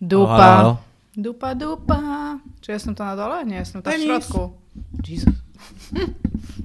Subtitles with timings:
[0.00, 0.24] Dupa.
[0.24, 0.76] O, halo?
[1.16, 2.38] Dupa, dupa.
[2.60, 3.44] Czy jestem to na dole?
[3.46, 4.52] Nie, jestem tam w środku.
[5.08, 5.34] Jesus.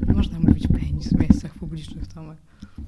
[0.07, 2.37] Nie można mówić penis w miejscach publicznych, Tomek.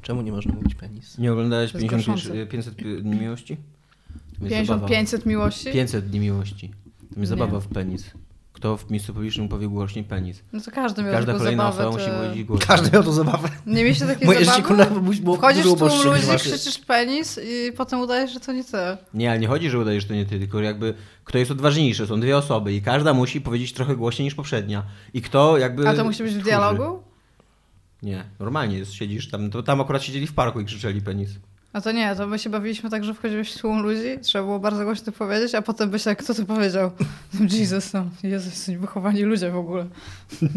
[0.02, 1.18] Czemu nie można mówić penis?
[1.18, 2.48] Nie oglądałeś To jest 50, gorszące.
[2.48, 3.58] 500 dni miłości?
[3.58, 4.88] To jest 50, zabawa.
[4.88, 5.72] 500 miłości?
[5.72, 6.72] 500 dni miłości.
[7.14, 7.28] To Nie.
[7.28, 8.12] zabawa w penis.
[8.58, 10.42] Kto w miejscu publicznym powie głośniej penis?
[10.54, 11.88] No to każdy miał Każda kolejna zabawę.
[11.90, 12.12] osoba to...
[12.12, 12.68] musi powiedzieć głośniej.
[12.68, 13.50] Każdy miał to zabawę.
[13.66, 15.02] Nie mieliście takiej Moje zabawy?
[15.02, 16.50] było- było Wchodzisz dużo w tłum ludzi, wasze.
[16.50, 18.78] krzyczysz penis i potem udajesz, że to nie ty.
[19.14, 22.08] Nie, ale nie chodzi, że udajesz, że to nie ty, tylko jakby kto jest odważniejszy.
[22.08, 24.84] Są dwie osoby i każda musi powiedzieć trochę głośniej niż poprzednia.
[25.14, 25.88] I kto jakby...
[25.90, 27.04] A to musi być w dialogu?
[28.04, 31.30] Nie, normalnie jest, siedzisz tam, to tam akurat siedzieli w parku i krzyczeli penis.
[31.74, 34.60] A to nie, to my się bawiliśmy tak, że wchodziłeś w tłum ludzi, trzeba było
[34.60, 36.92] bardzo głośno powiedzieć, a potem byś jak kto to powiedział?
[37.60, 39.88] Jesus, no, Jezus, wychowani ludzie w ogóle.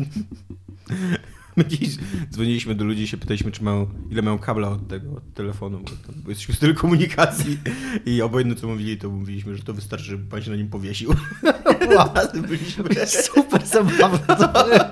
[1.57, 1.97] My dziś
[2.31, 5.79] dzwoniliśmy do ludzi i się pytaliśmy, czy mają, ile mają kabla od tego, od telefonu,
[5.79, 7.59] bo, bo jesteśmy w stylu komunikacji
[8.07, 11.15] i obojętnie co mówili, to mówiliśmy, że to wystarczy, żeby pan się na nim powiesił.
[11.97, 12.85] Ładny byliśmy.
[13.07, 14.91] Super zabawne.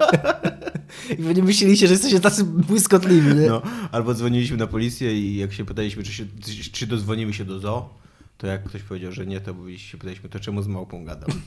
[1.18, 3.46] I wy nie myśleliście, że jesteście tacy błyskotliwi, nie?
[3.48, 6.24] No, albo dzwoniliśmy na policję i jak się pytaliśmy, czy, się,
[6.72, 7.94] czy dodzwonimy się do zoo,
[8.38, 11.28] to jak ktoś powiedział, że nie, to się pytaliśmy, to czemu z małpą gadał?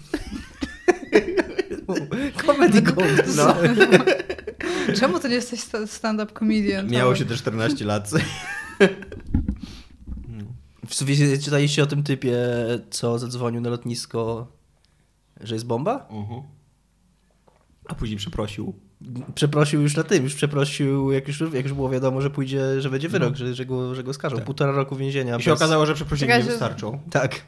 [2.45, 3.35] Comedy gold.
[3.35, 3.55] No.
[4.99, 6.87] Czemu ty nie jesteś sta- stand-up comedian?
[6.89, 8.11] Miało się też 14 lat.
[10.87, 12.37] W sumie czytaliście o tym typie,
[12.89, 14.47] co zadzwonił na lotnisko,
[15.41, 16.07] że jest bomba?
[16.09, 16.41] Mhm.
[17.89, 18.73] A później przeprosił.
[19.35, 22.89] Przeprosił już na tym, już przeprosił, jak już, jak już było wiadomo, że pójdzie, że
[22.89, 24.35] będzie wyrok, że, że, go, że go skażą.
[24.35, 24.45] Tak.
[24.45, 25.37] Półtora roku więzienia.
[25.37, 26.99] I się bez- okazało, że przeprosiny nie wystarczą.
[27.11, 27.41] Tak.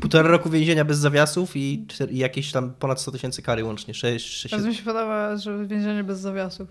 [0.00, 3.94] Półtora roku więzienia bez zawiasów i, i jakieś tam ponad 100 tysięcy kary łącznie.
[3.94, 6.68] 6, 6, Bardzo mi się podoba, że więzienie bez zawiasów.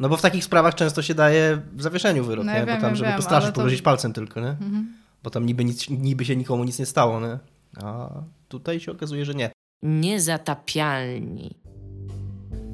[0.00, 2.58] No bo w takich sprawach często się daje w zawieszeniu wyrok, No nie?
[2.58, 4.48] ja Bo wiem, tam, wiem, żeby wiem, po straży ale to- pogryzić palcem tylko, nie?
[4.48, 4.92] Mhm.
[5.22, 7.38] Bo tam niby, nic, niby się nikomu nic nie stało, nie?
[7.82, 8.08] A
[8.48, 9.50] tutaj się okazuje, że nie.
[9.82, 11.54] Niezatapialni.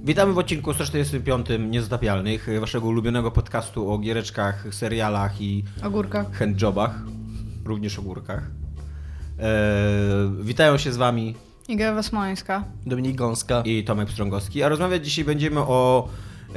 [0.07, 6.33] Witamy w odcinku 145 Niezatapialnych, waszego ulubionego podcastu o giereczkach, serialach i Ogórkach.
[6.33, 6.99] handjobach,
[7.65, 8.43] również o górkach.
[9.39, 9.47] Eee,
[10.41, 11.35] witają się z wami
[11.69, 12.65] Iga Wesmońska.
[12.87, 13.63] Dominik Gąska.
[13.65, 16.09] i Tomek Pstrągowski, a rozmawiać dzisiaj będziemy o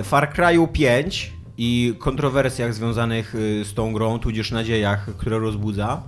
[0.04, 6.04] Far Cry'u 5 i kontrowersjach związanych y, z tą grą, tudzież nadziejach, które rozbudza.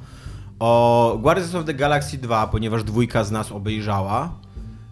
[0.59, 4.41] O Guardians of the Galaxy 2, ponieważ dwójka z nas obejrzała.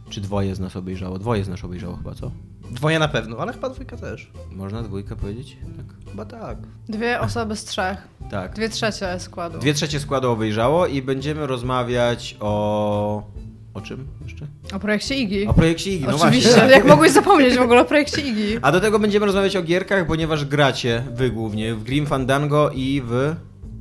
[0.10, 1.20] Czy dwoje z nas obejrzało?
[1.20, 2.32] Dwoje z nas obejrzało chyba, co?
[2.72, 4.32] Dwoje na pewno, ale chyba dwójka też.
[4.52, 5.58] Można dwójkę powiedzieć?
[5.78, 6.12] Tak.
[6.12, 6.58] Chyba tak.
[6.90, 8.08] Dwie osoby z trzech.
[8.32, 8.54] tak.
[8.56, 9.60] Dwie trzecie składu.
[9.60, 13.24] Dwie trzecie składu obejrzało i będziemy rozmawiać o...
[13.74, 14.48] O czym jeszcze?
[14.74, 15.48] O projekcie Igi.
[15.48, 16.50] O projekcie Igi, no Oczywiście.
[16.50, 16.72] właśnie.
[16.76, 18.58] Jak mogłeś zapomnieć w ogóle o projekcie Igi?
[18.62, 23.02] A do tego będziemy rozmawiać o gierkach, ponieważ gracie wy głównie w Grim Fandango i
[23.06, 23.36] w...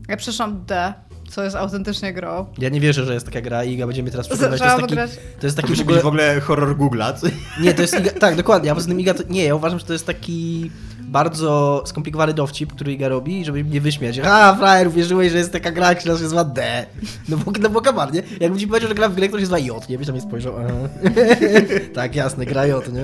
[0.09, 0.95] Ja przeszłam D,
[1.31, 2.47] co jest autentycznie grą.
[2.59, 4.61] Ja nie wierzę, że jest taka gra i Iga będzie mi teraz przekonywać.
[4.61, 5.11] To jest taki, grać.
[5.41, 5.97] to jest To taki w musi ogóle...
[5.97, 7.31] być w ogóle horror Google'a.
[7.61, 8.11] Nie, to jest Iga...
[8.11, 8.73] Tak, dokładnie.
[8.73, 9.23] A poza tym Iga to...
[9.29, 10.71] Nie, ja uważam, że to jest taki
[11.09, 14.19] bardzo skomplikowany dowcip, który Iga robi, żeby mnie wyśmiać.
[14.19, 16.87] A, frajer, wierzyłeś, że jest taka gra, która się nazywa D.
[17.29, 18.23] No bo, no bo kaman, nie?
[18.41, 19.99] Jakbym ci powiedział, że gra w grę, która się nazywa J, nie?
[19.99, 20.55] Byś na mnie spojrzał.
[20.59, 20.73] Aha.
[21.95, 23.03] tak, jasne, gra J, nie?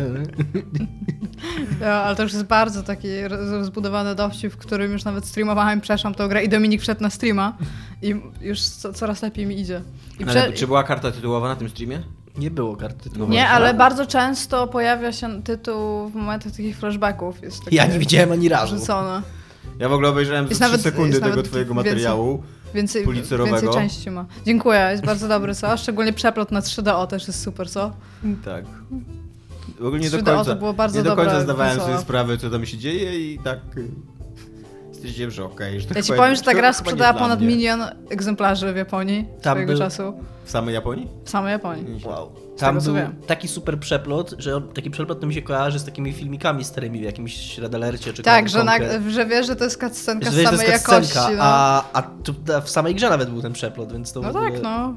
[1.80, 5.80] Ja, ale to już jest bardzo taki roz- rozbudowany dowcip, w którym już nawet streamowałem,
[5.80, 7.56] przeszłam tą grę i Dominik wszedł na streama
[8.02, 9.80] i już co, coraz lepiej mi idzie.
[10.20, 12.02] I Ale prze- czy była karta tytułowa na tym streamie?
[12.38, 13.10] Nie było karty.
[13.16, 17.42] No Nie, ale bardzo często pojawia się tytuł w momentach takich flashbacków.
[17.42, 18.78] Jest taki Ja nie widziałem ani razu.
[18.78, 19.22] Rzucony.
[19.78, 22.42] Ja w ogóle obejrzałem Jest za 3 nawet- sekundy tego twojego więcej- materiału.
[22.74, 23.56] Więcej, Pulitzerowego.
[23.60, 24.26] więcej części ma.
[24.46, 25.76] Dziękuję, jest bardzo dobry, co?
[25.76, 27.92] Szczególnie przeplot na 3DO też jest super, co?
[28.44, 28.64] Tak.
[29.80, 31.94] W ogóle nie do 3DO końca, to było bardzo nie do końca zdawałem konsola.
[31.94, 33.58] sobie sprawę, co tam się dzieje i tak
[35.04, 35.80] stwierdziłem, że okej.
[35.80, 37.48] że to Ja ci powiem, że ta gra sprzedała ponad mnie.
[37.48, 40.14] milion egzemplarzy w Japonii Tam swojego był- czasu.
[40.44, 41.08] W samej Japonii?
[41.24, 42.00] W samej Japonii.
[42.04, 42.32] Wow.
[42.58, 43.14] Tam był wiem.
[43.26, 46.98] taki super przeplot, że on, taki przeplot to mi się kojarzy z takimi filmikami starymi
[46.98, 48.72] w jakimś Red Alercie czy Tak, że, na,
[49.10, 51.18] że wiesz, że to jest cutscenka wiesz, samej jest jakości.
[51.36, 51.42] No.
[51.42, 52.34] a, a tu,
[52.64, 54.50] w samej grze nawet był ten przeplot, więc to no ogóle...
[54.50, 54.94] tak, no.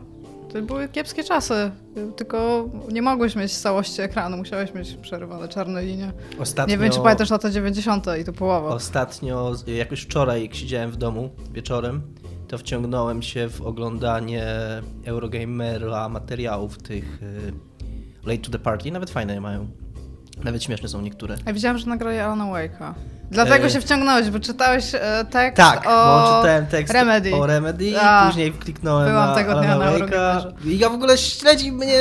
[0.57, 1.71] To były kiepskie czasy.
[2.15, 6.13] Tylko nie mogłeś mieć całości ekranu, musiałeś mieć przerywane czarne linie.
[6.39, 8.05] Ostatnio, Nie wiem, czy pamiętasz lata 90.
[8.21, 8.69] i to połowa.
[8.69, 12.01] Ostatnio, jakoś wczoraj, jak siedziałem w domu wieczorem,
[12.47, 14.45] to wciągnąłem się w oglądanie
[15.05, 17.53] Eurogamera materiałów tych y,
[18.25, 18.91] Late to the Party.
[18.91, 19.67] Nawet fajne je mają.
[20.43, 21.35] Nawet śmieszne są niektóre.
[21.45, 22.93] Ja widziałam, że nagrali Alana Wake'a.
[23.31, 26.19] Dlatego E, się wciągnąłeś, bo czytałeś e, tekst Tak, o...
[26.19, 27.35] bo czytałem tekst Remedy.
[27.35, 30.51] o Remedy A, i później kliknąłem byłam na tego dnia Alana na Wake'a.
[30.65, 31.93] I ja w ogóle śledzi mnie,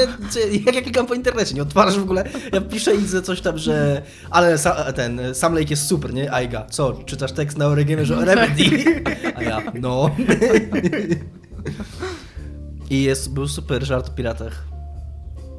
[0.67, 2.25] jak ja klikam po internecie, nie odtwarzasz w ogóle.
[2.53, 6.33] Ja piszę i widzę coś tam, że ale sa, ten Sam Lake jest super, nie?
[6.33, 6.93] Aiga, co?
[7.07, 8.65] Czytasz tekst na Eurogamerze o Remedy?
[9.37, 10.11] A ja, no.
[12.91, 14.63] I jest, był super żart o piratach.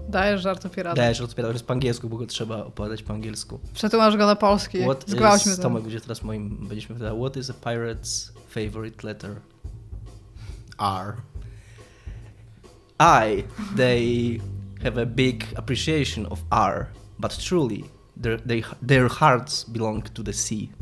[0.10, 0.96] Dajesz żart o piratach.
[0.98, 3.60] Daję żart o piratach, jest po angielsku, bo go trzeba opowiadać po angielsku.
[3.74, 4.82] Przetłumacz go na polski.
[4.84, 5.58] What is, tym.
[5.64, 9.36] Tomek będzie teraz moim, będziesz mi pytał, what is a pirate's favorite letter?
[10.80, 11.14] R.
[13.00, 13.44] I,
[13.78, 14.40] they
[14.84, 16.86] have a big appreciation of R,
[17.20, 17.84] but truly,
[18.22, 20.68] their, they, their hearts belong to the sea.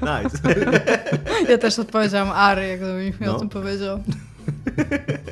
[0.00, 0.38] Nice.
[1.48, 3.36] Ja też odpowiedziałam Ary, jak mi No.
[3.36, 4.02] o tym powiedział.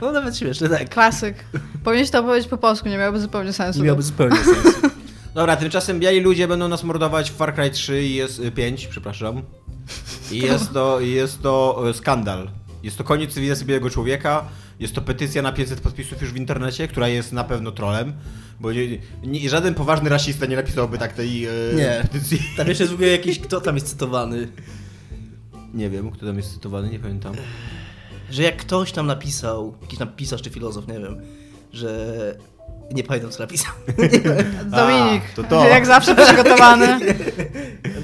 [0.00, 0.88] No nawet śmieszne, tak.
[0.88, 1.44] Klasyk.
[1.84, 3.80] Powinieneś to opowiedzieć po polsku, nie miałoby zupełnie sensu.
[3.80, 4.80] Nie miałby zupełnie sensu.
[5.34, 8.86] Dobra, tymczasem biali ludzie będą nas mordować w Far Cry 3 i jest y, 5,
[8.86, 9.42] przepraszam.
[10.32, 12.50] I jest to, i jest to e, skandal.
[12.82, 14.44] Jest to koniec cywilizacji białego człowieka.
[14.80, 18.12] Jest to petycja na 500 podpisów już w internecie, która jest na pewno trolem.
[18.60, 21.98] Bo nie, nie, żaden poważny rasista nie napisałby tak tej e, Nie.
[22.02, 22.38] petycji.
[22.56, 24.48] Tam jeszcze jest w ogóle jakiś, kto tam jest cytowany.
[25.74, 27.34] Nie wiem, kto tam jest cytowany, nie pamiętam.
[28.32, 31.22] Że jak ktoś tam napisał, jakiś tam pisarz czy filozof, nie wiem,
[31.72, 32.16] że...
[32.92, 33.72] Nie pamiętam co napisał.
[34.76, 35.68] Dominik, A, to to.
[35.68, 36.98] jak zawsze przygotowany.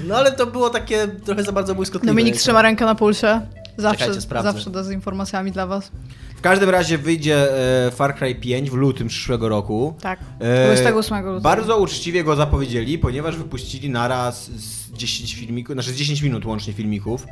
[0.07, 2.13] No ale to było takie trochę za bardzo błyskotliwe.
[2.13, 3.41] Dominik trzyma rękę na pulsie.
[3.77, 5.91] Zawsze, Czekajcie, zawsze z informacjami dla was.
[6.37, 7.47] W każdym razie wyjdzie
[7.87, 9.93] e, Far Cry 5 w lutym przyszłego roku.
[10.01, 10.19] Tak.
[10.39, 11.41] E, 28 lutego.
[11.41, 16.73] Bardzo uczciwie go zapowiedzieli, ponieważ wypuścili naraz z 10 filmików, znaczy z 10 minut łącznie
[16.73, 17.25] filmików,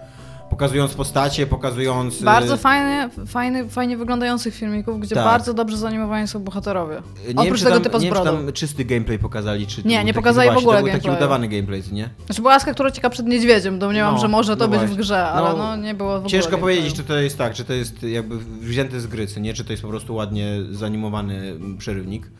[0.49, 2.21] pokazując postacie, pokazując...
[2.21, 5.25] e, Bardzo fajny, fajny, fajnie wyglądających filmików, gdzie Tak.
[5.25, 6.95] bardzo dobrze zanimowani są bohaterowie.
[6.95, 9.67] nie wiem, Oprócz czy tego tam, typa z nie wiem, czy tam czysty gameplay pokazali,
[9.67, 12.09] czy Nie, nie pokazali no w właśnie, ogóle to był taki udawany gameplay, nie?
[12.25, 14.95] Znaczy była laska, która ucieka przed niedźwiedziem, domniemam, No, że może to no być właśnie.
[14.95, 16.75] w grze, ale No, no, nie było w ogóle Ciężko gameplayu.
[16.77, 19.53] powiedzieć, czy to jest tak, czy to jest jakby wzięte z gry, nie?
[19.53, 22.31] Czy to jest po prostu ładnie zanimowany mm, przerywnik.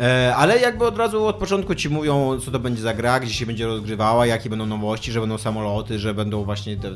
[0.00, 3.34] E, ale jakby od razu od początku ci mówią, co to będzie za gra, gdzie
[3.34, 6.90] się będzie rozgrywała, jakie będą nowości, że będą samoloty, że będą właśnie te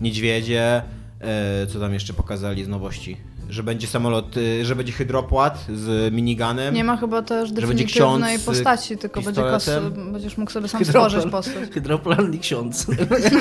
[0.00, 0.82] niedźwiedzie.
[1.20, 3.16] E, co tam jeszcze pokazali z nowości?
[3.48, 6.74] Że będzie samolot, e, że będzie hydropłat z miniganem.
[6.74, 9.70] Nie ma chyba też definitywnej postaci, tylko będzie kos,
[10.12, 11.70] będziesz mógł sobie sam stworzyć postać.
[11.70, 12.86] Hydroplan i ksiądz.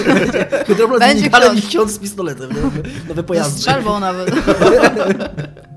[0.68, 1.68] Hydroplan Będzie z miniganem i ksiądz.
[1.70, 2.50] ksiądz z pistoletem.
[2.50, 2.80] Nowe,
[3.10, 3.60] nowe Z pojazdy.
[3.60, 4.32] strzelbą nawet.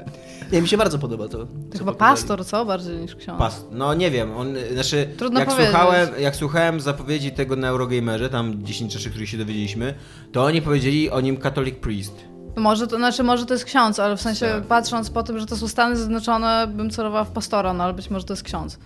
[0.52, 1.38] Nie, mi się bardzo podoba to.
[1.72, 2.64] To chyba pastor, co?
[2.64, 3.38] Bardziej niż ksiądz.
[3.38, 3.64] Pas.
[3.70, 5.70] No nie wiem, on, znaczy Trudno jak powiedzieć.
[5.72, 9.94] słuchałem, jak słuchałem zapowiedzi tego na Eurogamerze, tam 10 rzeczy, których się dowiedzieliśmy,
[10.32, 12.14] to oni powiedzieli o nim Catholic Priest.
[12.56, 14.64] Może to, znaczy, może to jest ksiądz, ale w sensie Tak.
[14.64, 18.10] patrząc po tym, że to są Stany Zjednoczone, bym celowała w pastora, no ale być
[18.10, 18.78] może to jest ksiądz.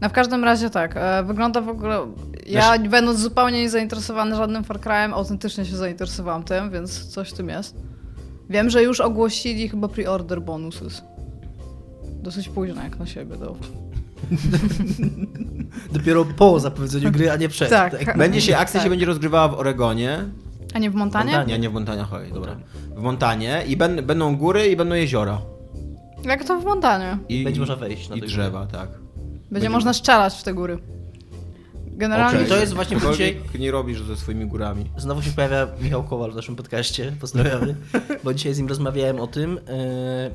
[0.00, 2.06] No w każdym razie tak, e, wygląda w ogóle...
[2.46, 7.32] Ja Znaczy- będąc zupełnie niezainteresowany żadnym Far Cry'em, autentycznie się zainteresowałam tym, więc coś w
[7.32, 7.76] tym jest.
[8.50, 10.84] Wiem, że już ogłosili chyba pre-order bonusy.
[12.22, 13.36] Dosyć późno jak na siebie.
[13.36, 13.56] To...
[15.92, 17.70] Dopiero po zapowiedzeniu gry, a nie przed.
[17.70, 18.18] Tak.
[18.18, 18.84] Będzie się, akcja Tak.
[18.84, 20.24] się będzie rozgrywała w Oregonie.
[20.74, 21.32] A nie w Montanie?
[21.32, 21.52] Montanie.
[21.52, 22.56] Nie, nie w Montanie, chodź, dobra.
[22.96, 25.40] W Montanie i ben, będą góry i będą jeziora.
[26.24, 27.18] Jak to w Montanie?
[27.28, 28.88] I, Będzie można wejść na I te drzewa, tak.
[29.50, 30.78] Będzie można strzelać w te góry.
[31.96, 32.38] Generalnie...
[32.38, 32.48] Okej.
[32.48, 34.90] to jest właśnie Cokolwiek nie robisz ze swoimi górami.
[34.96, 37.74] Znowu się pojawia Michał Kowal w naszym podcaście, pozdrawiamy,
[38.24, 40.30] bo dzisiaj z nim rozmawiałem o tym yy,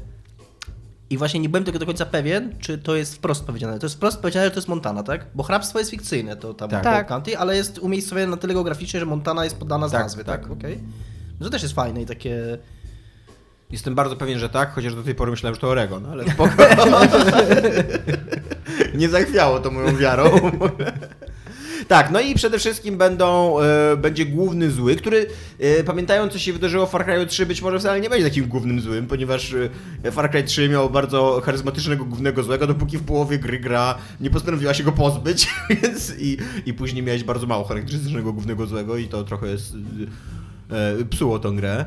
[1.09, 3.79] i właśnie nie byłem tego do końca pewien, czy to jest wprost powiedziane.
[3.79, 5.25] To jest wprost powiedziane, że to jest Montana, tak?
[5.35, 6.83] Bo hrabstwo jest fikcyjne, to tam Tak.
[6.83, 7.07] tak.
[7.07, 10.41] County, ale jest umiejscowione na tyle geograficznie, że Montana jest podana z Tak, nazwy, tak?
[10.41, 10.51] tak.
[10.51, 10.79] Okej.
[11.39, 12.57] No to też jest fajne i takie...
[13.71, 16.53] Jestem bardzo pewien, że tak, chociaż do tej pory myślałem, że to Oregon, ale spoko.
[18.95, 20.23] Nie zachwiało to moją wiarą.
[21.87, 25.27] Tak, no i przede wszystkim będą, e, będzie główny zły, który,
[25.59, 28.47] e, pamiętając co się wydarzyło w Far Cry 3, być może wcale nie będzie takim
[28.47, 29.55] głównym złym, ponieważ
[30.03, 34.29] e, Far Cry 3 miał bardzo charyzmatycznego głównego złego, dopóki w połowie gry gra nie
[34.29, 35.47] postanowiła się go pozbyć,
[35.81, 39.73] więc i, i później miałeś bardzo mało charakterystycznego głównego złego i to trochę jest,
[40.69, 41.85] e, psuło tą grę.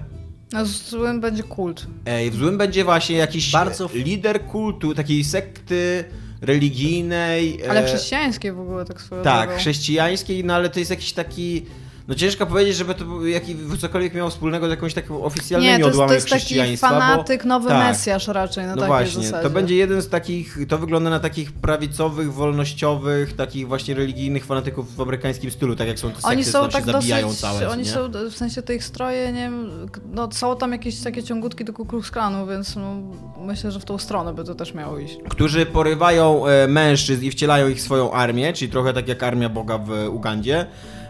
[0.53, 1.87] No, złym będzie kult.
[2.07, 6.05] Ej, w złym będzie właśnie jakiś Bardzo- lider kultu, takiej sekty
[6.45, 7.59] religijnej.
[7.69, 9.61] Ale e, chrześcijańskie w ogóle tak swoją Tak, drogą.
[9.61, 11.67] chrześcijańskiej, no ale to jest jakiś taki.
[12.09, 15.87] No ciężko powiedzieć, żeby to jaki, cokolwiek miało wspólnego z jakąś taką oficjalnymi Nie, to
[15.87, 17.89] jest, to odłamami jest taki fanatyk, nowy tak.
[17.89, 19.43] mesjasz raczej na No właśnie, zasadzie.
[19.43, 24.97] to będzie jeden z takich, to wygląda na takich prawicowych, wolnościowych, takich właśnie religijnych fanatyków
[24.97, 27.83] w amerykańskim stylu, tak jak są te sekty, Oni są tak zabijają dosyć, całe, oni
[27.83, 27.89] nie?
[27.89, 29.71] są, w sensie te ich stroje, nie wiem,
[30.13, 32.95] no są tam jakieś takie ciągutki do Ku Klux Klanu, więc no,
[33.39, 35.19] myślę, że w tą stronę by to też miało iść.
[35.29, 39.49] którzy porywają e, mężczyzn i wcielają ich w swoją armię, czyli trochę tak jak armia
[39.49, 40.67] Boga w Ugandzie,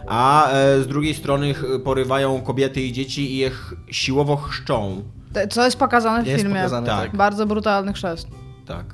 [0.07, 5.03] a e, z drugiej strony porywają kobiety i dzieci i je ch- siłowo chrzczą.
[5.49, 6.55] Co jest pokazane w Jest filmie.
[6.55, 7.15] pokazane, tak.
[7.15, 8.27] Bardzo brutalny chrzest.
[8.65, 8.85] Tak.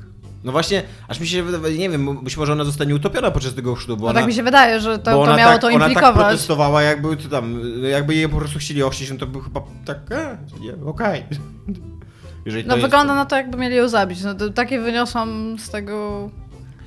[0.44, 3.76] No właśnie, aż mi się wydaje, nie wiem, być może ona zostanie utopiona podczas tego
[3.76, 4.20] chrztu, bo No ona...
[4.20, 6.26] tak mi się wydaje, że to, to miało tak, to Ona tak implikować.
[6.26, 7.60] protestowała, jakby to tam,
[7.92, 10.38] jakby jej po prostu chcieli ochrzcić, no to by chyba tak, e,
[10.86, 11.24] okej.
[12.46, 14.24] Jeżeli no wygląda na to, jakby mieli ją zabić.
[14.24, 16.30] No, to, takie wyniosłam z tego,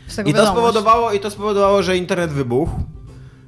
[0.07, 2.73] z tego I to spowodowało, I to spowodowało, że internet wybuchł.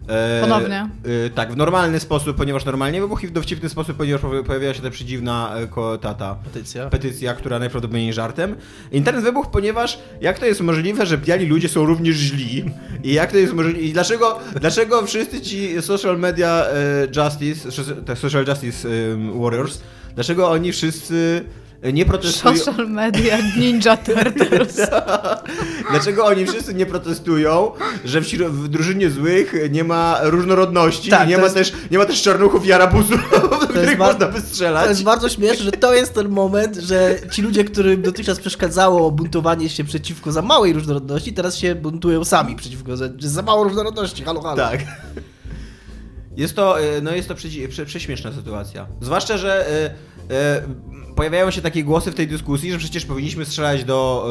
[0.09, 0.89] E, Ponownie.
[1.27, 4.75] E, tak, w normalny sposób, ponieważ normalnie wybuchł i w dowcipny sposób, ponieważ pojawi- pojawiła
[4.75, 6.87] się ta przedziwna e, ta, ta Petycja.
[6.91, 8.57] petycja, która najprawdopodobniej żartem.
[8.93, 12.65] Internet wybuchł, ponieważ jak to jest możliwe, że biali ludzie są również źli?
[13.05, 13.81] I jak to jest możliwe?
[13.81, 17.71] I dlaczego, dlaczego wszyscy ci social media e, justice,
[18.17, 18.93] social justice e,
[19.41, 19.81] warriors,
[20.15, 21.45] dlaczego oni wszyscy
[21.93, 22.57] nie protestują?
[22.57, 24.81] Social media Ninja Turtles.
[25.91, 27.73] Dlaczego oni wszyscy nie protestują,
[28.05, 31.99] że w, w drużynie złych nie ma różnorodności, Tak, nie, to ma jest- też, nie
[31.99, 33.31] ma też czarnuchów i arabusów,
[33.71, 34.85] których ba- można wystrzelać?
[34.85, 39.11] To jest bardzo śmieszne, że to jest ten moment, że ci ludzie, którym dotychczas przeszkadzało
[39.11, 44.23] buntowanie się przeciwko za małej różnorodności, teraz się buntują sami przeciwko, że za mało różnorodności,
[44.25, 44.57] halo, halo.
[44.57, 44.81] Tak.
[46.37, 47.35] Jest to, e, no jest to
[47.87, 48.87] prześmieszna sytuacja.
[49.01, 49.91] Zwłaszcza, że e,
[51.17, 54.29] pojawiają się takie głosy w tej dyskusji, że przecież powinniśmy strzelać do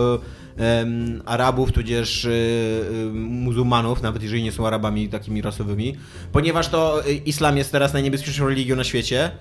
[0.60, 0.86] e,
[1.25, 5.96] Arabów, tudzież e, e, muzułmanów, nawet jeżeli nie są Arabami takimi rasowymi,
[6.32, 9.32] ponieważ to e, islam jest teraz najniebezpieczniejszą religią na świecie.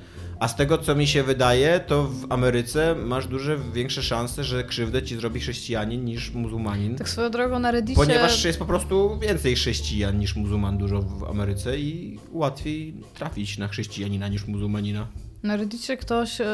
[0.41, 4.65] A z tego, co mi się wydaje, to w Ameryce masz duże, większe szanse, że
[4.65, 6.97] krzywdę ci zrobi chrześcijanin niż muzułmanin.
[6.97, 7.97] Tak swoją drogą na Reddicie...
[7.97, 13.69] Ponieważ jest po prostu więcej chrześcijan niż muzułman dużo w Ameryce i łatwiej trafić na
[13.69, 15.07] chrześcijanina niż muzułmanina.
[15.45, 16.45] Na Reddicie ktoś e,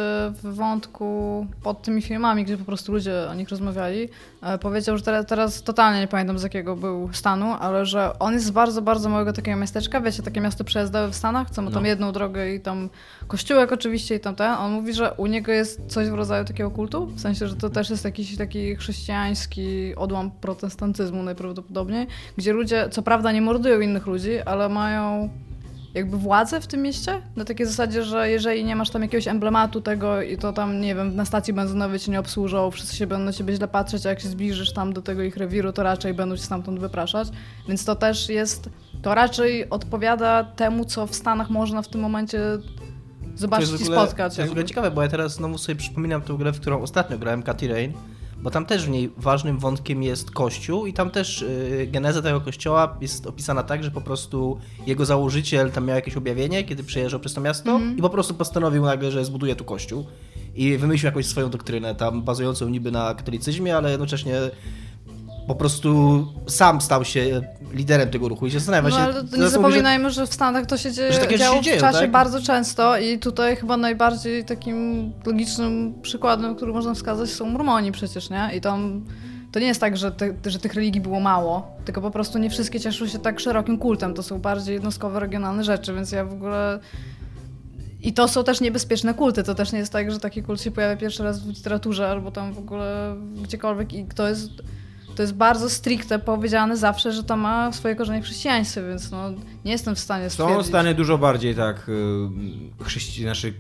[0.43, 4.09] w wątku pod tymi filmami, gdzie po prostu ludzie o nich rozmawiali,
[4.43, 8.33] e, powiedział, że teraz, teraz totalnie nie pamiętam z jakiego był stanu, ale że on
[8.35, 11.71] jest z bardzo, bardzo małego takiego miasteczka, wiecie, takie miasto przejazdowe w Stanach, co ma
[11.71, 11.89] tam No.
[11.89, 12.89] jedną drogę i tam
[13.29, 14.53] kościółek oczywiście i tam ten.
[14.53, 17.71] On mówi, że u niego jest coś w rodzaju takiego kultu, w sensie, że to
[17.71, 22.07] też jest jakiś taki chrześcijański odłam protestantyzmu najprawdopodobniej,
[22.37, 25.29] gdzie ludzie co prawda nie mordują innych ludzi, ale mają
[25.95, 27.23] jakby władzę w tym mieście?
[27.37, 30.95] Na takiej zasadzie, że jeżeli nie masz tam jakiegoś emblematu tego i to tam, nie
[30.95, 34.09] wiem, na stacji benzynowej cię nie obsłużą, wszyscy się będą na ciebie źle patrzeć, a
[34.09, 37.29] jak się zbliżysz tam do tego ich rewiru, to raczej będą cię stamtąd wypraszać.
[37.69, 38.71] Więc to też jest,
[39.03, 42.41] to raczej odpowiada temu, co w Stanach można w tym momencie
[43.35, 44.37] zobaczyć i spotkać.
[44.37, 46.83] To jest w ogóle ciekawe, bo ja teraz znowu sobie przypominam tę grę, w którą
[46.83, 47.93] ostatnio grałem, Katy Rain,
[48.43, 52.41] bo tam też w niej ważnym wątkiem jest kościół i tam też y, geneza tego
[52.41, 57.21] kościoła jest opisana tak, że po prostu jego założyciel tam miał jakieś objawienie, kiedy przejeżdżał
[57.21, 57.99] przez to miasto Mhm.
[57.99, 60.07] i po prostu postanowił nagle, że zbuduje tu kościół
[60.55, 64.35] i wymyślił jakąś swoją doktrynę tam bazującą niby na katolicyzmie, ale jednocześnie
[65.55, 67.41] po prostu sam stał się
[67.75, 69.03] liderem tego ruchu i się zastanawia No się.
[69.03, 71.45] ale to nie mówi, że- zapominajmy, że w Stanach to się dzieje że takie rzeczy
[71.45, 72.11] działo się dzieją, w czasie tak?
[72.11, 78.31] bardzo często i tutaj chyba najbardziej takim logicznym przykładem, który można wskazać są Mormoni przecież,
[78.31, 78.51] nie?
[78.57, 79.05] I tam
[79.53, 82.51] to nie jest tak, że, te, że tych religii było mało, tylko po prostu nie
[82.51, 84.15] wszystkie cieszyły się tak szerokim kultem.
[84.15, 86.79] To są bardziej jednostkowe, regionalne rzeczy, więc ja w ogóle...
[88.03, 89.43] I to są też niebezpieczne kulty.
[89.43, 92.31] To też nie jest tak, że taki kult się pojawia pierwszy raz w literaturze albo
[92.31, 94.51] tam w ogóle gdziekolwiek i to jest
[95.21, 99.31] to jest bardzo stricte powiedziane zawsze, że to ma swoje korzenie w chrześcijaństwie, więc no,
[99.65, 100.57] nie jestem w stanie stwierdzić.
[100.57, 103.53] Są Stany dużo bardziej tak y, chrześci- znaczy, y,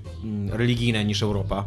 [0.56, 1.64] religijne niż Europa.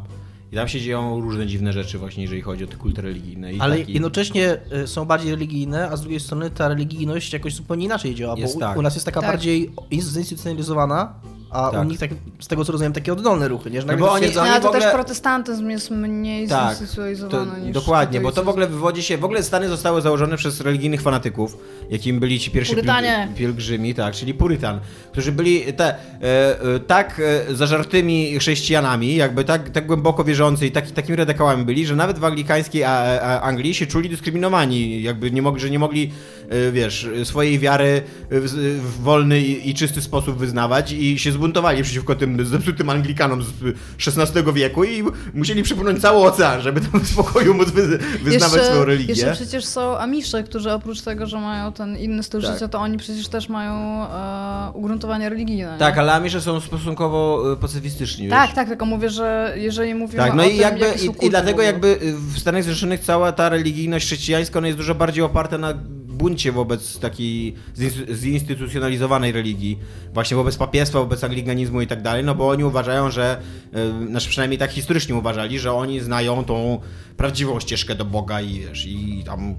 [0.51, 3.53] I tam się dzieją różne dziwne rzeczy właśnie, jeżeli chodzi o te kulty religijne.
[3.53, 3.93] I Ale taki...
[3.93, 8.35] jednocześnie y, są bardziej religijne, a z drugiej strony ta religijność jakoś zupełnie inaczej działa,
[8.37, 8.77] Jest bo u, tak.
[8.77, 9.29] u nas jest taka Tak.
[9.29, 11.13] bardziej zinstytucjonalizowana,
[11.53, 11.81] a Tak.
[11.81, 13.81] u nich, tak, z tego co rozumiem, takie oddolne ruchy, nie?
[13.81, 17.73] Że No bo oni- ale to ogóle- też protestantyzm jest mniej Tak, to, zinstytucjonalizowany niż
[17.73, 21.57] dokładnie, bo to w ogóle wywodzi się, w ogóle Stany zostały założone przez religijnych fanatyków,
[21.89, 23.27] jakim byli ci pierwsi Purytanie.
[23.31, 24.79] pielg- pielgrzymi, tak, czyli Purytan,
[25.11, 25.95] którzy byli te, e,
[26.75, 31.85] e, tak e, zażartymi chrześcijanami, jakby tak, tak głęboko wierzący i tak, takimi radykałami byli,
[31.87, 32.91] że nawet w anglikańskiej a,
[33.21, 36.11] a, Anglii się czuli dyskryminowani, jakby nie mogli, że nie mogli,
[36.49, 41.83] e, wiesz, swojej wiary w, w wolny i, i czysty sposób wyznawać i się zbuntowali
[41.83, 43.47] przeciwko tym zepsutym Anglikanom z
[44.07, 48.85] XVI wieku i musieli przepłynąć cały ocean, żeby tam w spokoju móc wy, wyznawać swoją
[48.85, 49.13] religię.
[49.13, 52.53] Jeszcze przecież są Amisze, którzy oprócz tego, że mają ten inny styl Tak.
[52.53, 53.73] życia, to oni przecież też mają
[54.03, 55.71] e, ugruntowanie religijne.
[55.73, 55.77] nie?
[55.79, 58.29] Tak, ale Amisze są stosunkowo e, pacyfistyczni.
[58.29, 58.55] tak, wiesz?
[58.55, 60.85] tak, tylko mówię, że jeżeli mówimy Tak, no o i tym, jakby
[61.21, 61.99] i, i dlatego jakby
[62.33, 65.73] w Stanach Zjednoczonych cała ta religijność chrześcijańska ona jest dużo bardziej oparta na
[66.13, 69.79] buncie wobec takiej zinst- zinstytucjonalizowanej religii,
[70.13, 73.41] właśnie wobec papiestwa, wobec anglikanizmu i tak dalej, no bo oni uważają, że,
[73.73, 76.79] e, znaczy przynajmniej tak historycznie uważali, że oni znają tą
[77.17, 79.55] prawdziwą ścieżkę do Boga i wiesz, i tam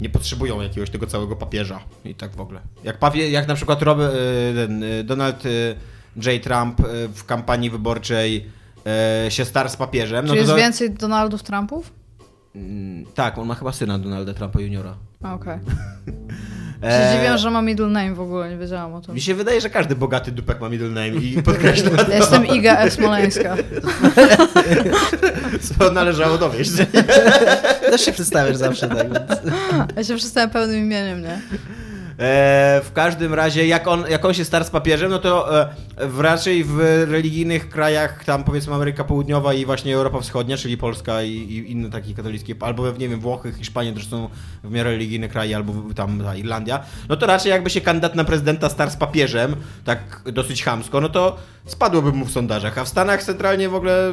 [0.00, 2.60] nie potrzebują jakiegoś tego całego papieża i tak w ogóle.
[2.84, 4.10] Jak, papie, jak na przykład Rob, e,
[4.54, 5.42] ten, e, Donald
[6.16, 6.42] J.
[6.42, 6.82] Trump
[7.14, 8.46] w kampanii wyborczej
[9.28, 11.92] się starł z papieżem, Czy no to jest to, więcej Donaldów Trumpów?
[12.56, 14.94] Mm, tak, on ma chyba syna Donalda Trumpa juniora.
[15.22, 15.58] Okej.
[16.82, 19.14] Się Eee, dziwiłam, że ma middle name w ogóle, nie wiedziałam o tym.
[19.14, 22.78] Mi się wydaje, że każdy bogaty dupek ma middle name i podkreślam, Ja jestem Iga
[22.78, 22.92] F.
[22.94, 23.56] Smoleńska.
[25.78, 26.70] co należało dowieść.
[27.90, 29.40] Też się przedstawiasz zawsze tak, więc...
[29.96, 31.40] Ja się przedstawiam pełnym imieniem, nie?
[32.18, 35.68] E, w każdym razie, jak on, jak on się starł z papieżem, no to e,
[35.98, 41.22] w, raczej w religijnych krajach, tam powiedzmy Ameryka Południowa i właśnie Europa Wschodnia, czyli Polska
[41.22, 44.28] i, i inne takie katolickie, albo nie wiem, Włochy, Hiszpania też są
[44.64, 48.24] w miarę religijne kraje, albo tam ta Irlandia, no to raczej jakby się kandydat na
[48.24, 52.88] prezydenta starł z papieżem, tak dosyć chamsko, no to spadłoby mu w sondażach, a w
[52.88, 54.12] Stanach centralnie w ogóle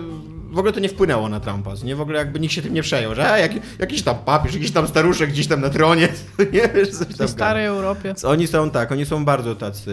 [0.53, 1.95] w ogóle to nie wpłynęło na Trumpa, nie?
[1.95, 4.71] W ogóle jakby nikt się tym nie przejął, że a, jak, jakiś tam papież, jakiś
[4.71, 6.09] tam staruszek gdzieś tam na tronie,
[6.53, 8.13] nie wiesz, coś W starej Europie.
[8.23, 9.91] oni są tak, oni są bardzo tacy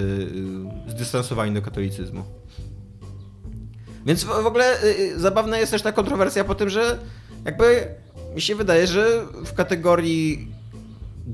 [0.88, 2.24] y, zdystansowani do katolicyzmu.
[4.06, 6.98] Więc w, ogóle y, zabawna jest też ta kontrowersja po tym, że
[7.44, 7.94] jakby
[8.34, 10.48] mi się wydaje, że w kategorii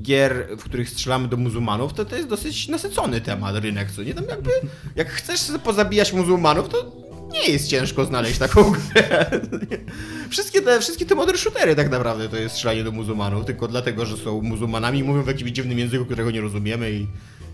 [0.01, 4.13] gier, w których strzelamy do muzułmanów, to to jest dosyć nasycony temat, rynek, co nie?
[4.13, 4.51] Tam jakby,
[4.95, 9.31] jak chcesz pozabijać muzułmanów, to nie jest ciężko znaleźć taką grę.
[10.29, 14.05] Wszystkie te, wszystkie te modern shootery tak naprawdę to jest strzelanie do muzułmanów, tylko dlatego,
[14.05, 17.07] że są muzułmanami i mówią w jakimś dziwnym języku, którego nie rozumiemy i,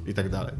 [0.07, 0.53] i tak dalej.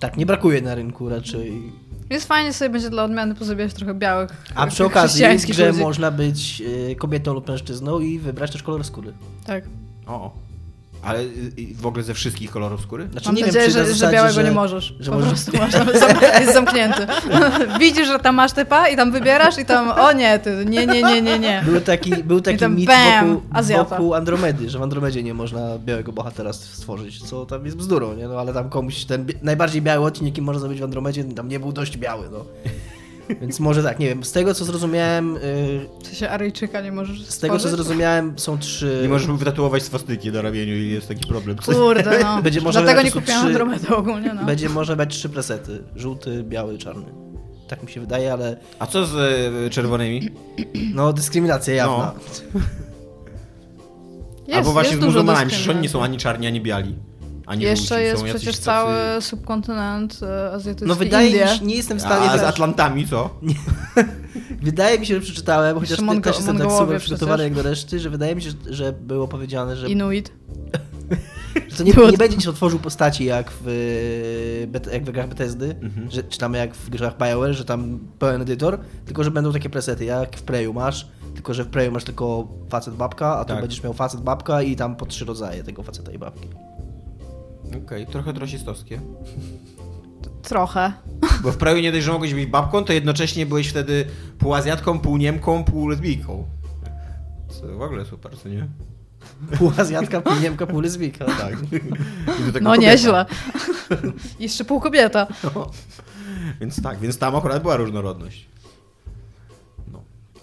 [0.00, 1.62] Tak, nie brakuje na rynku raczej.
[2.10, 5.24] Jest fajnie sobie będzie dla odmiany pozabijać trochę białych A przy okazji
[5.66, 5.80] ludzi.
[5.80, 9.12] można być y, kobietą lub mężczyzną i wybrać też kolor skóry.
[9.46, 9.64] Tak.
[10.06, 10.32] O.
[11.02, 11.18] Ale
[11.80, 13.08] w ogóle ze wszystkich kolorów skóry?
[13.12, 14.94] Znaczy, Mam nie nadzieję, wiem, że, że zasadzie, białego że- nie możesz.
[15.00, 15.72] że po możesz- prostu masz,
[16.40, 17.06] jest zamknięty.
[17.80, 21.02] Widzisz, że tam masz typa i tam wybierasz i tam, o nie, ty, nie, nie,
[21.02, 21.62] nie, nie, nie.
[21.66, 23.84] Był taki, był taki tam mit bam, wokół, Azjata.
[23.84, 28.28] wokół Andromedy, że w Andromedzie nie można białego bohatera stworzyć, co tam jest bzdurą, nie?
[28.28, 31.60] No ale tam komuś ten najbardziej biały odcinek, jaki można zrobić w Andromedzie, tam nie
[31.60, 32.44] był dość biały, no.
[33.40, 35.40] Więc może tak, nie wiem, z tego co zrozumiałem, y,
[36.02, 38.98] W sensie Aryjczyka nie możesz z tego co zrozumiałem są trzy...
[39.02, 41.56] Nie możesz wytatuować swastyki na ramieniu i jest taki problem.
[41.66, 42.42] Kurde, no.
[42.42, 44.44] Będzie może Dlatego nie kupiłam trzy- Andromedy ogólnie, no.
[44.44, 47.04] Będzie może być trzy presety, żółty, biały, czarny.
[47.68, 49.14] Tak mi się wydaje, ale A co z
[49.66, 50.28] y, czerwonymi?
[50.94, 52.14] no dyskryminacja jawna.
[54.46, 56.96] Jest, Albo właśnie jest z dużo muzułmanami, przecież oni nie są ani czarni, ani biali.
[57.54, 61.48] Jeszcze żółci, jest są jacyś przecież tacy- cały subkontynent e, azjatycki, No wydaje mi Indie.
[61.58, 62.30] się, nie jestem w stanie...
[62.30, 63.30] A z Atlantami co?
[64.62, 67.98] Wydaje mi się, że przeczytałem, chociaż Mongo- też jestem tak super przygotowany jak do reszty,
[68.00, 70.32] że wydaje mi się, że było powiedziane, że, Inuit.
[71.68, 73.66] że to nie, nie będzie się otworzył postaci jak w,
[74.92, 76.10] jak w grach Bethesdy, Mhm.
[76.10, 79.70] że, czy tam jak w grach BioWare, że tam pełen edytor, tylko że będą takie
[79.70, 83.48] presety, jak w Preju masz, tylko że w Preju masz tylko facet babka, a tu
[83.52, 83.60] Tak.
[83.60, 86.48] będziesz miał facet babka i tam po trzy rodzaje tego faceta i babki.
[87.76, 89.00] Okej, trochę trosistowskie.
[90.42, 90.92] Trochę.
[91.42, 94.04] Bo w prawie nie dość, że mogłeś być babką, to jednocześnie byłeś wtedy
[94.38, 96.44] pół Azjatką, pół Niemką, pół lesbijką.
[97.48, 98.66] Co w ogóle super, co nie?
[99.58, 101.24] Pół Azjatka, pół Niemka, pół lesbijka.
[101.24, 101.54] Tak.
[102.46, 103.26] Do tego No nieźle.
[104.40, 105.26] Jeszcze pół kobieta.
[105.44, 105.70] No.
[106.60, 108.48] Więc tak, więc tam akurat była różnorodność.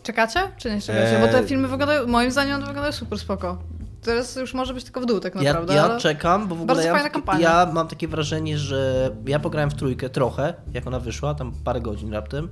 [0.03, 0.39] Czekacie?
[0.57, 1.19] Czy nie czekacie?
[1.21, 1.47] Bo te Eee.
[1.47, 3.57] filmy wyglądają, moim zdaniem one wyglądają super spoko.
[4.06, 6.00] Teraz już może być tylko w dół tak Ja, naprawdę, ja ale...
[6.00, 10.54] czekam, bo w ogóle ja, ja mam takie wrażenie, że ja pograłem w trójkę trochę,
[10.74, 12.50] jak ona wyszła, tam parę godzin raptem.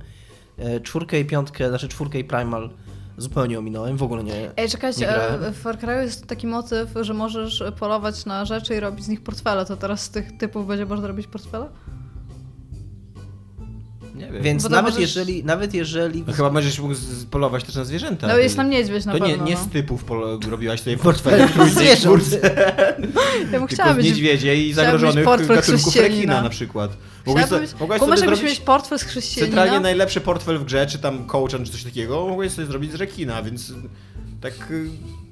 [0.58, 2.70] E, Czwórkę i piątkę, znaczy czwórkę i Primal
[3.18, 4.50] zupełnie ominąłem, w ogóle nie.
[4.56, 8.76] Ej, czekajcie, nie e, w Far Cry jest taki motyw, że możesz polować na rzeczy
[8.76, 9.66] i robić z nich portfele.
[9.66, 11.68] To teraz z tych typów będzie można robić portfele?
[14.14, 14.42] Nie wiem.
[14.42, 16.24] Więc to nawet, możesz- jeżeli, nawet jeżeli...
[16.26, 16.94] No chyba będziesz mógł
[17.30, 18.28] polować też na zwierzęta.
[18.28, 19.46] No jest tam niedźwiedź na To nie, pewno.
[19.46, 19.60] nie no.
[19.60, 20.04] z typów
[20.50, 21.52] robiłaś sobie Portfel w
[21.98, 22.84] czwórce, Ja
[23.42, 24.06] bym tylko chciała z być...
[24.06, 26.96] niedźwiedzie i zagrożonych gatunków rekina na przykład.
[27.26, 29.56] Mogłeś, Chciałabym so, Kumasz, sobie zrobić mieć portfel z chrześcijanina?
[29.56, 32.94] centralnie najlepszy portfel w grze, czy tam coachan, czy coś takiego, mogłeś sobie zrobić z
[32.94, 33.72] rekina, więc
[34.40, 34.88] tak y,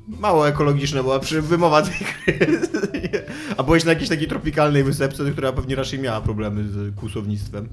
[0.08, 1.94] mało ekologiczna była przy wymowa tej
[2.26, 2.60] gry.
[3.56, 7.68] A byłeś na jakiejś takiej tropikalnej wysepce, która pewnie raczej miała problemy z kłusownictwem.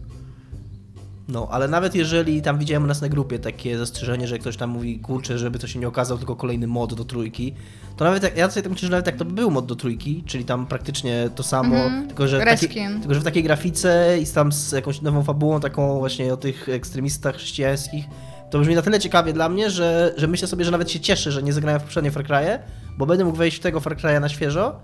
[1.30, 4.70] No, ale nawet jeżeli tam widziałem u nas na grupie takie zastrzeżenie, że ktoś tam
[4.70, 7.54] mówi, kurczę, żeby to się nie okazał tylko kolejny mod do trójki,
[7.98, 9.76] to nawet jak, ja sobie tak myślę, że nawet jak to by był mod do
[9.76, 12.08] trójki, czyli tam praktycznie to samo, Mhm.
[12.08, 13.00] tylko, że Reskin.
[13.00, 16.70] tylko że w takiej grafice i tam z jakąś nową fabułą taką właśnie o tych
[16.70, 18.06] ekstremistach chrześcijańskich,
[18.52, 21.32] to brzmi na tyle ciekawie dla mnie, że, że myślę sobie, że nawet się cieszę,
[21.32, 22.60] że nie zagrałem w poprzednie Far Cry'e,
[22.98, 24.76] bo będę mógł wejść w tego Far Cry'a na świeżo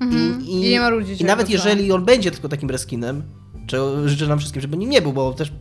[0.00, 0.40] Mhm.
[0.46, 3.22] i, I nie marudzić I nawet jeżeli on będzie tylko takim reskinem,
[3.66, 5.52] czego życzę nam wszystkim, żeby nim nie był, bo też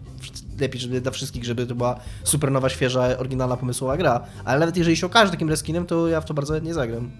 [0.62, 4.24] lepiej żeby dla wszystkich, żeby to była super nowa, świeża, oryginalna, pomysłowa gra.
[4.46, 7.12] Ale nawet jeżeli się okaże takim reskinem, to ja w to bardzo nie zagram.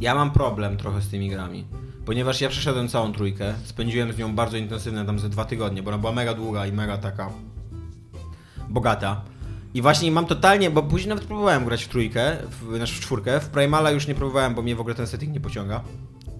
[0.00, 1.64] Ja mam problem trochę z tymi grami,
[2.06, 5.90] ponieważ ja przeszedłem całą trójkę, spędziłem z nią bardzo intensywne tam ze dwa tygodnie, bo
[5.90, 7.30] ona była mega długa i mega taka
[8.68, 9.20] bogata.
[9.74, 13.40] I właśnie mam totalnie, bo później nawet próbowałem grać w trójkę, w, znaczy w czwórkę,
[13.40, 15.80] w Primala już nie próbowałem, bo mnie w ogóle ten setting nie pociąga.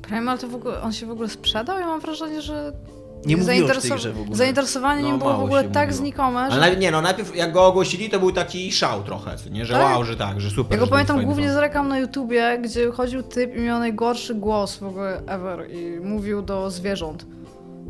[0.03, 1.79] Primal to w ogóle, on się w ogóle sprzedał?
[1.79, 2.73] Ja mam wrażenie, że
[3.27, 4.37] Nie mówiło zainteresow- grze w ogóle.
[4.37, 6.03] zainteresowanie No, nim było w ogóle tak mówiło.
[6.05, 9.37] znikome, Ale że najpierw, nie no, najpierw jak go ogłosili, to był taki szał trochę,
[9.51, 9.65] nie?
[9.67, 9.83] Że Tak?
[9.83, 10.79] wow, że tak, że super.
[10.79, 14.77] Ja go pamiętam głównie z reklam na YouTubie, gdzie chodził typ i miał najgorszy głos
[14.77, 17.27] w ogóle ever i mówił do zwierząt.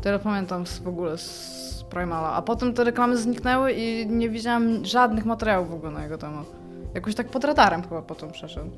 [0.01, 2.33] Tyle pamiętam w ogóle z Primala.
[2.33, 6.45] A potem te reklamy zniknęły i nie widziałam żadnych materiałów w ogóle na jego temat.
[6.95, 8.69] Jakoś tak pod radarem chyba potem przeszedł.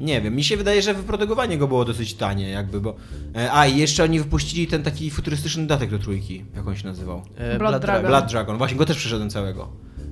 [0.00, 2.94] Nie wiem, mi się wydaje, że wyprodukowanie go było dosyć tanie, jakby, bo...
[3.36, 6.86] e, A, i jeszcze oni wypuścili ten taki futurystyczny dodatek do trójki, jak on się
[6.86, 7.22] nazywał.
[7.36, 8.06] E, Blood Dragon.
[8.06, 9.68] Blood Dragon, właśnie go też przeszedłem całego.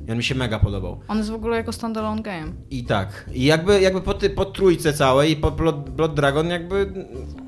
[0.08, 1.00] I on mi się mega podobał.
[1.08, 2.52] On jest w ogóle jako standalone game.
[2.70, 3.30] I tak.
[3.32, 7.06] I jakby, jakby po, ty, po trójce całej i po Blood, Blood Dragon jakby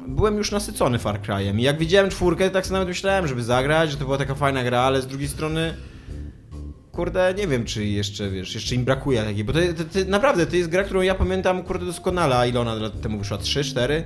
[0.09, 1.59] byłem już nasycony Far Cry'em.
[1.59, 4.64] I jak widziałem czwórkę, tak sobie nawet myślałem, żeby zagrać, że to była taka fajna
[4.64, 5.75] gra, ale z drugiej strony
[6.96, 10.46] kurde, nie wiem, czy jeszcze, wiesz, jeszcze im brakuje takiej, bo to, to, to naprawdę,
[10.46, 13.38] to jest gra, którą ja pamiętam, kurde, doskonale, a ile ona lat temu wyszła?
[13.38, 14.04] 3, 4?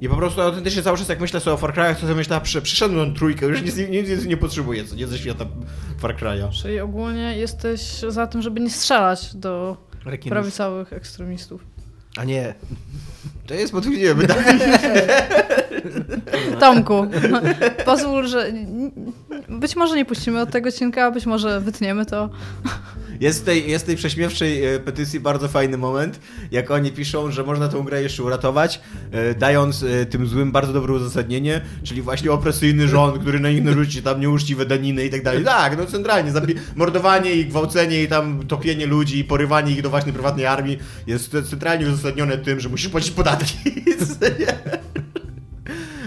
[0.00, 2.40] I po prostu autentycznie cały czas jak myślę sobie o Far Cry'ach, to sobie myślę,
[2.40, 5.44] przeszedłem trójkę, już nic, nic, nic nie potrzebuję, co nie ze świata
[5.98, 6.50] Far Cry'a.
[6.62, 10.32] Czyli ogólnie jesteś za tym, żeby nie strzelać do Rekinów.
[10.32, 11.64] prawicowych ekstremistów.
[12.18, 12.54] A nie.
[13.46, 14.58] To jest podwójnie wydaje.
[16.60, 17.06] Tomku,
[17.84, 18.52] pozwól, że
[19.48, 22.30] być może nie puścimy od tego odcinka, być może wytniemy to.
[23.20, 27.44] Jest w tej, jest tej prześmiewczej e, petycji bardzo fajny moment, jak oni piszą, że
[27.44, 28.80] można tą grę jeszcze uratować,
[29.12, 33.64] e, dając e, tym złym bardzo dobre uzasadnienie, czyli właśnie opresyjny rząd, który na nich
[33.64, 35.44] narzuci tam nieuczciwe daniny i tak dalej.
[35.44, 36.32] Tak, no centralnie,
[36.76, 41.30] mordowanie i gwałcenie i tam topienie ludzi i porywanie ich do właśnie prywatnej armii jest
[41.50, 43.58] centralnie uzasadnione tym, że musisz płacić podatki.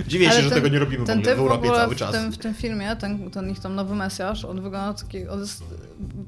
[0.08, 1.71] Dziwię się, Ale że ten- tego nie robimy w Ten ogóle typ w Europie w
[1.71, 2.12] ogóle cały w czas.
[2.12, 5.63] tym, w tym filmie, ten, ten ich tam nowy Mesjasz, on wygląda taki, on jest,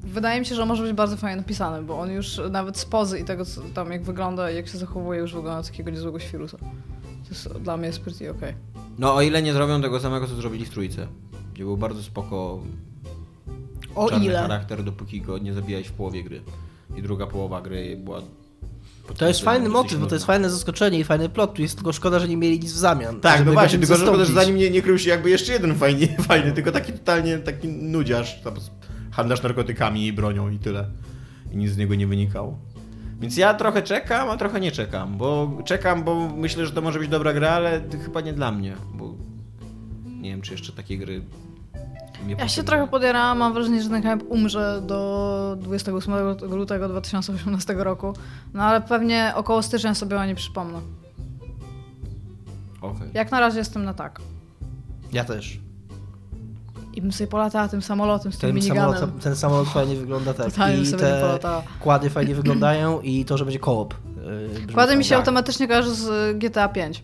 [0.02, 3.18] wydaje mi się, że może być bardzo fajnie napisany, bo on już nawet z pozy
[3.18, 6.58] i tego, co tam jak wygląda i jak się zachowuje, już wygląda takiego niezłego świrusa.
[6.58, 8.54] To jest, dla mnie jest pretty okej.
[8.98, 11.06] No o ile nie zrobią tego samego, co zrobili w Trójce,
[11.54, 12.62] gdzie był bardzo spoko
[13.94, 14.38] O czarny ile?
[14.38, 16.42] charakter, dopóki go nie zabijałeś w połowie gry.
[16.96, 18.20] I druga połowa gry była...
[19.12, 21.54] To jest fajny motyw, bo to jest fajne zaskoczenie i fajny plot.
[21.54, 23.20] Tu jest tylko szkoda, że nie mieli nic w zamian.
[23.20, 24.44] Tak, no właśnie, tylko że, szkoda, że zastąpić.
[24.44, 27.68] za nim nie, nie krył się jakby jeszcze jeden fajny, fajny, tylko taki totalnie taki
[27.68, 28.54] nudziarz, tam
[29.10, 30.86] handlarz narkotykami i bronią i tyle.
[31.52, 32.58] I nic z niego nie wynikało.
[33.20, 36.98] Więc ja trochę czekam, a trochę nie czekam, bo czekam, bo myślę, że to może
[36.98, 39.14] być dobra gra, ale chyba nie dla mnie, bo
[40.06, 41.22] nie wiem, czy jeszcze takie gry
[42.28, 46.14] Ja się trochę podierałam, mam wrażenie, że ten hype umrze do 28
[46.50, 48.14] lutego 2018 roku,
[48.54, 50.80] no ale pewnie około stycznia sobie o niej przypomnę.
[52.80, 53.08] Okej.
[53.14, 54.20] Jak na razie jestem na tak.
[55.12, 55.60] Ja też.
[56.94, 58.94] I bym sobie polatała tym samolotem z tym Ten miniganem.
[58.94, 60.46] samolot, ten samolot fajnie wygląda tak.
[60.46, 63.94] Totalnie I sobie nie te kłady fajnie wyglądają i to, że będzie koop.
[64.66, 65.18] yy, Kładę mi się fajnie.
[65.20, 67.02] automatycznie kojarzy z GTA 5.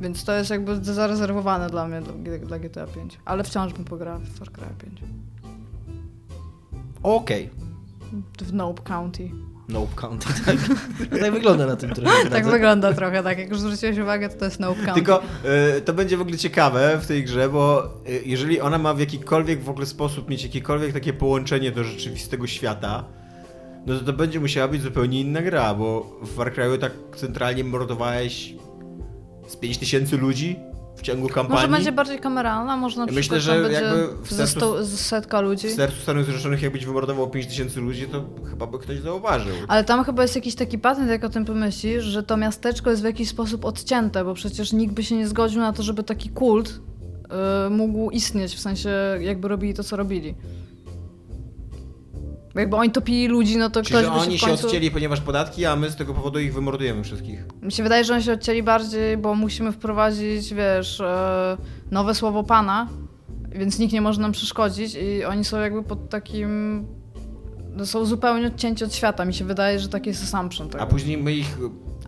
[0.00, 3.18] Więc to jest jakby zarezerwowane dla mnie dla, dla GTA 5.
[3.24, 5.00] Ale wciąż bym pograła w Far Cry 5.
[7.02, 7.50] Okej.
[8.42, 9.30] W Nope County.
[9.68, 10.56] Nope County, tak.
[11.20, 12.30] tak wygląda na tym trochę.
[12.30, 13.38] Tak wygląda trochę, tak.
[13.38, 14.94] Jak już zwróciłeś uwagę, to to jest Nope County.
[14.94, 15.22] Tylko
[15.76, 19.00] y, to będzie w ogóle ciekawe w tej grze, bo y, jeżeli ona ma w
[19.00, 23.04] jakikolwiek w ogóle sposób mieć jakiekolwiek takie połączenie do rzeczywistego świata,
[23.86, 27.64] no to to będzie musiała być zupełnie inna gra, bo w Far Cry'u tak centralnie
[27.64, 28.54] mordowałeś
[29.48, 30.56] z 5000 ludzi
[30.96, 31.54] w ciągu kampanii.
[31.54, 35.00] Może będzie bardziej kameralna, może na Ja myślę, że jakby w ze, sensu- sto, z
[35.00, 35.68] setka ludzi.
[35.68, 39.54] W sercu Stanów Zjednoczonych jakbyś wymordował 5000 ludzi, to chyba by ktoś zauważył.
[39.68, 43.02] Ale tam chyba jest jakiś taki patent, jak o tym pomyślisz, że to miasteczko jest
[43.02, 46.28] w jakiś sposób odcięte, bo przecież nikt by się nie zgodził na to, żeby taki
[46.28, 46.80] kult
[47.66, 50.34] y, mógł istnieć, w sensie jakby robili to, co robili.
[52.54, 54.66] Jakby oni topili ludzi, no to Czyli, ktoś że by się oni w się końcu...
[54.66, 57.44] odcięli, ponieważ podatki, a my z tego powodu ich wymordujemy wszystkich.
[57.62, 61.56] Mi się wydaje, że oni się odcięli bardziej, bo musimy wprowadzić, wiesz, e,
[61.90, 62.88] nowe słowo Pana,
[63.52, 66.86] więc nikt nie może nam przeszkodzić i oni są jakby pod takim...
[67.76, 69.24] No są zupełnie odcięci od świata.
[69.24, 70.84] Mi się wydaje, że taki jest assumption tego.
[70.84, 71.58] A później my ich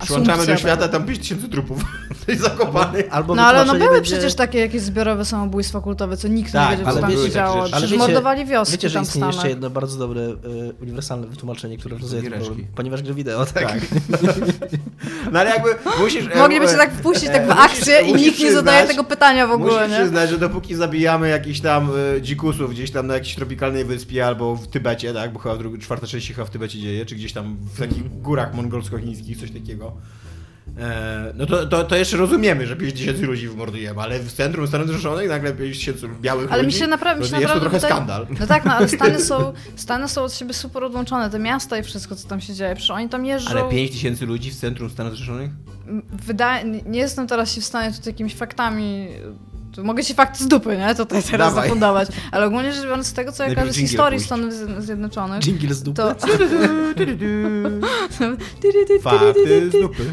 [0.01, 1.85] przyłączamy do świata, tam 5000 trupów.
[2.41, 3.07] zakopanych.
[3.11, 6.71] Albo No ale no były będzie- przecież takie jakieś zbiorowe samobójstwa kultowe, co nikt Tak,
[6.71, 7.55] nie wiedział, co tam się działo.
[7.63, 10.37] Przecież Ale wiecie- mordowali wioski Wiecie, że istnieje jeszcze jedno bardzo dobre, y,
[10.83, 12.31] uniwersalne wytłumaczenie, które rozumie.
[12.75, 13.65] Ponieważ gry wideo, tak.
[13.65, 13.81] Tak.
[15.33, 15.69] No ale jakby
[16.01, 16.25] musisz...
[16.35, 19.05] e, Mogliby się e, tak wpuścić tak w musisz- akcję i nikt nie zadaje tego
[19.05, 19.97] pytania w ogóle, Musisz nie?
[19.99, 24.57] przyznać, że dopóki zabijamy jakichś tam e, dzikusów gdzieś tam na jakiejś tropikalnej wyspie albo
[24.57, 27.57] w Tybecie, tak, bo chyba czwarta część się chyba w Tybecie dzieje, czy gdzieś tam
[27.75, 29.90] w takich górach mongolsko-chińskich, coś takiego.
[30.79, 34.67] E, no to, to, to jeszcze rozumiemy, że 5 tysięcy ludzi wymordujemy, ale w centrum
[34.67, 37.53] Stanów Zjednoczonych nagle 5 tysięcy białych Ale mi ludzi, się naprawdę, mi się to jest
[37.53, 38.27] to naprawdę trochę wydaje- skandal.
[38.41, 41.83] No tak, no ale Stany są, Stany są od siebie super odłączone, te miasta i
[41.83, 42.75] wszystko, co tam się dzieje.
[42.75, 43.51] Przecież oni tam jeżdżą.
[43.51, 45.51] Ale 5 tysięcy ludzi w centrum Stanów Zjednoczonych?
[46.13, 49.09] Wydaje, nie jestem teraz się w stanie tutaj jakimiś faktami.
[49.81, 50.95] Tu mogę ci fakty z dupy, nie?
[50.95, 51.69] Tutaj teraz Dawaj.
[51.69, 52.09] zafundować.
[52.33, 54.21] Ale ogólnie rzecz biorąc, z tego co ja kojarzę z historii.
[54.21, 55.97] Stanów Zje- Zjednoczonych, Jingle z dupy.
[56.03, 56.15] to.
[59.03, 60.05] Fakty z dupy.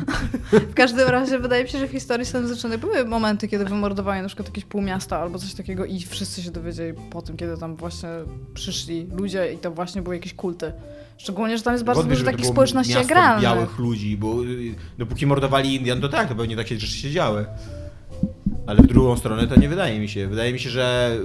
[0.52, 4.22] W każdym razie wydaje mi się, że w historii Stanów Zjednoczonych były momenty, kiedy wymordowali
[4.22, 7.58] na przykład jakieś pół miasta albo coś takiego i wszyscy się dowiedzieli po tym, kiedy
[7.58, 8.10] tam właśnie
[8.54, 10.74] przyszli ludzie i to właśnie były jakieś kulty.
[11.18, 13.44] Szczególnie, że tam jest bardzo Wątpię, dużo to takich społeczności miasto agralnych.
[13.44, 17.46] białych ludzi, bo y, dopóki mordowali Indian, to tak, to pewnie takie rzeczy się działy.
[18.68, 20.28] Ale w drugą stronę to nie wydaje mi się.
[20.28, 21.18] Wydaje mi się, że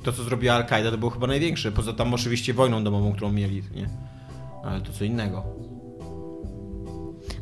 [0.00, 1.72] y, to, co zrobiła Al-Kaida, to było chyba największe.
[1.72, 3.88] Poza tam oczywiście wojną domową, którą mieli, nie?
[4.64, 5.44] Ale to co innego.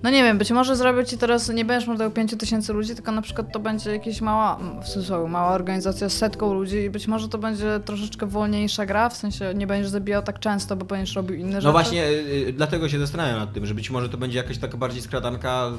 [0.03, 3.12] No nie wiem, być może zrobią ci teraz, nie będziesz mordował 5 tysięcy ludzi, tylko
[3.12, 7.07] na przykład to będzie jakaś mała, w cudzysłowie, mała organizacja z setką ludzi i być
[7.09, 11.16] może to będzie troszeczkę wolniejsza gra, w sensie nie będziesz zabijał tak często, bo będziesz
[11.16, 11.66] robił inne rzeczy.
[11.66, 14.77] No właśnie, y, dlatego się zastanawiam nad tym, że być może to będzie jakaś taka
[14.77, 15.70] bardziej skradanka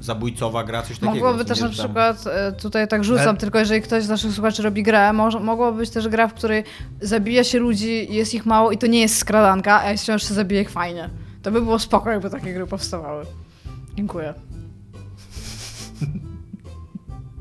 [0.00, 1.14] zabójcowa gra, coś takiego.
[1.14, 4.32] Mogłoby co też na przykład, e, tutaj tak rzucam, Ale- tylko jeżeli ktoś z naszych
[4.32, 6.64] słuchaczy robi grę, może, mogłoby być też gra, w której
[7.00, 10.62] zabija się ludzi, jest ich mało i to nie jest skradanka, a wciąż się zabije
[10.62, 11.10] ich fajnie.
[11.42, 13.24] To by było spoko, jakby takie gry powstawały.
[13.96, 14.34] Dziękuję.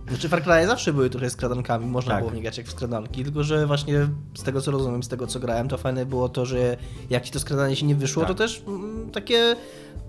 [0.08, 2.24] Znaczy Far Cry zawsze były trochę skradankami, można Tak.
[2.24, 5.28] było w grać jak w skradanki, tylko że właśnie z tego co rozumiem, z tego
[5.28, 6.78] co grałem, to fajne było to, że
[7.10, 8.28] jak ci to skradanie się nie wyszło, Tak.
[8.28, 9.56] to też mm, takie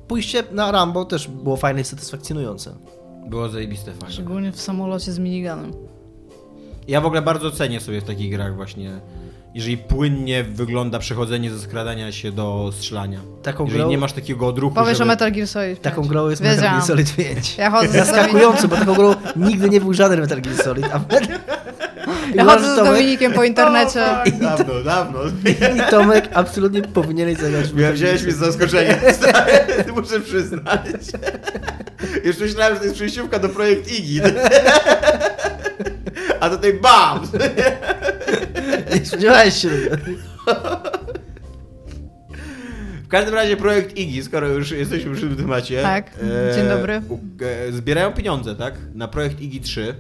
[0.09, 2.75] pójście na Rambo też było fajne i satysfakcjonujące.
[3.27, 4.13] Było zajebiste fajne.
[4.15, 5.73] Szczególnie w samolocie z miniganem.
[6.89, 9.01] Ja w ogóle bardzo cenię sobie w takich grach właśnie,
[9.55, 13.21] jeżeli płynnie wygląda przechodzenie ze skradania się do strzelania.
[13.43, 15.05] Taką jeżeli grą- nie masz takiego odruchu, Powiesz żeby...
[15.05, 15.81] o Metal Gear Solid 5.
[15.95, 16.77] Taką grą jest Metal Wiedziałam.
[16.77, 17.59] Gear Solid 5.
[17.59, 18.15] Ja chodzę z Dominikiem.
[18.15, 21.01] Zaskakujące, bo taką grą nigdy nie był żaden Metal Gear Solid, a
[22.35, 24.03] Ja chodzę z Dominikiem po internecie.
[24.03, 25.19] O, tak, dawno, dawno.
[25.77, 28.97] I Tomek absolutnie powinieneś zagrać w Ja Metal wziąłeś mnie z zaskoczenia,
[29.97, 30.81] muszę przyznać.
[32.25, 34.23] Już myślałem, że to jest przejściówka do projekt Iggy.
[36.41, 37.21] A tutaj BAM!
[38.95, 39.69] Nie spodziewałeś się.
[43.05, 45.83] W każdym razie projekt Iggy, skoro już jesteśmy przy tym temacie.
[45.83, 46.11] Tak,
[46.55, 47.03] dzień dobry.
[47.69, 48.75] e, zbierają pieniądze, tak?
[48.95, 49.95] Na projekt Iggy 3.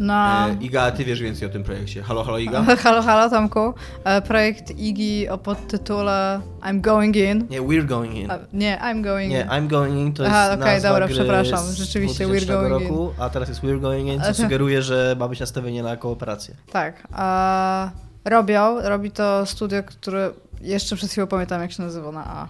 [0.00, 0.48] No.
[0.48, 2.02] E, Iga, ty wiesz więcej o tym projekcie.
[2.02, 2.62] Halo, halo Iga?
[2.84, 3.74] Halo, halo Tomku.
[4.04, 7.46] E, Projekt Iggy o podtytule I'm Going In.
[7.50, 8.30] Nie, We're Going In.
[8.30, 9.48] A, nie, I'm Going Nie, In.
[9.48, 11.60] I'm Going In to Aha, jest okej, nazwa dobra, przepraszam.
[11.74, 15.28] Rzeczywiście, We're 2000 Going roku, a teraz jest We're Going In, co sugeruje, że ma
[15.28, 16.54] być nastawienie na kooperację.
[16.72, 17.08] Tak.
[17.12, 17.90] A
[18.24, 22.48] robią, robi to studio, które jeszcze przed chwilą pamiętam, jak się nazywa na A.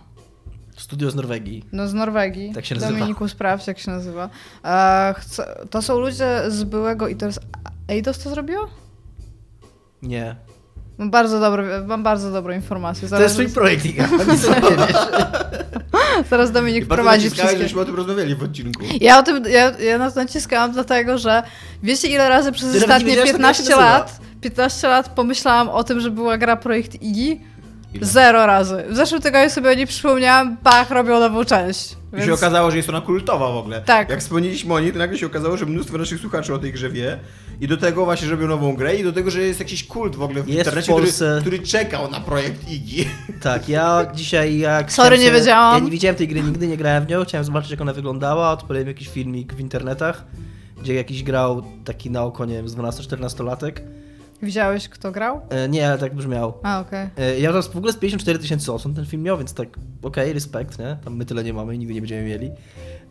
[0.81, 1.65] Studio z Norwegii.
[1.73, 2.53] No z Norwegii.
[2.55, 2.93] Tak się nazywa.
[2.93, 4.31] Dominiku, sprawdź, jak się nazywa.
[4.65, 7.41] E, chcę, to są ludzie z byłego i to jest
[7.89, 8.69] Eidos to zrobiło?
[10.03, 10.37] Nie.
[10.99, 13.09] Mam bardzo, dobre, mam bardzo dobrą informację.
[13.09, 14.09] To jest twój projekt, Iga.
[14.33, 14.97] Nic o tym nie wiesz.
[16.31, 17.69] zaraz Dominik Bardzo wprowadzi naciskałeś, wszystkie.
[17.69, 18.83] żeśmy o tym rozmawiali w odcinku.
[19.01, 21.43] Ja o tym, ja, ja na to naciskałam dlatego, że
[21.83, 23.99] wiecie ile razy przez Ty ostatnie wiedziałeś, jak ona się 15 nazywa.
[23.99, 27.41] lat, 15 lat pomyślałam o tym, że była gra Projekt Iggy?
[27.95, 28.07] Ile?
[28.07, 28.85] Zero razy.
[28.89, 31.93] W zeszłym tygodniu sobie o niej przypomniałam, pach, robią nową część.
[31.93, 32.27] I Więc...
[32.27, 33.81] się okazało, że jest ona kultowa w ogóle.
[33.81, 34.11] Tak.
[34.11, 36.91] Jak wspomnieliśmy o niej, to nagle się okazało, że mnóstwo naszych słuchaczy o tej grze
[36.91, 37.19] wie.
[37.61, 40.23] I do tego właśnie, robią nową grę i do tego, że jest jakiś kult w
[40.23, 43.05] ogóle w Jest w internecie, Polsce- który, który czekał na projekt Iggy.
[43.43, 44.93] Tak, ja dzisiaj jak...
[44.93, 45.79] Sorry, nie wiedziałam.
[45.79, 48.53] Ja nie widziałem tej gry, nigdy nie grałem w nią, chciałem zobaczyć jak ona wyglądała,
[48.53, 50.25] odpaliłem jakiś filmik w internetach,
[50.83, 53.83] gdzie jakiś grał taki na oko, nie wiem, z 12-14 latek.
[54.43, 55.41] Widziałeś, kto grał?
[55.51, 56.55] E, nie, ale tak brzmiał.
[56.63, 57.09] A, okej.
[57.17, 59.69] E, ja teraz w ogóle z 54 tysięcy osób ten film miał, więc tak,
[60.03, 60.97] okej, respekt, nie?
[61.05, 62.47] Tam my tyle nie mamy i nigdy nie będziemy mieli.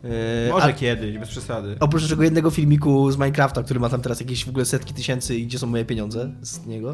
[0.04, 1.76] E, Może a- kiedyś, bez przesady.
[1.80, 5.36] Oprócz tego jednego filmiku z Minecrafta, który ma tam teraz jakieś w ogóle setki tysięcy
[5.36, 6.92] i gdzie są moje pieniądze z niego,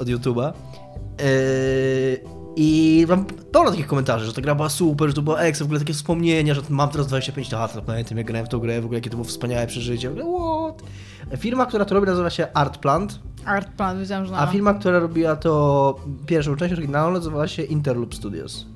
[0.00, 0.52] od YouTube'a.
[1.18, 2.20] Yy,
[2.56, 5.66] I mam pełno takich komentarzy, że ta gra była super, że to była ekstra, w
[5.66, 8.80] ogóle takie wspomnienia, że mam teraz 25 lat, to pamiętam jak grałem w tą grę,
[8.80, 10.10] w ogóle jakie to było wspaniałe przeżycie.
[10.10, 10.24] W ogóle,
[10.68, 10.82] what?
[11.40, 14.98] Firma, która to robi nazywa się Artplant, Art Plan, wiedziałam, że na a firma, która
[14.98, 18.66] robiła to pierwszą część oryginalną nazywała się Interloop Studios.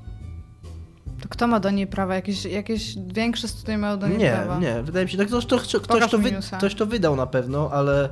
[1.23, 2.15] To kto ma do niej prawa?
[2.15, 4.59] Jakieś, jakieś większe studia mają do niej Nie, prawa?
[4.59, 7.27] nie, wydaje mi się, tak ktoś, ktoś, ktoś, Pokaż to wy, ktoś to wydał na
[7.27, 8.09] pewno, ale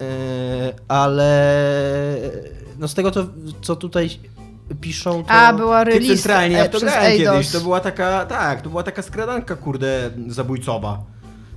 [0.00, 0.06] yy,
[0.88, 1.62] ale
[2.78, 3.26] no z tego to,
[3.62, 4.10] co tutaj
[4.80, 5.30] piszą, to...
[5.30, 7.32] A, była release centralnie, ja e, to grałem Eidos.
[7.32, 11.04] kiedyś, to była taka, tak, to była taka skradanka, kurde, zabójcowa.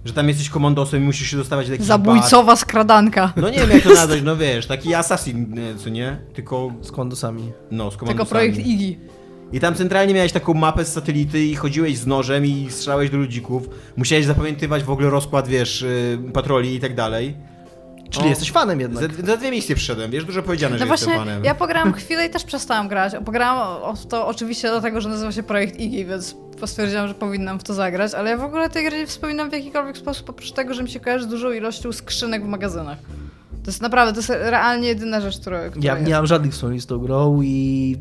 [0.06, 1.98] Że tam jesteś komandosem i musisz się dostawać do jakichś baz.
[1.98, 3.34] Zabójcowa skradanka.
[3.36, 6.18] No nie wiem jak to nazwać, no wiesz, taki assassin, nie, co nie?
[6.34, 7.52] Tylko, Z kondosami.
[7.72, 8.30] no, z Tylko komandosami.
[8.30, 9.00] projekt Iggy.
[9.54, 13.18] I tam centralnie miałeś taką mapę z satelity i chodziłeś z nożem i strzelałeś do
[13.18, 13.70] ludzików.
[13.98, 17.36] Musiałeś zapamiętywać w ogóle rozkład, wiesz, y, patroli i tak dalej.
[18.10, 18.30] Czyli O.
[18.30, 19.04] jesteś fanem jednak.
[19.18, 21.44] Za, za dwie misje przyszedłem, wiesz, dużo powiedziane, No że właśnie, jestem fanem.
[21.44, 23.14] ja pograłam chwilę i też przestałam grać.
[23.26, 27.74] Pograłam to oczywiście dlatego, że nazywa się Projekt Iggy, więc stwierdziłam, że powinnam w to
[27.74, 30.84] zagrać, ale ja w ogóle tej gry nie wspominam w jakikolwiek sposób, oprócz tego, że
[30.84, 32.98] mi się kojarzy z dużą ilością skrzynek w magazynach.
[33.64, 36.08] To jest naprawdę, to jest realnie jedyna rzecz, która, która Ja jest.
[36.08, 37.98] nie mam żadnych wspomnień z tą grą i...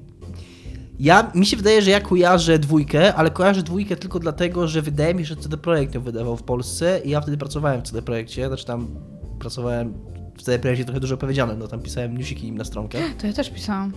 [1.00, 5.14] Ja, mi się wydaje, że ja kojarzę dwójkę, ale kojarzę dwójkę tylko dlatego, że wydaje
[5.14, 8.02] mi się, że CD Projekt ją wydawał w Polsce i ja wtedy pracowałem w CD
[8.02, 8.86] Projekcie, znaczy tam
[9.38, 9.94] pracowałem
[10.38, 12.98] w CD Projekcie trochę dużo powiedziane, no tam pisałem newsiki im na stronkę.
[13.18, 13.92] To ja też pisałam.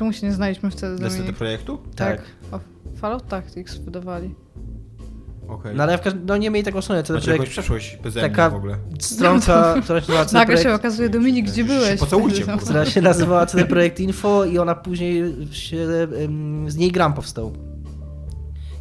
[0.00, 1.22] Czemu się nie znaliśmy wtedy, Dominik?
[1.26, 1.78] tego projektu?
[1.96, 2.22] Tak.
[2.52, 2.60] O,
[2.96, 4.34] Fallout Tactics wydawali.
[5.48, 5.76] Okej.
[5.76, 8.54] No ale w każdym, no nie mieli taką stronę, CD Projekt, przeszłość beze taka w
[8.54, 8.76] ogóle.
[9.00, 12.00] stronka, która się nazywała CD Nagle się okazuje, Dominik, gdzie byłeś?
[12.00, 12.56] pocałujcie, kurwa.
[12.58, 15.86] która się nazywała CD Projekt Info i ona później się,
[16.66, 17.52] z niej gram powstał.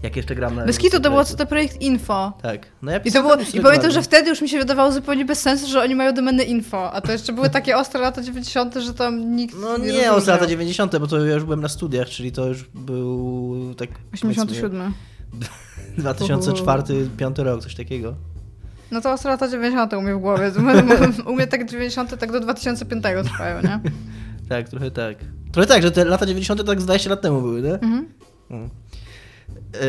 [0.04, 0.66] Jak jeszcze gram na...
[0.66, 1.32] Bez kitu to było Projektu.
[1.32, 2.34] CD Projekt Info.
[2.42, 2.68] Tak.
[2.82, 5.42] No ja I, to było, I pamiętam, że wtedy już mi się wydawało zupełnie bez
[5.42, 8.94] sensu, że oni mają domenę info, a to jeszcze były takie ostre lata 90., że
[8.94, 12.08] tam nikt No nie nie, od lata 90., bo to ja już byłem na studiach,
[12.08, 13.90] czyli to już był tak...
[13.90, 14.94] powiedzmy, 87.
[15.98, 18.16] 2004-2005 rok, coś takiego.
[18.92, 19.94] No to ostre lata 90.
[19.94, 20.52] u mnie w głowie.
[21.26, 22.20] U mnie tak 90.
[22.20, 23.80] tak do 2005 trwają, nie?
[24.50, 25.18] Tak, trochę tak.
[25.52, 26.66] Trochę tak, że te lata 90.
[26.66, 27.74] tak z 20 lat temu były, nie?
[27.74, 28.08] Mhm.
[28.50, 28.70] Mm.
[29.74, 29.80] Yy,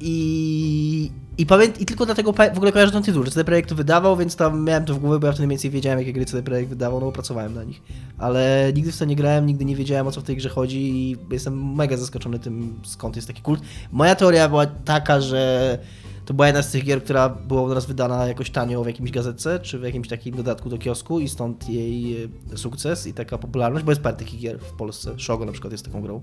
[0.00, 4.16] I, i, pamięt, I tylko dlatego w ogóle kojarzę ten tytuł, że CD Projekt wydawał,
[4.16, 6.42] więc tam miałem to w głowie, bo ja wtedy mniej więcej wiedziałem, jakie gry CD
[6.42, 7.82] Projekt wydawał, no bo pracowałem na nich.
[8.18, 10.78] Ale nigdy w to nie grałem, nigdy nie wiedziałem, o co w tej grze chodzi
[10.78, 13.60] i jestem mega zaskoczony tym, skąd jest taki kult.
[13.92, 15.78] Moja teoria była taka, że
[16.26, 19.10] to była jedna z tych gier, która była u nas wydana jakoś tanio w jakimś
[19.10, 23.38] gazetce, czy w jakimś takim dodatku do kiosku i stąd jej e, sukces i taka
[23.38, 25.14] popularność, bo jest parę takich gier w Polsce.
[25.18, 26.22] Shogo na przykład jest taką grą,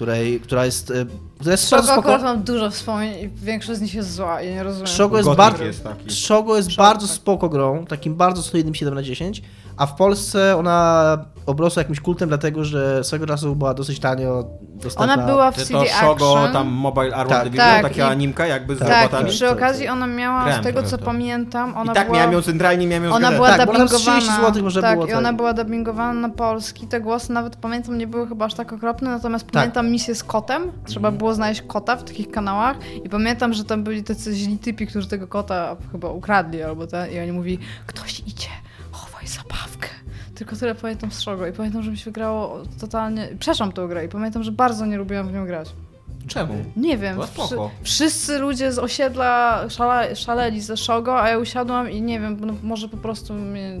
[0.00, 1.06] której, która jest, e,
[1.38, 1.92] która jest spoko.
[1.92, 4.86] akurat mam dużo wspomnień i większość z nich jest zła i nie rozumiem.
[4.86, 6.10] Shogo jest, bardzo, jest taki.
[6.10, 7.16] Shogo jest Shogo, bardzo tak.
[7.16, 9.42] spoko grą, takim bardzo solidnym 7 na 10,
[9.80, 15.14] a w Polsce ona obrosła jakimś kultem, dlatego że swego czasu była dosyć tanio dostępna.
[15.14, 17.44] Ona była w CD to Shogo, tam Mobile Armor Tak.
[17.44, 19.30] Division, Tak, taka i- animka jakby z Tak, robotami.
[19.30, 21.04] przy okazji ona miała, Grałem z tego trochę co to.
[21.04, 22.18] pamiętam, ona I tak była...
[22.18, 23.36] miałem ją centralnie, miałem ją Ona zgadać.
[23.36, 23.98] była Tak, dubbingowana.
[23.98, 25.36] 30 złotych może tak, było, i ona tak.
[25.36, 26.86] była dubbingowana na polski.
[26.86, 29.52] Te głosy nawet pamiętam nie były chyba aż tak okropne, natomiast Tak.
[29.52, 30.62] pamiętam misję z kotem.
[30.86, 31.18] Trzeba Mhm.
[31.18, 35.08] było znaleźć kota w takich kanałach i pamiętam, że tam byli tacy źli typi, którzy
[35.08, 38.48] tego kota chyba ukradli albo ten i oni mówi ktoś idzie,
[39.30, 39.88] zabawkę.
[40.34, 43.28] Tylko tyle pamiętam z Shogo i pamiętam, że mi się wygrało totalnie...
[43.38, 45.72] Przeszłam tą grę i pamiętam, że bardzo nie lubiłam w nią grać.
[46.26, 46.54] Czemu?
[46.76, 47.22] Nie wiem.
[47.22, 47.70] Wszy- spoko.
[47.82, 52.54] wszyscy ludzie z osiedla szala, szaleli ze Shogo, a ja usiadłam i nie wiem, no
[52.62, 53.80] może po prostu mnie...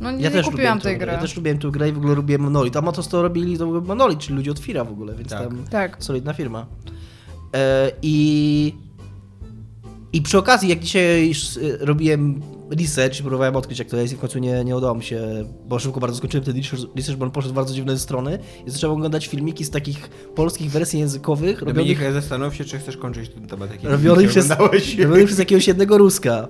[0.00, 1.06] No nie, Ja nie też kupiłam lubiłem tej gry.
[1.06, 1.12] grę.
[1.12, 2.76] Ja też lubiłem tę grę i w ogóle lubiłem Monolith.
[2.76, 5.42] A to, co robili, to Monolith, czyli ludzie od Fira w ogóle, więc Tak.
[5.42, 5.96] tam Tak.
[6.04, 6.66] solidna firma.
[7.56, 8.74] E, I
[10.12, 14.16] i przy okazji, jak dzisiaj już, e, robiłem research, próbowałem odkryć, jak to jest i
[14.16, 15.20] w końcu nie, nie udało mi się,
[15.68, 18.70] bo szybko bardzo skończyłem ten research, research, bo on poszedł w bardzo dziwne strony i
[18.70, 23.30] zacząłem oglądać filmiki z takich polskich wersji językowych, Dominik, robionych, zastanów się, czy chcesz kończyć
[23.30, 24.50] ten temat, jaki robionych, przez,
[24.98, 26.48] robionych przez jakiegoś jednego Ruska.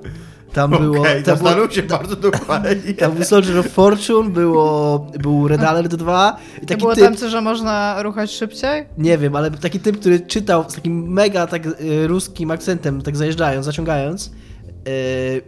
[0.52, 1.00] Tam było...
[1.00, 2.94] Okej, tam było zastanów się bardzo dokładnie.
[2.98, 7.16] tam był Soldier of Fortune, było, był Red Alert 2 i taki było typ, tam,
[7.16, 8.86] co, że można ruchać szybciej?
[8.98, 13.16] nie wiem, ale taki typ, który czytał z takim mega tak y, ruskim akcentem, tak
[13.16, 14.30] zajeżdżając, zaciągając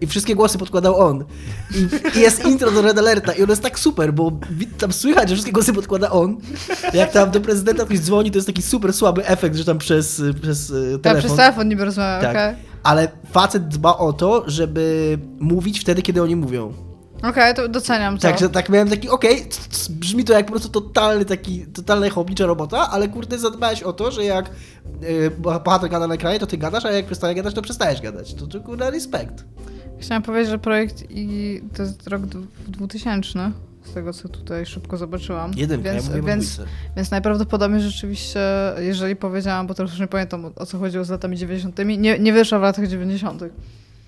[0.00, 1.24] i wszystkie głosy podkładał on.
[2.14, 4.32] I, I jest intro do Red Alerta i ono jest tak super, bo
[4.78, 6.36] tam słychać, że wszystkie głosy podkłada on.
[6.94, 10.22] Jak tam do prezydenta ktoś dzwoni, to jest taki super słaby efekt, że tam przez,
[10.42, 11.20] przez y, Tak, telefon.
[11.22, 12.30] przez telefon nie rozmawiam, Tak.
[12.30, 12.70] okej.
[12.82, 16.72] Ale facet dba o to, żeby mówić wtedy, kiedy oni mówią.
[17.22, 18.22] Okej, to doceniam to.
[18.22, 22.46] Także tak miałem taki, okej, c- brzmi to jak po prostu totalny taki, totalna chłopnicza
[22.46, 24.50] robota, ale kurde zadbałeś o to, że jak
[25.02, 28.34] yy, bohater gada na ekranie, to ty gadasz, a jak przestaje gadać, to przestajesz gadać.
[28.34, 29.44] To, to kurde respekt.
[29.98, 33.52] Chciałam powiedzieć, że projekt i to jest rok dwu- 2000,
[33.84, 35.52] z tego co tutaj szybko zobaczyłam.
[35.56, 36.60] Jedynka, więc, ja więc,
[36.96, 37.10] więc...
[37.10, 38.40] najprawdopodobniej rzeczywiście,
[38.78, 42.18] jeżeli powiedziałam, bo teraz już nie pamiętam o, o co chodziło z latami 90., nie,
[42.18, 43.42] nie wyszła w latach 90.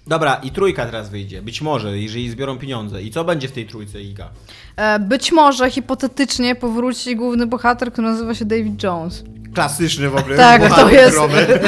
[0.07, 1.43] Dobra, i trójka teraz wyjdzie.
[1.43, 3.03] Być może, jeżeli zbiorą pieniądze.
[3.03, 4.29] I co będzie w tej trójce, Iga?
[4.77, 9.25] E, być może hipotetycznie powróci główny bohater, który nazywa się David Jones.
[9.55, 10.37] Klasyczny w ogóle.
[10.49, 11.19] Tak, to jest-.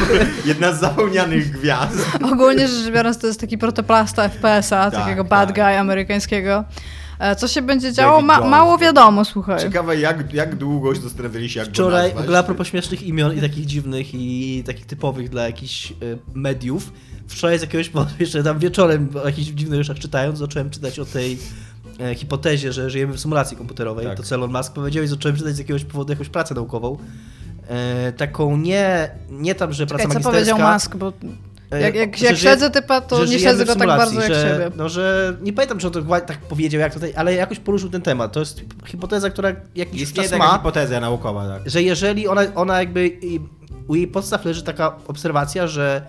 [0.47, 2.09] Jedna z zapomnianych gwiazd.
[2.33, 5.57] Ogólnie rzecz biorąc, to jest taki protoplasta FPS-a, Tak, takiego bad tak.
[5.57, 6.65] guy amerykańskiego.
[7.19, 8.21] E, Co się będzie działo?
[8.21, 9.61] Ma, mało wiadomo, słuchaj.
[9.61, 13.03] Ciekawe, jak, jak długo się zastanawiali się, jak Wczoraj, go w ogóle a propos śmiesznych
[13.03, 15.95] imion i takich dziwnych i takich typowych dla jakichś y,
[16.35, 16.93] mediów,
[17.29, 21.05] wczoraj z jakiegoś powodu, jeszcze tam wieczorem o jakichś dziwnych rzeczach czytając, zacząłem czytać o
[21.05, 21.39] tej
[22.01, 24.17] e, hipotezie, że żyjemy w symulacji komputerowej, Tak.
[24.17, 26.99] to co Elon Musk powiedział i zacząłem czytać z jakiegoś powodu jakąś pracę naukową.
[27.69, 30.55] E, taką nie, nie tam, że praca Czekaj, co magisterska.
[30.57, 31.13] powiedział Musk, bo e,
[31.71, 34.35] jak, jak, że jak żyje- śledzę typa, to że nie w go tak bardzo jak
[34.35, 34.71] że, siebie.
[34.77, 38.03] No, że nie pamiętam, czy on to tak powiedział, jak tutaj, ale jakoś poruszył ten
[38.03, 38.33] temat.
[38.33, 41.71] To jest hipoteza, która jakiś Istnieje czas taka ma, hipoteza naukowa, tak.
[41.71, 43.19] że jeżeli ona, ona jakby,
[43.89, 46.03] u jej podstaw leży taka obserwacja, że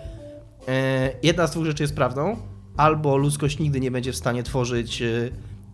[0.67, 2.37] e, jedna z dwóch rzeczy jest prawdą,
[2.77, 5.07] albo ludzkość nigdy nie będzie w stanie tworzyć e,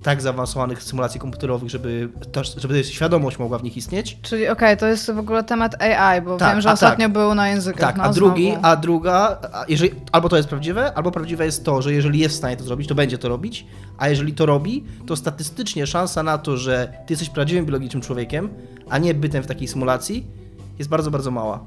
[0.04, 4.18] tak zaawansowanych symulacji komputerowych, żeby, to, żeby świadomość mogła w nich istnieć.
[4.22, 7.14] Czyli okej, to jest w ogóle temat AI, bo Tak, wiem, że a ostatnio tak.
[7.14, 7.82] był na językach.
[7.82, 8.66] Tak, no, a drugi, znowu.
[8.66, 12.36] a druga, a jeżeli, albo to jest prawdziwe, albo prawdziwe jest to, że jeżeli jest
[12.36, 13.66] w stanie to zrobić, to będzie to robić,
[13.98, 18.50] a jeżeli to robi, to statystycznie szansa na to, że ty jesteś prawdziwym biologicznym człowiekiem,
[18.90, 20.28] a nie bytem w takiej symulacji,
[20.80, 21.60] jest bardzo, bardzo mała.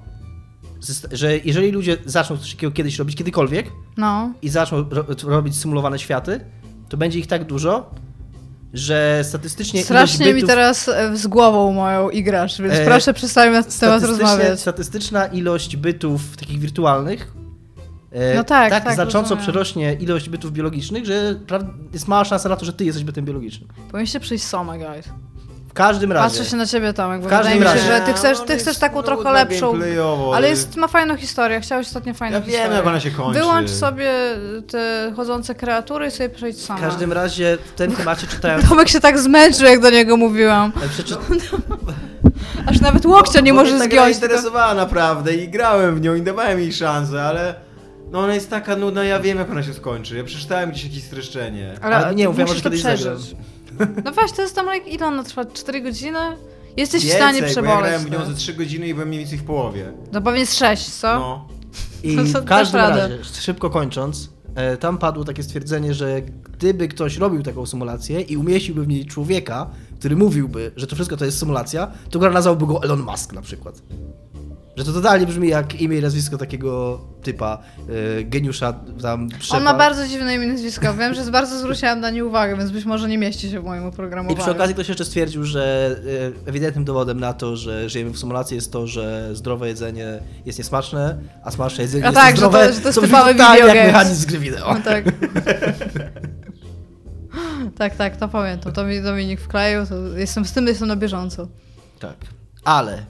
[1.13, 3.67] Że jeżeli ludzie zaczną coś takiego kiedyś robić, kiedykolwiek,
[3.97, 4.33] No.
[4.43, 6.41] i zaczną ro robić symulowane światy,
[6.89, 7.91] to będzie ich tak dużo,
[8.75, 10.49] że statystycznie Strasznie ilość mi bytów...
[10.49, 14.61] teraz e, z głową moją igrasz, więc E, proszę przestań na ten temat rozmawiać.
[14.61, 17.33] Statystyczna ilość bytów takich wirtualnych
[18.13, 19.43] e, No tak, tak, tak, znacząco rozumiem.
[19.43, 21.35] przerośnie ilość bytów biologicznych, że
[21.93, 23.69] jest mała szansa na to, że ty jesteś bytem biologicznym.
[23.91, 25.09] Powinniście przyjść sama, guys.
[25.75, 26.29] W każdym razie.
[26.39, 28.07] Patrzę się na ciebie, Tomek, bo W każdym wydaje mi się, razie.
[28.07, 29.75] że ty chcesz, ty chcesz taką trochę lepszą.
[29.75, 31.61] Ale ale- jest, ma fajną historię.
[31.61, 32.77] Chciałeś ostatnio fajną Ja wiem, historię.
[32.77, 33.41] jak ona się kończy.
[33.41, 34.11] Wyłącz sobie
[34.71, 36.79] te chodzące kreatury i sobie przejdź sama.
[36.81, 38.63] W każdym razie w tym temacie czytałem.
[38.69, 40.73] Tomek się tak zmęczył, jak do niego mówiłam.
[40.91, 41.15] Przeczy...
[42.67, 44.19] Aż nawet łokcia nie Bo może mnie ta gra zgiąć.
[44.19, 47.55] tylko- interesowała naprawdę i grałem w nią i dawałem jej szansę, ale
[48.11, 50.17] no ona jest taka nudna, ja wiem jak ona się skończy.
[50.17, 51.75] Ja przeczytałem gdzieś jakieś streszczenie.
[51.83, 53.37] Ale nie, mówię, musisz może to kiedyś przeżyć.
[54.05, 55.45] No właśnie, to jest tam, like, ile ona trwa?
[55.45, 56.19] 4 godziny?
[56.77, 57.79] Jesteś w Więcej, stanie bo ja przeboleć.
[57.79, 59.93] grałem w nią ze 3 godziny i byłem mniej więcej w połowie.
[60.13, 61.19] No pewnie z 6, co?
[61.19, 61.49] No.
[62.03, 67.17] I to w każdym razie, szybko kończąc, e, tam padło takie stwierdzenie, że gdyby ktoś
[67.17, 71.39] robił taką symulację i umieściłby w niej człowieka, który mówiłby, że to wszystko to jest
[71.39, 73.83] symulacja, to gra nazwałby go Elon Musk na przykład.
[74.77, 77.59] Że to totalnie brzmi jak imię i nazwisko takiego typa,
[78.19, 78.73] e, geniusza
[79.03, 79.57] tam szefa.
[79.57, 80.95] On ma bardzo dziwne imię i nazwisko.
[80.95, 83.83] Wiem, że bardzo zwróciłam na nie uwagę, więc być może nie mieści się w moim
[83.83, 84.43] I oprogramowaniu.
[84.43, 85.97] przy okazji ktoś jeszcze stwierdził, że
[86.47, 90.59] e, ewidentnym dowodem na to, że żyjemy w symulacji jest to, że zdrowe jedzenie jest
[90.59, 92.67] niesmaczne, a smaczne jedzenie A jest tak, że niezdrowe.
[92.69, 94.75] to- że to jest typowy video jak mechanizm z gry wideo.
[94.75, 95.05] No tak.
[97.79, 98.73] tak, tak, to pamiętam.
[98.73, 101.49] To mi Dominik wkleił, to jestem z tym jestem na bieżąco.
[102.01, 102.17] Tak.
[102.65, 103.05] Ale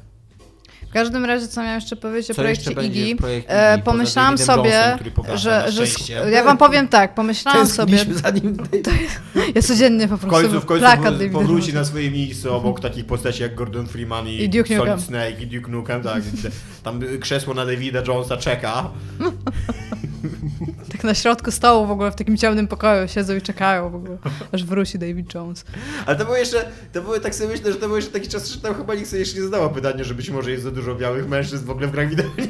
[0.94, 3.16] każdym razie, co miałem jeszcze powiedzieć o Co projekcie w projekcie
[3.48, 4.98] e, Davidem sobie,
[5.34, 8.56] że, że ja wam powiem tak, pomyślałam sobie, za nim.
[9.54, 12.80] ja codziennie po W prostu końcu, w końcu plakat po- powróci na swoje miejsce obok
[12.80, 14.90] takich postaci jak Gordon Freeman i, I Duke Nukem.
[15.00, 16.22] Solid Snake i Duke Nukem, tak.
[16.84, 18.90] Tam krzesło na Davida Jonesa czeka.
[21.04, 24.18] Tak na środku stołu w ogóle, w takim ciemnym pokoju siedzą i czekają w ogóle,
[24.52, 25.64] aż wróci David Jones.
[26.06, 28.48] Ale to było jeszcze, to były, tak sobie myślę, że to był jeszcze taki czas,
[28.48, 30.94] że tam chyba nikt sobie jeszcze nie zadawał pytania, że być może jest za dużo
[30.94, 32.26] białych mężczyzn w ogóle w grach wideo.
[32.38, 32.46] Nie,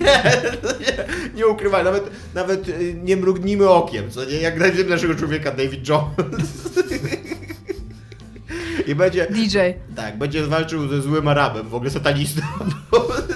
[0.81, 5.51] nie, nie ukrywaj, nawet, nawet y, nie mrugnijmy okiem, co nie, jak znajdziemy naszego człowieka
[5.51, 6.49] David Jones.
[8.87, 9.59] I będzie, DJ.
[9.97, 12.43] tak, będzie walczył ze złym Arabem, w ogóle satanistą.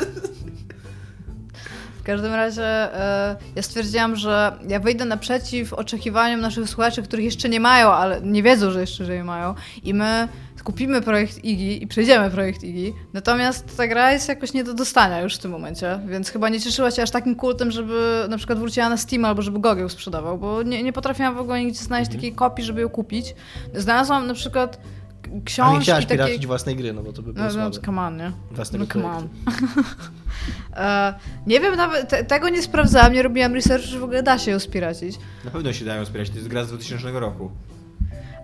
[2.09, 7.49] W każdym razie e, ja stwierdziłam, że ja wyjdę naprzeciw oczekiwaniom naszych słuchaczy, których jeszcze
[7.49, 9.55] nie mają, ale nie wiedzą, że jeszcze że je mają.
[9.83, 10.29] I my
[10.65, 12.93] kupimy projekt Iggy i przejdziemy projekt Iggy.
[13.13, 16.61] Natomiast ta gra jest jakoś nie do dostania już w tym momencie, więc chyba nie
[16.61, 19.89] cieszyła się aż takim kultem, żeby na przykład wróciła na Steam albo żeby Google ją
[19.89, 23.35] sprzedawał, bo nie, nie potrafiłam w ogóle nigdzie znaleźć takiej kopii, żeby ją kupić.
[23.75, 24.77] Znalazłam na przykład
[25.23, 27.71] k- A nie książki chciałaś piracić własnej gry, no bo to by było No, no,
[27.73, 27.87] słabe.
[27.87, 28.33] come on, nie?
[28.51, 29.29] Własnego No come on.
[30.77, 31.15] e,
[31.47, 34.51] nie wiem, nawet te, tego nie sprawdzałam, nie robiłam researchu, że w ogóle da się
[34.51, 35.19] ją spiracić.
[35.45, 37.51] Na pewno się dają wspierać, to jest gra z 2000 roku.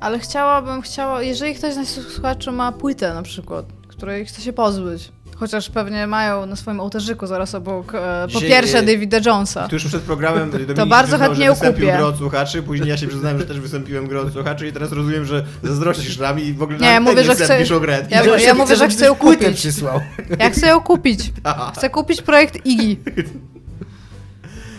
[0.01, 4.53] Ale chciałabym, chciała, jeżeli ktoś z naszych słuchaczy ma płytę na przykład, której chce się
[4.53, 9.18] pozbyć, chociaż pewnie mają na swoim ołtarzyku zaraz obok, e, po Dzisiaj, pierwsze e, Davida
[9.26, 9.68] Jonesa.
[9.68, 11.99] Tuż przed programem Dominik bardzo przyznał, chętnie że wystąpił kupię.
[12.18, 15.45] słuchaczy, później ja się przyznałem, że też wystąpiłem gro od słuchaczy i teraz rozumiem, że
[15.62, 18.07] zazdrościsz nam i w ogóle Nie, na mówię, że chcę- o grę.
[18.11, 19.59] Ja- to ja mówię, że chcę ją płytę kupić.
[19.61, 20.01] przysłał.
[20.39, 21.32] Ja chcę ją kupić.
[21.76, 22.97] Chcę kupić projekt Iggy.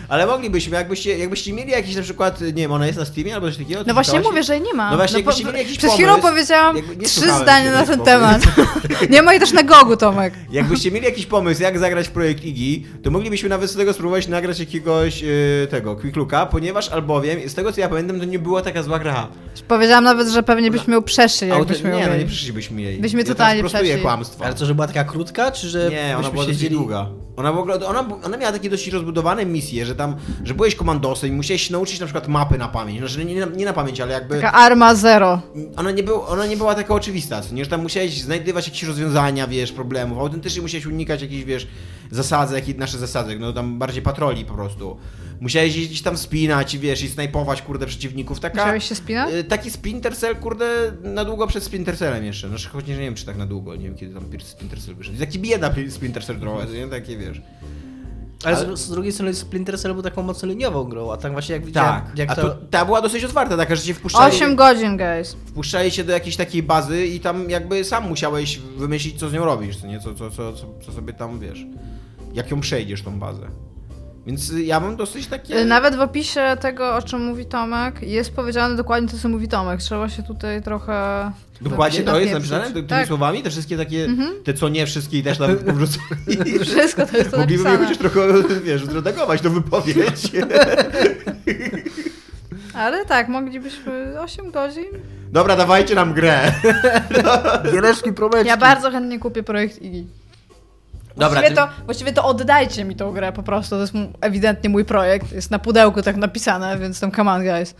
[0.08, 3.46] Ale moglibyśmy, jakbyście, jakbyście mieli jakiś na przykład, nie wiem, ona jest na Steamie albo
[3.46, 3.80] coś takiego?
[3.86, 4.90] No właśnie mówię, że jej nie ma.
[4.90, 8.42] No właśnie, po- jakbyście mieli jakiś Przed chwilą pomysł, powiedziałam trzy zdania na ten temat.
[9.10, 10.34] nie ma jej też na Gogu, Tomek.
[10.50, 14.28] Jakbyście mieli jakiś pomysł, jak zagrać w projekt Iggy, to moglibyśmy nawet z tego spróbować
[14.28, 18.38] nagrać jakiegoś yy, tego, Quick Looka, ponieważ albowiem, z tego co ja pamiętam, to nie
[18.38, 19.28] była taka zła gra.
[19.68, 22.28] Powiedziałam nawet, że pewnie byśmy ją przeszli, jakbyśmy ją nie, no nie mieli.
[22.30, 22.98] przyszlibyśmy jej.
[22.98, 24.02] Byśmy ja totalnie prostuję przeszli.
[24.02, 24.44] kłamstwo.
[24.44, 26.76] Ale co, że była taka krótka, czy że Nie, ona była dosyć siedzieli...
[26.76, 27.06] długa.
[27.36, 31.30] Ona, w ogóle, ona, ona miała takie dość rozbudowane misje, że tam, że byłeś komandosem
[31.30, 34.00] i musiałeś się nauczyć na przykład mapy na pamięć, znaczy nie, na- nie na pamięć,
[34.00, 35.42] ale jakby Taka Arma Zero.
[35.76, 39.46] ona nie, był, ona nie była taka oczywista, nie, że tam musiałeś znajdywać jakieś rozwiązania,
[39.46, 41.66] wiesz, problemów, autentycznie musiałeś unikać jakichś, wiesz,
[42.10, 44.96] zasadzek i nasze zasadzek, no tam bardziej patroli po prostu.
[45.40, 48.60] Musiałeś jeździć tam wspinać, wiesz, i snajpować, kurde, przeciwników, taka...
[48.62, 49.34] Musiałeś się spinać?
[49.34, 50.66] y, Taki Splinter Cell, kurde,
[51.02, 53.84] na długo przed Splinter Cellem jeszcze, znaczy choć nie wiem, czy tak na długo, nie
[53.84, 55.18] wiem, kiedy tam pierwszy Splinter Cell wyszedł.
[55.18, 57.40] Taki bieda Splinter Cell trochę, nie, takie, wiesz.
[58.46, 61.32] Ale, Ale- Z, z drugiej strony Splinter Cell był taką mocno liniową grą, a tak
[61.32, 62.56] właśnie jak widziałem, Tak, jak a to...
[62.70, 64.34] ta była dosyć otwarta, taka, że cię wpuszczali...
[64.36, 65.36] 8 godzin, guys.
[65.46, 69.44] wpuszczali się do jakiejś takiej bazy i tam jakby sam musiałeś wymyślić, co z nią
[69.44, 70.00] robisz, co nie?
[70.00, 71.66] Co, co, co, co, co sobie tam, wiesz,
[72.34, 73.48] jak ją przejdziesz, tą bazę.
[74.26, 75.56] Więc ja mam dosyć takie...
[75.60, 79.48] Y, Nawet w opisie tego, o czym mówi Tomek, jest powiedziane dokładnie to, co mówi
[79.48, 79.80] Tomek.
[79.80, 81.30] Trzeba się tutaj trochę...
[81.60, 83.06] Dokładnie to jest napisane ty- tymi Tak.
[83.06, 83.42] słowami?
[83.42, 84.08] Te wszystkie takie,
[84.44, 86.58] te co nie wszystkie też tam wrzucali.
[86.64, 87.86] Wszystko to jest to Mogliby napisane.
[87.88, 88.20] chociaż trochę,
[88.64, 90.30] wiesz, zredagować tą wypowiedź.
[92.74, 94.84] Ale tak, moglibyśmy 8 godzin.
[95.32, 96.52] Dobra, dawajcie nam grę.
[97.72, 98.48] Giereczki, promeczki.
[98.48, 100.04] Ja bardzo chętnie kupię projekt Iggy.
[101.16, 103.70] Dobra, Właściwie, ty- to, właściwie to oddajcie mi tą grę po prostu.
[103.74, 105.32] To jest ewidentnie mój projekt.
[105.32, 107.74] Jest na pudełku tak napisane, więc tam come on, guys.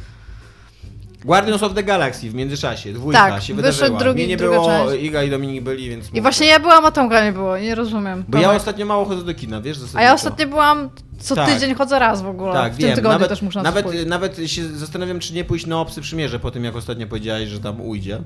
[1.25, 3.99] Guardians of the Galaxy w międzyczasie, dwójka Tak, się wydarzyła.
[3.99, 5.03] drugi- Mnie nie było, część.
[5.05, 6.14] Iga i Dominik byli, więc...
[6.14, 7.59] I właśnie ja byłam, a Tomka nie było.
[7.59, 8.25] Nie rozumiem.
[8.29, 8.61] Bo ja Tomek.
[8.61, 9.77] ostatnio mało chodzę do kina, wiesz?
[9.77, 10.05] A zasadniczo.
[10.05, 11.49] ja ostatnio byłam co Tak.
[11.55, 12.53] tydzień chodzę raz w ogóle.
[12.53, 12.97] Tak, w tym wiem.
[12.97, 14.07] tygodniu Nawet, też muszę na nawet, pójść.
[14.07, 17.61] nawet się zastanawiam, czy nie pójść na obcy przymierze po tym, jak ostatnio powiedziałeś, że
[17.61, 18.23] tam ujdzie.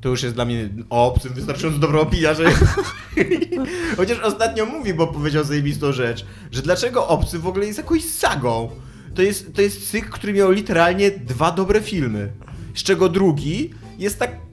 [0.00, 2.44] To już jest dla mnie obcym wystarczająco dobra opinia, że...
[3.96, 8.70] Chociaż ostatnio mówi, bo powiedział zajebistą rzecz, że dlaczego obcy w ogóle jest jakąś sagą.
[9.14, 12.32] To jest, to jest cykl, który miał literalnie dwa dobre filmy.
[12.74, 14.49] Z czego drugi jest tak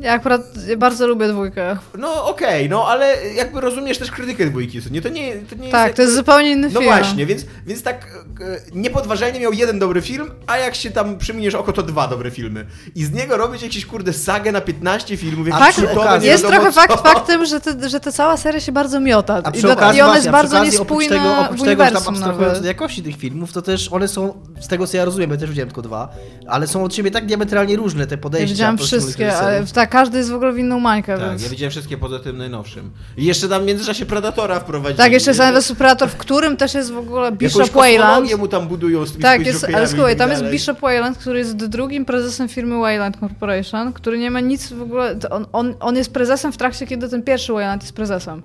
[0.00, 0.40] Ja akurat
[0.78, 1.76] bardzo lubię dwójkę.
[1.98, 5.02] no okej, no ale jakby rozumiesz też krytykę dwójki, co nie?
[5.02, 6.92] To nie, to nie Tak, jest to jest zupełnie inny No film.
[6.92, 8.06] właśnie, więc, więc tak
[8.40, 12.30] e, niepodważalnie miał jeden dobry film, a jak się tam przyminiesz oko, to dwa dobre
[12.30, 12.66] filmy.
[12.94, 16.72] I z niego robić jakieś kurde sagę na 15 filmów, Tak, okazji- jest trochę co.
[16.72, 19.40] fakt faktem, że, te, że ta cała seria się bardzo miota.
[19.44, 21.64] A I, przy do, okazji, I ona jest bardzo okazji, oprócz niespójna tego, oprócz w
[21.64, 24.96] tego, że tam abstrahując od jakości tych filmów, to też one są, z tego co
[24.96, 26.08] ja rozumiem, ja też widziałem tylko dwa,
[26.46, 28.48] ale są od siebie tak diametralnie różne te Ja podejścia.
[28.54, 31.42] widziałam poszczególnych wszystkie, ale tak, każdy jest w ogóle w inną mańkę, Tak, więc...
[31.42, 32.90] ja widziałem wszystkie poza tym najnowszym.
[33.16, 34.98] I jeszcze tam w międzyczasie Predatora wprowadzili.
[34.98, 35.46] Tak, jeszcze jest nie?
[35.46, 38.38] Silent Superator, w którym też jest w ogóle Bishop Wayland.
[38.38, 40.52] mu tam budują z tymi Tak, jest, ale słuchaj, tak tam jest.
[40.52, 45.16] Bishop Wayland, który jest drugim prezesem firmy Wayland Corporation, który nie ma nic w ogóle.
[45.30, 48.42] On, on, on jest prezesem w trakcie, kiedy ten pierwszy Wayland jest prezesem.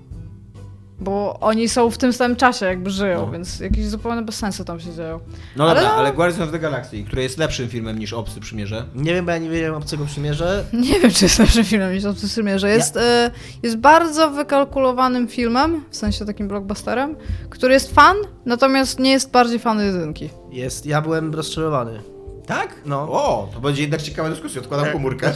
[0.99, 3.31] Bo oni są w tym samym czasie, jakby żyją, No.
[3.31, 5.19] więc jakieś zupełnie bez sensu tam się dzieją.
[5.55, 8.39] No ale dobra, no- ale Guardians of the Galaxy, który jest lepszym filmem niż Obcy
[8.39, 8.85] Przymierze.
[8.95, 10.65] Nie wiem, bo ja nie wiedziałem obcego przymierze.
[10.73, 12.69] Nie wiem, czy jest lepszym filmem niż Obcy Przymierze.
[12.69, 13.31] Jest, e,
[13.63, 17.15] jest bardzo wykalkulowanym filmem, w sensie takim blockbusterem,
[17.49, 18.15] który jest fan,
[18.45, 20.29] natomiast nie jest bardziej fan jedynki.
[20.51, 22.01] Jest, ja byłem rozczarowany.
[22.45, 22.81] Tak?
[22.85, 23.01] No.
[23.11, 25.33] O, to będzie jednak ciekawa dyskusja, odkładam komórkę.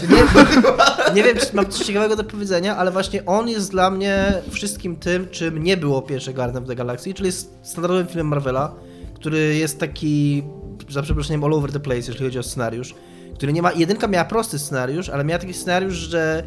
[1.16, 4.95] Nie wiem, czy mam coś ciekawego do powiedzenia, ale właśnie on jest dla mnie wszystkim
[4.95, 8.76] tym, czym nie było pierwsze Guardian of the Galaxy, czyli jest standardowym filmem Marvela,
[9.16, 10.43] który jest taki,
[10.89, 12.95] za przeproszeniem, all over the place, jeśli chodzi o scenariusz,
[13.36, 16.43] który nie ma, jedynka miała prosty scenariusz, ale miała taki scenariusz, że,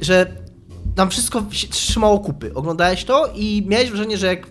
[0.00, 0.26] że
[0.94, 2.54] tam wszystko się trzymało kupy.
[2.54, 4.46] Oglądałeś to i miałeś wrażenie, że jak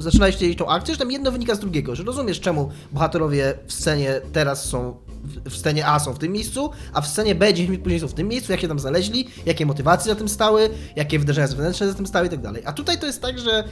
[0.00, 3.72] zaczynałeś śledzić tą akcję, że tam jedno wynika z drugiego, że rozumiesz, czemu bohaterowie w
[3.72, 4.96] scenie teraz są,
[5.44, 8.08] w- scenie A są w tym miejscu, a w scenie B 10 minut później są
[8.08, 11.88] w tym miejscu, jak się tam znaleźli, jakie motywacje za tym stały, jakie wydarzenia zewnętrzne
[11.88, 12.62] za tym stały i tak dalej.
[12.66, 13.64] A tutaj to jest tak, że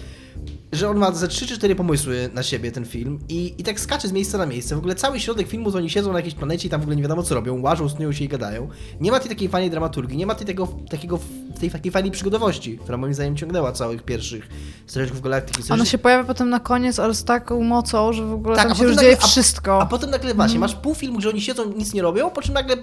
[0.73, 3.81] że on ma ze 3 czy 4 pomysły na siebie, ten film, i, i tak
[3.81, 4.75] skacze z miejsca na miejsce.
[4.75, 6.97] W ogóle cały środek filmu to oni siedzą na jakiejś planecie i tam w ogóle
[6.97, 8.69] nie wiadomo co robią, łażą, snują się i gadają.
[9.01, 11.19] Nie ma tej takiej fajnej dramaturgii, nie ma tej, tego, takiego,
[11.61, 14.49] tej takiej fajnej przygodowości, która moim zdaniem ciągnęła całych pierwszych
[14.87, 15.73] Strażników Galaktyki.
[15.73, 18.77] Ona się pojawia potem na koniec, ale z taką mocą, że w ogóle Tak, tam
[18.77, 19.83] się już nagle- dzieje a- wszystko.
[19.83, 22.55] A potem nagle właśnie, masz pół filmu, gdzie oni siedzą, nic nie robią, po czym
[22.55, 22.77] nagle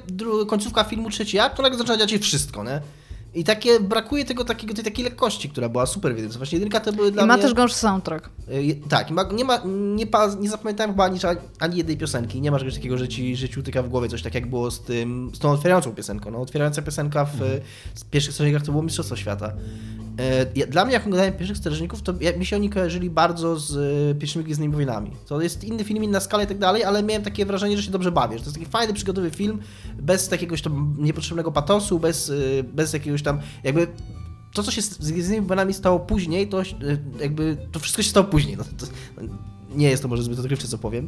[0.48, 2.82] końcówka filmu, trzeci akt, to nagle zaczyna dziać się wszystko, nie?
[3.36, 6.38] I takie, brakuje tego takiego, tej takiej lekkości, która była super w jedynce.
[6.38, 7.44] Właśnie jedynka to były dla I ma mnie...
[7.44, 8.30] też gorszy soundtrack.
[8.52, 9.62] Y, Tak, ma, nie, ma,
[9.96, 11.20] nie, pa, nie zapamiętałem chyba ani,
[11.60, 12.42] ani jednej piosenki.
[12.42, 14.72] Nie ma czegoś takiego, że ci, że ci utyka w głowie coś tak jak było
[14.72, 16.32] z tym, z tą otwierającą piosenką.
[16.32, 17.62] No, otwierająca piosenka w Mhm.
[17.96, 19.52] z pierwszych strażnikach to było Mistrzostwo Świata.
[20.56, 23.78] Ja- Dla mnie, jak oglądałem pierwszych strażników, to ja, mi się oni kojarzyli bardzo z
[24.12, 25.12] e, pierwszymi Gwiezdnymi Wojnami.
[25.28, 27.92] To jest inny film, inna skala i tak dalej, ale miałem takie wrażenie, że się
[27.92, 28.38] dobrze bawię.
[28.38, 29.60] Że to jest taki fajny, przygodowy film,
[30.02, 33.88] bez jakiegoś tam niepotrzebnego patosu, bez, e, bez jakiegoś tam jakby
[34.54, 36.66] to, co się z z Gwiezdnymi Wojnami stało później, to e,
[37.20, 38.58] jakby to wszystko się stało później.
[38.58, 38.86] No, to,
[39.76, 41.08] nie jest to może zbyt odkrywcze, co powiem.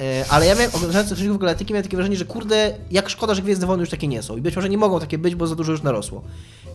[0.00, 3.42] E, ale ja miałem, oglądając filmy Galaktyki, miałem takie wrażenie, że kurde, jak szkoda, że
[3.42, 4.36] Gwiezdne Wojny już takie nie są.
[4.36, 6.22] I być może nie mogą takie być, bo za dużo już narosło.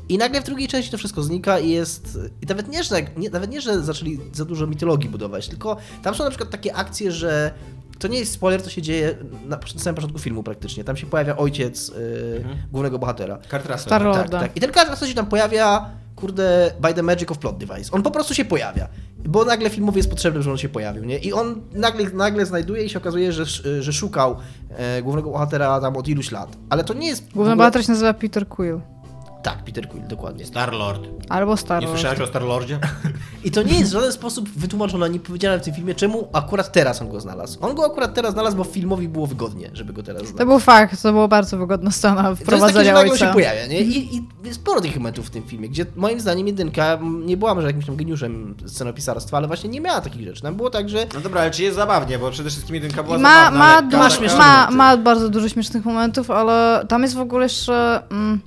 [0.10, 2.20] I nagle w drugiej części to wszystko znika i jest...
[2.41, 6.16] I nawet nie, że, nie, nawet nie, że zaczęli za dużo mitologii budować, tylko tam
[6.16, 7.51] są na przykład takie akcje, że
[7.99, 10.84] to nie jest spoiler, to się dzieje na, na samym początku filmu praktycznie.
[10.84, 13.38] Tam się pojawia ojciec y, głównego bohatera.
[13.49, 13.80] Kurt Russell.
[13.80, 14.03] Star.
[14.14, 14.58] Tak, tak.
[14.58, 17.91] I ten Kurt Russell się tam pojawia, kurde, by the magic of plot device.
[17.91, 18.88] On po prostu się pojawia.
[19.26, 21.18] Bo nagle filmowi jest potrzebny, żeby on się pojawił, nie?
[21.18, 23.45] I on nagle, nagle znajduje i się okazuje, że,
[23.82, 24.38] że szukał
[24.70, 26.58] e, głównego bohatera tam od iluś lat.
[26.70, 27.24] Ale to nie jest...
[27.24, 28.80] Główny ogóle- bohater się nazywa Peter Quill.
[29.48, 30.45] Tak, Peter Quill, dokładnie.
[30.45, 31.02] Star-Lord.
[31.30, 32.80] Albo Star Nie słyszałeś o Star-Lordzie?
[33.45, 36.72] I to nie jest w żaden sposób wytłumaczone, ani powiedziane w tym filmie, czemu akurat
[36.72, 37.66] teraz on go znalazł.
[37.66, 40.48] On go akurat teraz znalazł, bo filmowi było wygodnie, żeby go teraz To znaleźć.
[40.48, 43.18] był fakt, to była bardzo wygodna scena To jest takie, że wprowadzenia ojca.
[43.28, 43.82] się pojawia, nie?
[43.82, 47.56] I, I jest sporo tych momentów w tym filmie, gdzie moim zdaniem jedynka nie była
[47.56, 50.41] może jakimś tam geniuszem scenopisarstwa, ale właśnie nie miała takich rzeczy.
[50.41, 53.18] Tam było tak, że No dobra, ale czy jest zabawnie, bo przede wszystkim jedynka była
[53.18, 54.76] ma, zabawna, ma, ma, momenty.
[54.76, 58.02] ma bardzo dużo śmiesznych momentów, ale tam jest w ogóle jeszcze...
[58.12, 58.39] Mm,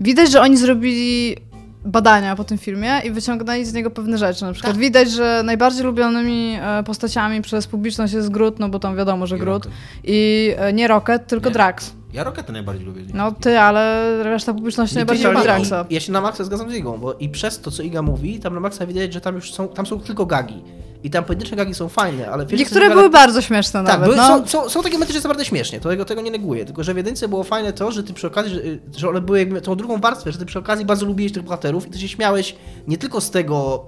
[0.00, 1.36] widać, że oni zrobili
[1.84, 4.44] badania po tym filmie i wyciągnęli z niego pewne rzeczy.
[4.44, 4.80] Na przykład Tak.
[4.80, 9.36] widać, że najbardziej lubionymi e, postaciami przez publiczność jest Groot, no bo tam wiadomo, że
[9.36, 9.64] I Groot.
[9.64, 9.78] Rocket.
[10.04, 11.52] I e, nie Rocket, tylko Nie.
[11.52, 11.92] Drax.
[12.12, 13.02] Ja Rocketę najbardziej lubię.
[13.14, 15.84] No ty, ale reszta publiczności najbardziej lubi Draxa.
[15.90, 18.54] Ja się na maksa zgadzam z Igą, bo i przez to, co Iga mówi, tam
[18.54, 20.62] na maksa widać, że tam już są, tam są tylko gagi.
[21.04, 22.46] I tam pojedyncze gagi są fajne, ale...
[22.46, 24.04] wiesz, Niektóre były bardzo śmieszne Tak, nawet.
[24.04, 24.26] były, no.
[24.26, 26.96] są, są, są takie jest naprawdę śmiesznie, to tego, tego nie neguję, tylko że w
[26.96, 28.60] jedynce było fajne to, że ty przy okazji, że,
[28.98, 31.86] że one były jakby tą drugą warstwę, że ty przy okazji bardzo lubiłeś tych bohaterów
[31.86, 32.56] i ty się śmiałeś
[32.88, 33.86] nie tylko z tego,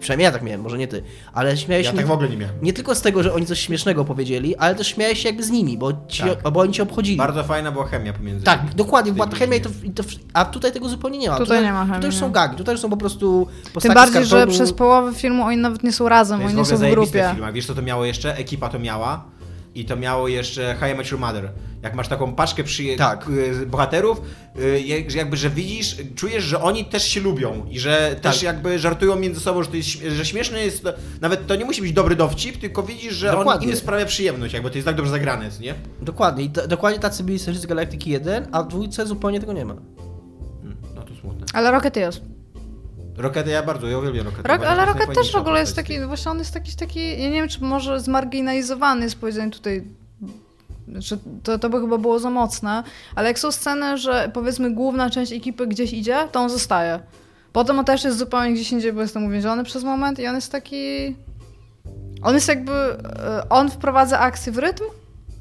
[0.00, 2.28] przynajmniej ja tak miałem, może nie ty, ale śmiałeś Ja się tak nie, w ogóle
[2.28, 2.54] nie miałem.
[2.62, 5.50] nie tylko z tego, że oni coś śmiesznego powiedzieli, ale też śmiałeś się jakby z
[5.50, 6.50] nimi, bo, ci, Tak.
[6.52, 7.16] bo oni cię obchodzili.
[7.16, 8.74] Bardzo fajna była chemia pomiędzy Tak, nimi.
[8.74, 11.36] dokładnie, była chemia i to, i to, a tutaj tego zupełnie nie ma.
[11.38, 13.46] Tutaj nie ma chemii, Tutaj już są gagi, tutaj już są po prostu
[13.80, 16.76] Tym bardziej, że przez połowę filmu oni nawet nie są razem, To oni nie są
[16.76, 17.28] w zajebiste grupie.
[17.28, 17.52] w filmach.
[17.54, 18.36] Wiesz co to miało jeszcze?
[18.36, 19.24] Ekipa to miała.
[19.74, 21.50] I to miało jeszcze How I Met Your Mother.
[21.82, 23.28] Jak masz taką paczkę przyje- Tak.
[23.62, 24.20] y, bohaterów,
[24.58, 28.42] y, że jakby, że widzisz, czujesz, że oni też się lubią i że też Tak.
[28.42, 31.82] jakby żartują między sobą, że to jest, że śmieszne jest, to, nawet to nie musi
[31.82, 33.66] być dobry dowcip, tylko widzisz, że on Dokładnie.
[33.68, 35.74] im sprawia przyjemność, jakby to jest tak dobrze zagrane, nie?
[36.02, 39.64] Dokładnie, i do, dokładnie tacy byli Strażnicy Galaktyki 1, a w dwójce zupełnie tego nie
[39.64, 39.72] ma.
[39.74, 41.46] Mm, No to smutne.
[41.52, 42.20] Ale Rocket jest.
[43.16, 44.48] Rocket ja bardzo, ja uwielbiam Rocket.
[44.48, 47.40] Rock, ale Rocket też w ogóle jest taki, właśnie on jest taki, taki, ja nie
[47.40, 49.84] wiem, czy może zmarginalizowany jest powiedzenie tutaj,
[50.94, 52.82] że to, to by chyba było za mocne,
[53.14, 57.00] ale jak są sceny, że powiedzmy główna część ekipy gdzieś idzie, to on zostaje.
[57.52, 60.34] Potem on też jest zupełnie gdzieś indziej, bo jest tam uwięziony przez moment i on
[60.34, 61.16] jest taki...
[62.22, 62.72] On jest jakby...
[62.72, 64.84] e, On wprowadza akcję w rytm,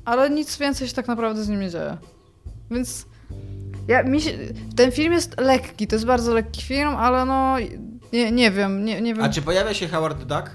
[0.05, 1.97] ale nic więcej się tak naprawdę z nim nie dzieje.
[2.71, 3.05] Więc...
[3.87, 4.31] Ja, mi się,
[4.75, 7.55] ten film jest lekki, to jest bardzo lekki film, ale no...
[8.13, 9.23] Nie, nie wiem, nie, nie wiem.
[9.23, 10.49] A czy pojawia się Howard Duck?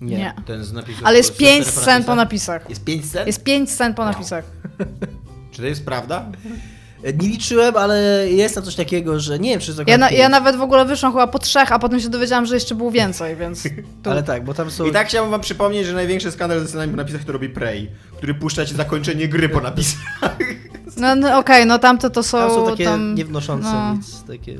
[0.00, 0.16] Nie.
[0.16, 0.34] Nie.
[0.46, 1.02] Ten z napisów.
[1.06, 2.70] Ale jest z- pięć z- scen po napisach.
[2.70, 3.26] Jest pięć scen?
[3.26, 4.44] Jest pięć scen po napisach.
[5.50, 6.26] Czy to jest prawda?
[7.04, 10.28] Nie liczyłem, ale jest tam coś takiego, że nie wiem, czy to Ja, na, ja
[10.28, 13.36] nawet w ogóle wyszłam chyba po trzech, a potem się dowiedziałam, że jeszcze było więcej,
[13.36, 13.62] więc...
[14.02, 14.10] To...
[14.10, 14.86] Ale tak, bo tam są...
[14.86, 17.90] I tak chciałbym wam przypomnieć, że największy skandal ze scenami po napisach to robi Prey,
[18.16, 20.36] który puszcza ci zakończenie gry po napisach.
[20.96, 22.38] No, no okej, no tamte to są...
[22.38, 23.94] Tam są takie tam, niewnoszące no.
[23.94, 24.58] nic, takie...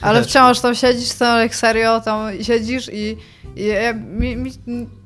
[0.00, 3.16] Ale wciąż tam siedzisz, tam jak serio, tam siedzisz i...
[3.56, 4.52] i ja, mi, mi,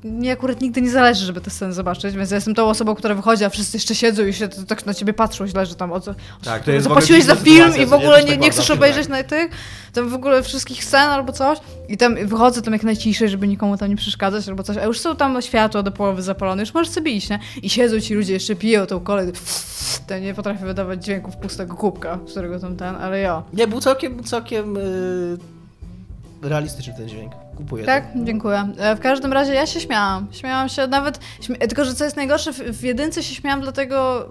[0.05, 3.15] mi akurat nigdy nie zależy, żeby te sceny zobaczyć, więc ja jestem tą osobą, która
[3.15, 5.99] wychodzi, a wszyscy jeszcze siedzą i się tak na ciebie patrzą źle, że tam o
[5.99, 6.15] co...
[6.43, 9.07] Tak, to jest Zapłaciłeś za film i w ogóle nie, tak nie chcesz zawsze obejrzeć
[9.07, 9.09] tak.
[9.09, 9.51] na tych,
[9.93, 11.57] tam w ogóle wszystkich scen albo coś
[11.89, 14.99] i tam wychodzę tam jak najciszej, żeby nikomu tam nie przeszkadzać albo coś, a już
[14.99, 17.39] są tam światła do połowy zapalone, już możesz sobie iść, nie?
[17.63, 19.31] I siedzą ci ludzie, jeszcze piją tą kolę,
[20.07, 23.43] to nie potrafię wydawać dźwięków pustego kubka, z którego tam ten, ale ja.
[23.53, 27.44] Nie, był całkiem, całkiem yy, realistyczny ten dźwięk.
[27.55, 28.19] Kupuję Tak, to.
[28.23, 28.67] dziękuję.
[28.77, 30.27] E, W każdym razie ja się śmiałam.
[30.31, 31.19] Śmiałam się nawet.
[31.41, 34.29] Śmie tylko, że co jest najgorsze, w, w jedynce się śmiałam dlatego,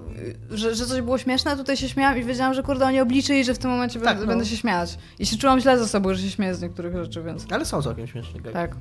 [0.53, 3.45] y, że, że coś było śmieszne, tutaj się śmiałam i wiedziałam, że kurde, oni obliczyli,
[3.45, 4.27] że w tym momencie Tak, będę, no.
[4.29, 4.99] będę się śmiać.
[5.19, 7.47] I się czułam źle ze sobą, że się śmieję z niektórych rzeczy, więc.
[7.53, 8.41] Ale są całkiem śmieszne.
[8.41, 8.53] Tak.
[8.53, 8.77] Tak.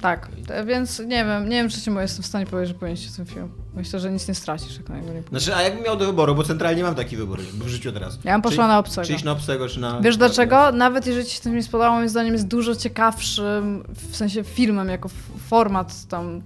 [0.00, 2.96] Tak, Te- więc nie wiem, nie wiem, czy ci jestem w stanie powiedzieć, że powinien
[2.96, 3.61] się ten film.
[3.74, 6.34] Myślę, że nic nie stracisz, jak na niego nie Znaczy, a jakbym miał do wyboru,
[6.34, 8.18] bo centralnie mam taki wybór w życiu teraz.
[8.24, 9.06] Ja bym poszła Czy- na obcego.
[9.06, 10.00] Czy iść na obcego, czy na...
[10.00, 10.72] Wiesz dlaczego?
[10.72, 14.88] Nawet jeżeli ci się ten nie spodobał, moim zdaniem jest dużo ciekawszym, w sensie filmem,
[14.88, 15.08] jako
[15.48, 16.42] format tam,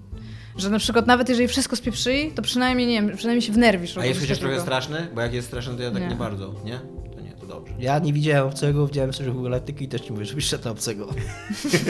[0.56, 3.98] że na przykład nawet jeżeli wszystko spieprzyli, to przynajmniej, nie wiem, przynajmniej się wnerwisz.
[3.98, 5.08] A jest chociaż trochę straszny?
[5.14, 6.14] Bo jak jest straszny, to ja tak nie, Nie.
[6.16, 6.80] bardzo, nie?
[7.14, 7.74] To nie, to dobrze.
[7.78, 11.08] Ja nie widziałem obcego, widziałem Strażników Galaktyki i też ci mówię, żebyś szedł na obcego.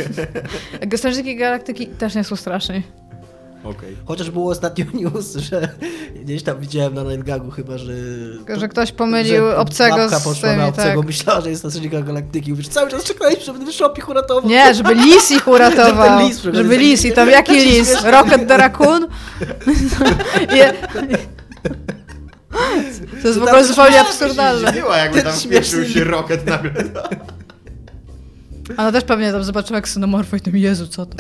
[0.97, 2.83] Strażniki Galaktyki też nie są straszni.
[3.71, 3.97] Okej.
[4.07, 5.69] Chociaż było ostatnio news, że
[6.23, 7.93] gdzieś tam widziałem na Nightgagu chyba, że...
[8.57, 11.07] Że ktoś pomylił że obcego z poszła tymi, na obcego, tak.
[11.07, 12.51] myślała, że jest na Strażnika Galaktyki.
[12.51, 14.51] Mówisz, cały czas czekaliśmy, żeby ten shop ich uratował.
[14.51, 16.19] Nie, żeby lis ich uratował.
[16.19, 16.63] Żeby lis przychodzi.
[16.63, 18.05] Żeby lis i tam jaki lis?
[18.05, 19.07] Rocket the Raccoon?
[20.55, 20.73] Je...
[23.23, 24.73] To jest w ogóle zupełnie absurdalne.
[24.73, 26.73] Dziwiła, jakby tam wpieprzył się rocket nagle.
[28.77, 31.17] Ona też pewnie tam zobaczyła ksenomorfa i tam, Jezu, co to?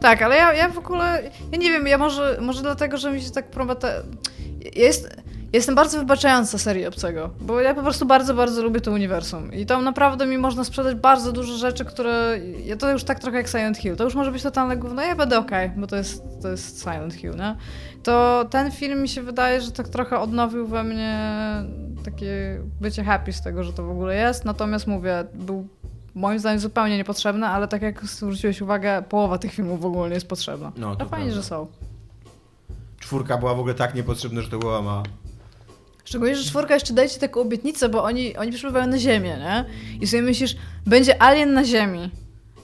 [0.00, 1.22] Tak, ale ja, ja w ogóle,
[1.52, 3.88] ja nie wiem, ja może, może dlatego, że mi się tak prometa...
[4.76, 5.16] Ja jest,
[5.52, 9.52] jestem bardzo wybaczająca serii Obcego, bo ja po prostu bardzo, bardzo lubię to uniwersum.
[9.52, 12.40] I tam naprawdę mi można sprzedać bardzo dużo rzeczy, które...
[12.64, 15.14] Ja to już tak trochę jak Silent Hill, to już może być totalne gówno, ja
[15.14, 17.56] będę okej, bo to jest, to jest Silent Hill, nie?
[18.02, 21.18] To ten film mi się wydaje, że tak trochę odnowił we mnie
[22.04, 25.68] takie bycie happy z tego, że to w ogóle jest, natomiast mówię, był
[26.16, 30.14] moim zdaniem zupełnie niepotrzebny, ale tak jak zwróciłeś uwagę, połowa tych filmów w ogóle nie
[30.14, 30.72] jest potrzebna.
[30.76, 31.66] No, No, to fajnie, że są.
[33.00, 35.02] Czwórka była w ogóle tak niepotrzebna, że to była mała.
[36.04, 39.64] Szczególnie, że czwórka jeszcze dajcie taką obietnicę, bo oni, oni przybywają na Ziemię, nie?
[40.00, 40.56] I sobie myślisz,
[40.86, 42.10] będzie alien na Ziemi.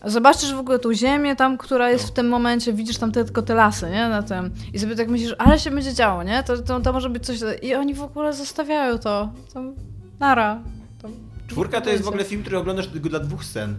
[0.00, 3.24] A Zobaczysz w ogóle tą ziemię tam, która jest w tym momencie, widzisz tam te,
[3.24, 4.08] tylko te lasy, nie?
[4.08, 4.50] Na tym.
[4.72, 6.42] I sobie tak myślisz, ale się będzie działo, nie?
[6.42, 7.38] To, to, to może być coś...
[7.62, 9.32] I oni w ogóle zostawiają to.
[9.54, 9.74] Tam,
[10.20, 10.60] nara.
[11.52, 13.76] Czwórka to jest w ogóle film, który oglądasz tylko dla dwóch scen.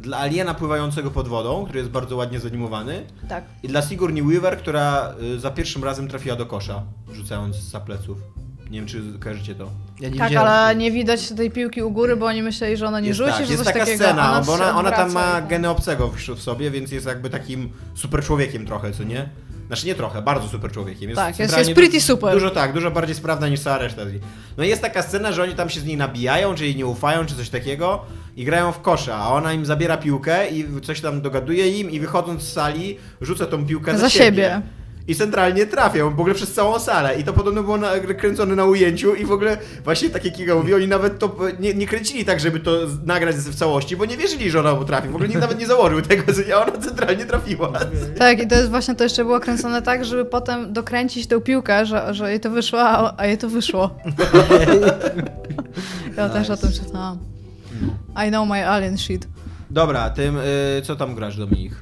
[0.00, 3.44] Dla aliena pływającego pod wodą, który jest bardzo ładnie zanimowany, Tak.
[3.62, 8.18] i dla Sigourney Weaver, która y, za pierwszym razem trafiła do kosza, rzucając za pleców.
[8.70, 9.70] Nie wiem, czy kojarzycie to.
[10.00, 10.52] Ja nie Tak, widziałem.
[10.52, 13.30] ale nie widać tej piłki u góry, bo oni myśleli, że ona nie jest rzuci,
[13.32, 14.04] tak, że jest coś taka takiego.
[14.04, 15.48] scena, bo ona, ona tam ma tak.
[15.48, 19.28] geny obcego w, w sobie, więc jest jakby takim super człowiekiem trochę, co nie?
[19.74, 21.08] Znaczy nie trochę, bardzo super człowiekiem.
[21.10, 22.34] Jest Tak, jest- jest pretty super.
[22.34, 24.02] Dużo tak, dużo bardziej sprawna niż cała reszta.
[24.56, 26.86] No i jest taka scena, że oni tam się z niej nabijają, czy jej nie
[26.86, 28.04] ufają, czy coś takiego
[28.36, 32.00] i grają w kosza, a ona im zabiera piłkę i coś tam dogaduje im i
[32.00, 34.62] wychodząc z sali rzuca tą piłkę za, Za siebie.
[35.08, 37.20] I centralnie trafią, w ogóle przez całą salę.
[37.20, 40.54] I to podobno było na, kręcone na ujęciu i w ogóle właśnie tak jak Kiga
[40.54, 42.70] mówi, oni nawet to nie, nie kręcili tak, żeby to
[43.06, 45.08] nagrać w całości, bo nie wierzyli, że ona potrafi.
[45.08, 46.22] W ogóle nikt nawet nie założył tego,
[46.54, 47.72] a ona centralnie trafiła.
[48.18, 51.86] Tak, i to jest właśnie, to jeszcze było kręcone tak, żeby potem dokręcić tę piłkę,
[51.86, 53.90] że, że jej to wyszło, a, a jej to wyszło.
[56.16, 57.18] ja też o tym czytałam.
[58.26, 59.28] I know my alien shit.
[59.70, 61.72] Dobra, tym, y, co tam grasz, Dominik?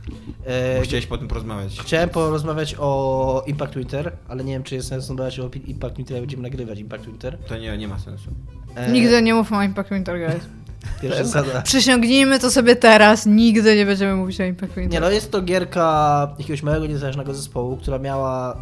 [0.44, 1.80] E, Bo chciałeś po tym porozmawiać.
[1.80, 6.14] Chciałem porozmawiać o Impact Winter, ale nie wiem, czy jest sens rozmawiać o Impact Winter,
[6.14, 7.38] jak będziemy nagrywać Impact Winter.
[7.38, 8.30] To nie, nie ma sensu.
[8.74, 10.44] E, Nigdy nie mówmy o Impact Winter, guys.
[11.02, 11.62] Pierwsza zasada.
[11.62, 14.92] Przysiągnijmy to sobie teraz, nigdy nie będziemy mówić o Impact Winter.
[14.92, 18.58] Nie no, jest to gierka jakiegoś małego, niezależnego zespołu, która miała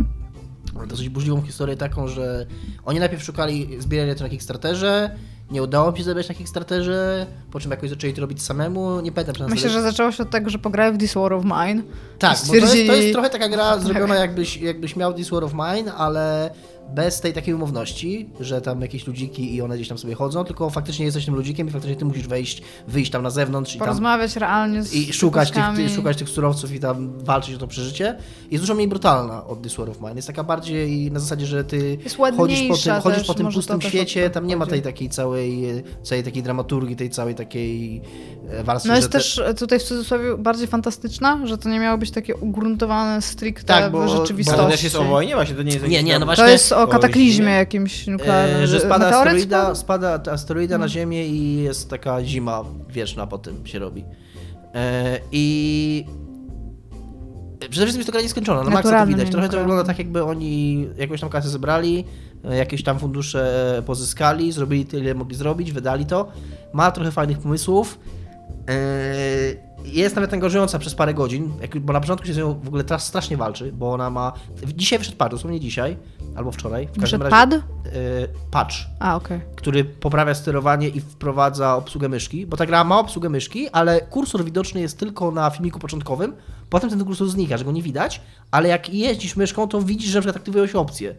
[0.87, 2.47] dosyć burzliwą historię taką, że
[2.85, 5.17] oni najpierw szukali zbierania to na Kickstarterze,
[5.51, 9.13] nie udało mi się zebrać na Kickstarterze, po czym jakoś zaczęli to robić samemu, nie
[9.13, 11.83] pamiętam Myślę, że zaczęło się od tego, że pograłem w This War of Mine.
[12.19, 15.15] Tak, I bo to jest, to stwierdzili- jest trochę taka gra zrobiona jakbyś, jakbyś miał
[15.15, 16.51] This War of Mine, ale
[16.95, 20.71] bez tej takiej umowności, że tam jakieś ludziki i one gdzieś tam sobie chodzą, tylko
[20.71, 23.87] faktycznie jesteś tym ludzikiem i faktycznie ty musisz wejść, wyjść tam na zewnątrz i tam
[23.87, 27.67] Porozmawiać realnie z i szukać tych, ty, szukać tych surowców i tam walczyć o to
[27.67, 28.17] przeżycie.
[28.51, 30.15] Jest dużo mniej brutalna od This War of Mine.
[30.17, 31.99] Jest taka bardziej na zasadzie, że ty
[32.37, 35.65] chodzisz po tym, chodzisz po tym pustym świecie, tam nie ma tej takiej całej,
[36.03, 38.03] całej takiej dramaturgii, tej całej takiej
[38.51, 41.99] e, warstwy, No jest te- też tutaj w cudzysłowie bardziej fantastyczna, że to nie miało
[41.99, 44.63] być takie ugruntowane stricte Tak, bo- w bo- rzeczywistości.
[44.63, 45.35] To też jest o wojnie?
[45.35, 48.63] Właśnie to nie jest Nie, nie, tam- no właśnie- To jest o kataklizmie jakimś nuklearnym.
[48.63, 50.85] E, że spada Meteoryt asteroida, spada asteroida No.
[50.85, 54.05] na Ziemię i jest taka zima wieczna po tym się robi.
[54.75, 56.05] E, I
[57.61, 59.31] przede wszystkim jest to gra nieskończona, na maksa to widać.
[59.31, 62.05] Trochę to wygląda tak, jakby oni jakąś tam kasę zebrali,
[62.45, 66.29] e, jakieś tam fundusze pozyskali, zrobili tyle, mogli zrobić, wydali to.
[66.73, 67.99] Ma trochę fajnych pomysłów.
[69.85, 73.07] Jest nawet angażująca przez parę godzin, bo na początku się z nią w ogóle teraz
[73.07, 74.33] strasznie walczy, bo ona ma...
[74.77, 75.97] Dzisiaj wyszedł patch, dosłownie dzisiaj,
[76.37, 76.89] albo wczoraj.
[76.97, 77.53] W każdym razie, pad?
[77.55, 77.61] e,
[78.51, 79.41] patch A, okej.
[79.57, 84.45] który poprawia sterowanie i wprowadza obsługę myszki, bo ta gra ma obsługę myszki, ale kursor
[84.45, 86.33] widoczny jest tylko na filmiku początkowym,
[86.71, 88.21] potem ten kursor znika, że go nie widać,
[88.51, 91.15] ale jak jeździsz myszką, to widzisz, że na przykład aktywują się opcje.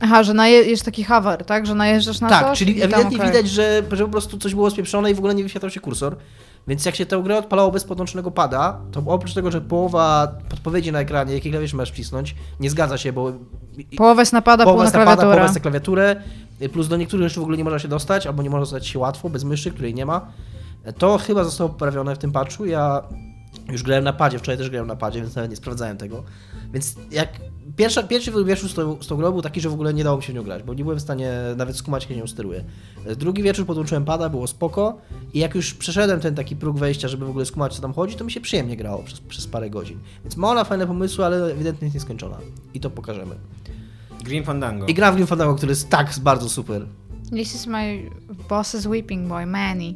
[0.00, 1.66] Aha, że naje- jest taki hover, tak?
[1.66, 3.30] Że najeżdżasz na tak, coś czyli i tam, ewidentnie okej.
[3.30, 6.16] widać, że, że po prostu coś było spieprzone i w ogóle nie wyświetlał się kursor.
[6.68, 10.92] Więc jak się tę grę odpalało bez podłączonego pada, to oprócz tego, że połowa podpowiedzi
[10.92, 13.32] na ekranie, jakie klawisze masz wcisnąć, nie zgadza się, bo
[13.96, 15.42] Połowa jest napada, połowa pół na napada, połowa klawiaturę.
[15.42, 16.16] jest na klawiaturę,
[16.72, 18.98] plus do niektórych rzeczy w ogóle nie można się dostać, albo nie można dostać się
[18.98, 20.26] łatwo, bez myszy, której nie ma.
[20.98, 22.66] To chyba zostało poprawione w tym patchu.
[22.66, 23.02] Ja
[23.68, 26.22] już grałem na padzie, wczoraj też grałem na padzie, więc nawet nie sprawdzałem tego.
[26.72, 27.28] Więc jak
[27.76, 30.16] Pierwsza, pierwszy wieczór z tą, z tą grą był taki, że w ogóle nie dało
[30.16, 32.64] mi się w nią grać, bo nie byłem w stanie nawet skumać, jak nią steruję.
[33.16, 34.98] Drugi wieczór podłączyłem pada, było spoko
[35.34, 38.16] i jak już przeszedłem ten taki próg wejścia, żeby w ogóle skumać, co tam chodzi,
[38.16, 39.98] to mi się przyjemnie grało przez, przez parę godzin.
[40.24, 42.38] Więc ma ona fajne pomysły, ale ewidentnie jest nieskończona.
[42.74, 43.34] I to pokażemy.
[44.24, 44.86] Green Fandango.
[44.86, 46.86] I gra w Grim Fandango, który jest tak bardzo super.
[47.30, 48.10] This is my
[48.48, 49.94] boss's weeping boy, Manny.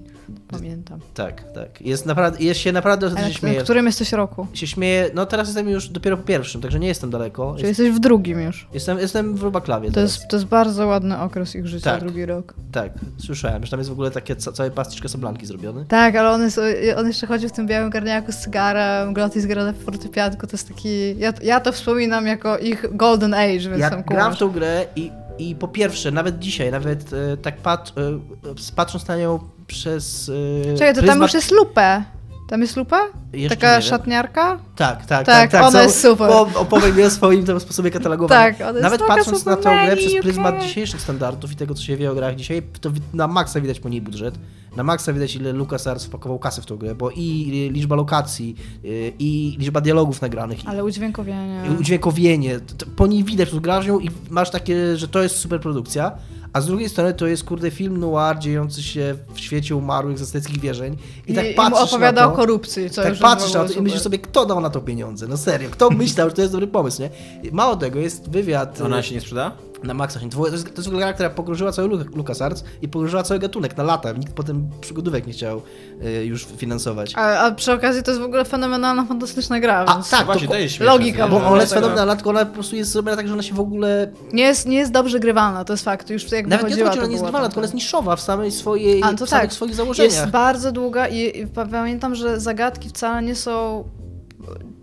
[0.48, 1.00] Pamiętam.
[1.14, 1.80] Tak, tak.
[1.82, 3.60] Jest, naprawdę, jest się naprawdę Ale się śmieje.
[3.60, 4.46] w którym jesteś roku?
[4.52, 7.54] Się śmieje, no teraz jestem już dopiero po pierwszym, także nie jestem daleko.
[7.56, 8.68] Czyli Jest, jesteś w drugim już.
[8.74, 10.16] jestem, jestem w Rubaklawie To teraz.
[10.16, 12.00] jest, to jest bardzo ładny okres ich życia, Tak.
[12.00, 12.54] drugi rok.
[12.72, 15.84] Tak, słyszałem, że tam jest w ogóle takie ca całe pastisz Casablanki zrobiony.
[15.88, 16.60] Tak, ale on, jest,
[16.96, 20.68] on jeszcze chodzi w tym białym garniaku z cygarem, Glotis gra na fortepianku, to jest
[20.68, 21.18] taki...
[21.18, 24.36] Ja, ja to wspominam jako ich golden age, więc Ja tam gram kumasz.
[24.36, 29.08] w tą grę i, i po pierwsze, nawet dzisiaj, nawet e, tak pat, e, patrząc
[29.08, 30.30] na nią przez
[30.70, 32.04] e, Czekaj, to tam pryzmat- już jest lupa.
[32.48, 33.00] Tam jest lupa?
[33.32, 34.58] Jeszcze Taka szatniarka?
[34.76, 35.26] Tak, tak, tak.
[35.26, 36.28] Tak, tak, ona Są- jest super.
[36.28, 38.54] Po, opowiem o swoim tam sposobie katalogowania.
[38.54, 42.10] Tak, Nawet patrząc na tę grę przez pryzmat dzisiejszych standardów i tego, co się wie
[42.10, 44.34] o grach dzisiaj, to na maksa widać po niej budżet.
[44.76, 49.12] Na maksa widać, ile LucasArts wpakował kasy w tą grę, bo i liczba lokacji, y,
[49.18, 51.62] i liczba dialogów nagranych, Ale udźwiękowienie.
[51.70, 52.60] i udźwiękowienie.
[52.96, 56.12] Po niej widać, grasz ją i masz takie, że to jest super produkcja.
[56.52, 60.22] A z drugiej strony to jest, kurde, film noir dziejący się w świecie umarłych z
[60.22, 60.96] azteckich wierzeń.
[61.26, 63.66] I, I, tak i patrzysz opowiada na to, o korupcji, co tak patrzysz na to
[63.66, 63.82] i super.
[63.82, 65.26] myślisz sobie, kto dał na to pieniądze?
[65.26, 67.10] No serio, kto myślał, że to jest dobry pomysł, nie?
[67.52, 69.52] Mało tego, jest wywiad Ona y, się nie sprzeda?
[69.86, 70.20] Na maksa.
[70.20, 73.82] To jest, to jest gra, która pogrążyła cały Lu- LucasArts i pogrążyła cały gatunek na
[73.82, 74.12] lata.
[74.12, 75.62] Nikt potem przygodówek nie chciał
[76.04, 77.12] y, już finansować.
[77.16, 80.52] A, a przy okazji to jest w ogóle fenomenalna, fantastyczna gra, A, tak, Właśnie, to,
[80.54, 83.32] to śmieszne, logika, bo ona jest fenomenalna, tylko ona po prostu jest zrobiona tak, że
[83.34, 84.12] ona się w ogóle...
[84.32, 86.10] nie, jest, nie jest dobrze grywalna, to jest fakt.
[86.10, 88.16] Już jak Nawet nie chodzi, że to ona nie jest grywalna, tylko ona jest niszowa
[88.16, 89.52] w samej swojej, A, to w samych tak.
[89.52, 90.12] swoich założeniach.
[90.12, 93.84] Jest bardzo długa i, i pa- pamiętam, że zagadki wcale nie są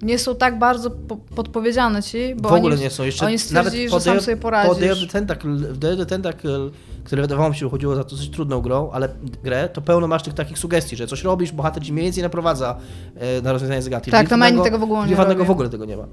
[0.02, 3.04] nie są tak bardzo po, podpowiedziane ci, bo w ogóle oni, nie są.
[3.04, 4.80] Jeszcze oni stwierdzili, że po sam sobie Po poradzisz.
[4.80, 6.70] Day of the Tentacle, w Day of the Tentacle,
[7.04, 9.10] które wydawało mi się uchodziło za dosyć trudną grą, ale
[9.44, 12.78] grę, to pełno masz tych takich sugestii, że coś robisz, bohater ci mniej więcej naprowadza
[13.16, 14.12] e, na rozwiązanie zagadki.
[14.12, 15.46] Tak, to Mani tego w ogóle nie robi.
[15.46, 16.04] w ogóle tego nie ma.
[16.04, 16.08] E,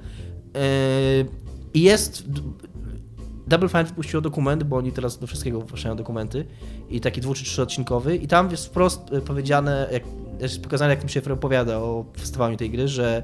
[1.75, 2.25] I jest...
[3.47, 6.45] Double Fine wypuściło dokument, bo oni teraz do wszystkiego wypuszczają dokumenty
[6.91, 10.03] i taki dwu czy trzy odcinkowy i tam jest wprost e, powiedziane, jak,
[10.63, 13.23] pokazane jak tym się opowiada o festywalu tej gry, że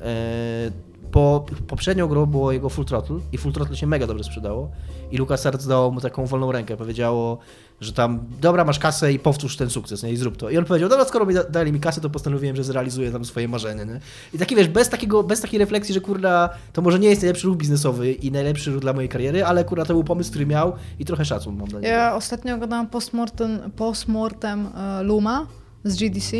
[0.00, 0.70] e,
[1.10, 4.70] po, poprzednią grą było jego Full Throttle i Full Throttle się mega dobrze sprzedało
[5.10, 7.38] i LucasArts dało mu taką wolną rękę, powiedziało,
[7.80, 10.12] że tam dobra, masz kasę i powtórz ten sukces, nie?
[10.12, 10.50] I zrób to.
[10.50, 13.24] I on powiedział, dobra, skoro mi da, dali mi kasę, to postanowiłem, że zrealizuję tam
[13.24, 14.00] swoje marzenie, nie?
[14.34, 17.46] I taki, wiesz, bez, takiego, bez takiej refleksji, że kurna, to może nie jest najlepszy
[17.46, 20.72] ruch biznesowy i najlepszy ruch dla mojej kariery, ale kurna, to był pomysł, który miał
[20.98, 21.92] i trochę szacun mam dla niego.
[21.92, 25.46] Ja ostatnio oglądałam postmortem, postmortem e, Luma
[25.86, 26.36] z GDC.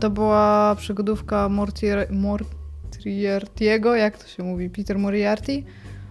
[0.00, 5.62] To była przygodówka Mortier, Moriarty'ego, jak to się mówi, Peter Moriarty.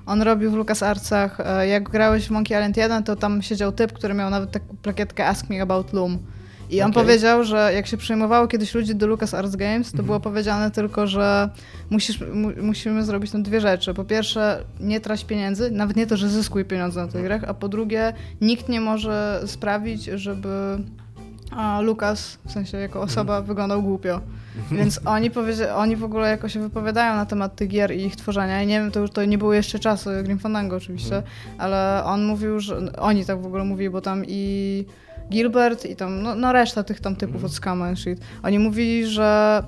[0.06, 3.94] On robił w LucasArtsach, e, jak grałeś w Monkey Island 1, to tam siedział typ,
[3.94, 6.18] który miał nawet taką plakietkę Ask Me About Loom.
[6.72, 7.04] I on Okej.
[7.04, 10.06] powiedział, że jak się przyjmowało kiedyś ludzi do LucasArts Games, to Mhm.
[10.06, 11.50] było powiedziane tylko, że
[11.90, 13.94] musisz, mu, musimy zrobić tam dwie rzeczy.
[13.94, 17.54] Po pierwsze, nie trać pieniędzy, nawet nie to, że zyskuj pieniądze na tych grach, a
[17.54, 20.50] po drugie, nikt nie może sprawić, żeby
[21.52, 24.22] a, Lukas, w sensie jako osoba, wyglądał głupio.
[24.72, 25.32] Więc oni,
[25.76, 28.64] oni w ogóle jako się wypowiadają na temat tych gier i ich tworzenia.
[28.64, 31.24] I nie wiem, to już to nie były jeszcze czasy Grim Fandango oczywiście,
[31.58, 34.86] ale on mówił, że oni tak w ogóle mówili, bo tam i
[35.32, 38.20] Gilbert i tam, no, no reszta tych tam typów od Scam and Shit.
[38.44, 39.64] Oni mówili, że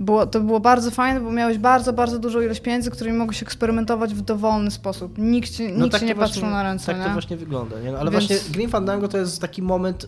[0.00, 4.14] było, to było bardzo fajne, bo miałeś bardzo, bardzo dużą ilość pieniędzy, którymi mogłeś eksperymentować
[4.14, 5.18] w dowolny sposób.
[5.18, 7.04] Nikt ci, nikt ci to nie patrzył na ręce, Tak nie?
[7.04, 7.92] to właśnie wygląda, nie?
[7.92, 10.06] No, ale Więc- właśnie Grim Fandango to jest taki moment,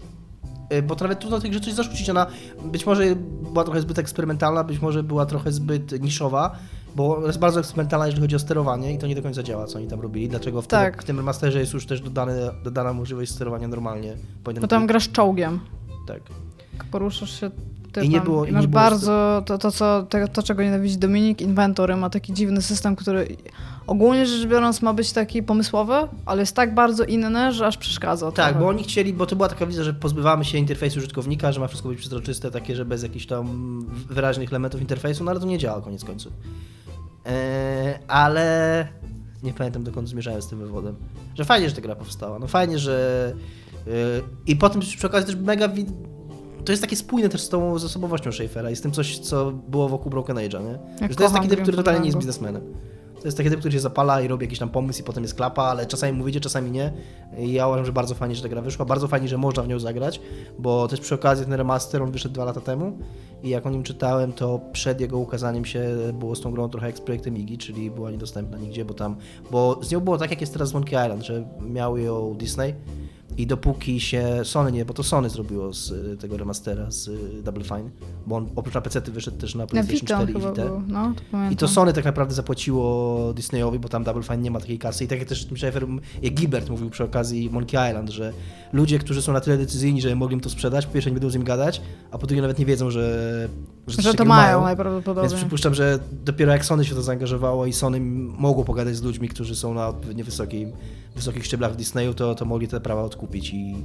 [0.72, 2.10] y, bo nawet trudno tych rzeczy coś zarzucić.
[2.10, 2.26] Ona
[2.64, 3.04] być może
[3.52, 6.56] była trochę zbyt eksperymentalna, być może była trochę zbyt niszowa,
[6.96, 9.78] bo jest bardzo eksperymentalna, jeżeli chodzi o sterowanie i to nie do końca działa, co
[9.78, 10.28] oni tam robili.
[10.28, 10.94] Dlaczego w, Tak.
[10.96, 14.16] tym, w tym remasterze jest już też dodane, dodana możliwość sterowania normalnie.
[14.60, 15.60] Bo tam grasz czołgiem.
[16.06, 16.20] Tak.
[16.90, 17.50] poruszasz się
[17.86, 18.04] typem.
[18.04, 20.98] I nie było- i masz nie było bardzo to, to, co, to, to, czego nienawidzi
[20.98, 23.36] Dominik, Inventory ma taki dziwny system, który
[23.86, 25.94] ogólnie rzecz biorąc ma być taki pomysłowy,
[26.26, 28.32] ale jest tak bardzo inny, że aż przeszkadza.
[28.32, 28.60] Tak, trochę.
[28.60, 31.66] bo oni chcieli, bo to była taka wizja, że pozbywamy się interfejsu użytkownika, że ma
[31.66, 33.46] wszystko być przezroczyste, takie, że bez jakichś tam
[34.10, 36.32] wyraźnych elementów interfejsu, no ale to nie działa koniec końców.
[37.24, 38.88] Eee, ale
[39.42, 40.96] nie pamiętam dokąd zmierzałem z tym wywodem.
[41.34, 42.38] Że fajnie, że ta gra powstała.
[42.38, 43.32] No fajnie, że.
[43.86, 43.92] Yy,
[44.46, 45.68] I potem przy okazji też mega.
[46.64, 49.52] To jest takie spójne też z tą z osobowością Schaeffera i z tym coś, co
[49.52, 51.08] było wokół Broken Age'a, nie?
[51.08, 52.62] że to jest taki typ, który totalnie nie jest biznesmenem.
[53.20, 55.34] To jest taki typ, który się zapala i robi jakiś tam pomysł i potem jest
[55.34, 56.92] klapa, ale czasami wyjdzie, czasami nie.
[57.38, 58.84] I ja uważam, że bardzo fajnie, że ta gra wyszła.
[58.84, 60.20] Bardzo fajnie, że można w nią zagrać,
[60.58, 62.98] bo też przy okazji ten remaster, on wyszedł dwa lata temu
[63.42, 66.86] i jak o nim czytałem, to przed jego ukazaniem się było z tą grą trochę
[66.86, 69.16] jak z projektem Igi, czyli była niedostępna nigdzie, bo tam,
[69.50, 72.74] bo z nią było tak jak jest teraz z Monkey Island, że miał ją Disney
[73.36, 77.42] i dopóki się Sony nie, bo to Sony zrobiło z y, tego remastera z y,
[77.42, 77.90] Double Fine,
[78.26, 80.82] bo on oprócz na PC wyszedł też na Na PlayStation Vita 4 i Vita.
[80.88, 81.52] no, to pamiętam.
[81.52, 85.04] I to Sony tak naprawdę zapłaciło Disneyowi, bo tam Double Fine nie ma takiej kasy.
[85.04, 85.86] I tak jak też Tim Schafer,
[86.22, 88.32] jak Gilbert mówił przy okazji Monkey Island, że
[88.72, 91.30] ludzie, którzy są na tyle decyzyjni, że mogli im to sprzedać, po pierwsze nie będą
[91.30, 93.48] z nim gadać, a po drugie nawet nie wiedzą, że,
[93.96, 95.36] coś Że to mają Więc najprawdopodobniej.
[95.36, 98.00] przypuszczam, że dopiero jak Sony się to zaangażowało i Sony
[98.38, 100.72] mogło pogadać z ludźmi, którzy są na odpowiednio wysokim,
[101.16, 103.76] wysokich szczeblach w Disneyu, to, to mogli te prawa odkupić i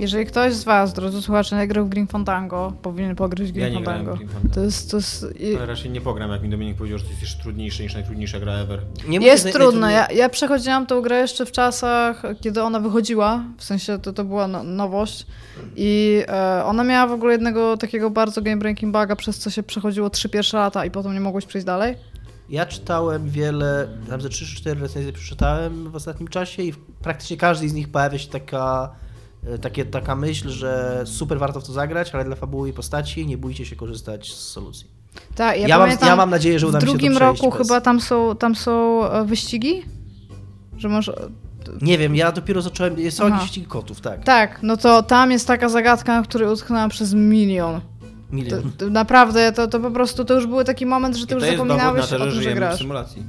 [0.00, 3.60] Jeżeli ktoś z was, drodzy słuchacze, nie grał w Green Fandango, powinien pograć w Ja
[3.66, 4.16] Green nie grałem w Fandango.
[4.16, 4.54] Green Fandango.
[4.54, 5.26] To jest, to jest,
[5.56, 8.40] Ale raczej nie pogram, jak mi Dominik powiedział, że to jest jeszcze trudniejsze niż najtrudniejsza
[8.40, 8.80] gra ever.
[9.08, 9.92] nie mówię, jest że- trudne.
[9.92, 14.24] Ja, ja przechodziłam tą grę jeszcze w czasach, kiedy ona wychodziła, w sensie to, to
[14.24, 15.26] była no, nowość
[15.76, 19.62] i e, ona miała w ogóle jednego takiego bardzo game breaking buga, przez co się
[19.62, 21.96] przechodziło trzy pierwsze lata i potem nie mogłeś przejść dalej.
[22.48, 26.78] Ja czytałem wiele, tam ze 3 czy 4 recenzje przeczytałem w ostatnim czasie i w
[27.02, 28.90] praktycznie każdej z nich pojawia się taka,
[29.60, 33.38] takie, taka myśl, że super warto w to zagrać, ale dla fabuły i postaci nie
[33.38, 34.86] bójcie się korzystać z solucji.
[35.34, 37.16] Tak, ja, Ja mam- pamiętam, ja mam nadzieję, że uda w mi się to drugim
[37.16, 39.82] przejść roku bez- chyba tam są, tam są e, wyścigi,
[40.76, 41.10] że masz...
[41.82, 43.34] Nie wiem, ja dopiero zacząłem, są Aha.
[43.34, 44.24] jakieś ścigi kotów, tak.
[44.24, 47.80] Tak, no to tam jest taka zagadka, na której utknęłam przez milion.
[47.80, 48.72] To, Milion.
[48.78, 51.44] to naprawdę, to, to po prostu, to już był taki moment, że ty I już
[51.46, 52.78] to zapominałeś na to, o że tym, że żyjemy w grasz.
[52.78, 53.22] symulacji.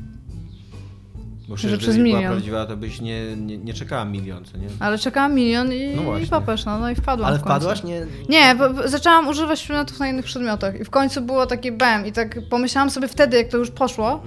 [1.51, 2.31] Bo Że przez gdybyś była milion.
[2.33, 4.67] prawdziwa, to byś nie, nie, nie czekała milion, co nie?
[4.79, 6.25] Ale czekałam milion i, No właśnie.
[6.25, 7.55] i popesz, no, no i wpadłam Ale w końcu.
[7.55, 7.83] wpadłaś?
[7.83, 8.05] Nie.
[8.29, 12.05] Nie, bo, bo zaczęłam używać przedmiotów na innych przedmiotach i w końcu było takie bam
[12.05, 14.23] i tak pomyślałam sobie wtedy, jak to już poszło,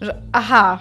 [0.00, 0.78] że aha,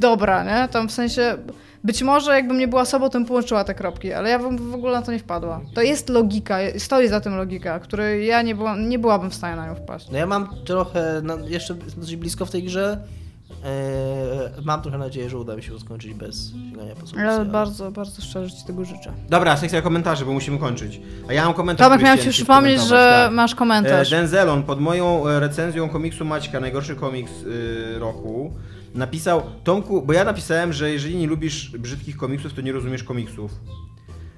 [0.00, 0.68] dobra, nie?
[0.68, 1.36] Tam w sensie,
[1.84, 4.74] być może jakbym nie była sobą, to bym połączyła te kropki, ale ja w, w
[4.74, 5.60] ogóle na to nie wpadła.
[5.74, 9.56] To jest logika, stoi za tym logika, której ja nie, byłam, nie byłabym w stanie
[9.56, 10.10] na nią wpaść.
[10.10, 12.98] No ja mam trochę, no jeszcze dosyć blisko w tej grze.
[13.50, 17.20] Eee, mam trochę nadzieję, że uda mi się to skończyć bez sięgania po.
[17.20, 19.12] Ale ale- bardzo, bardzo szczerze Ci tego życzę.
[19.28, 21.00] Dobra, sekcja komentarzy, bo musimy kończyć.
[21.28, 21.86] A ja mam komentarz.
[21.86, 23.32] Tomek, chciałem Ci przypomnieć, że tak.
[23.32, 24.12] masz komentarz.
[24.12, 28.52] E, Denzelon pod moją e, recenzją komiksu Maćka, najgorszy komiks y, roku,
[28.94, 33.50] napisał, Tomku, bo ja napisałem, że jeżeli nie lubisz brzydkich komiksów, to nie rozumiesz komiksów.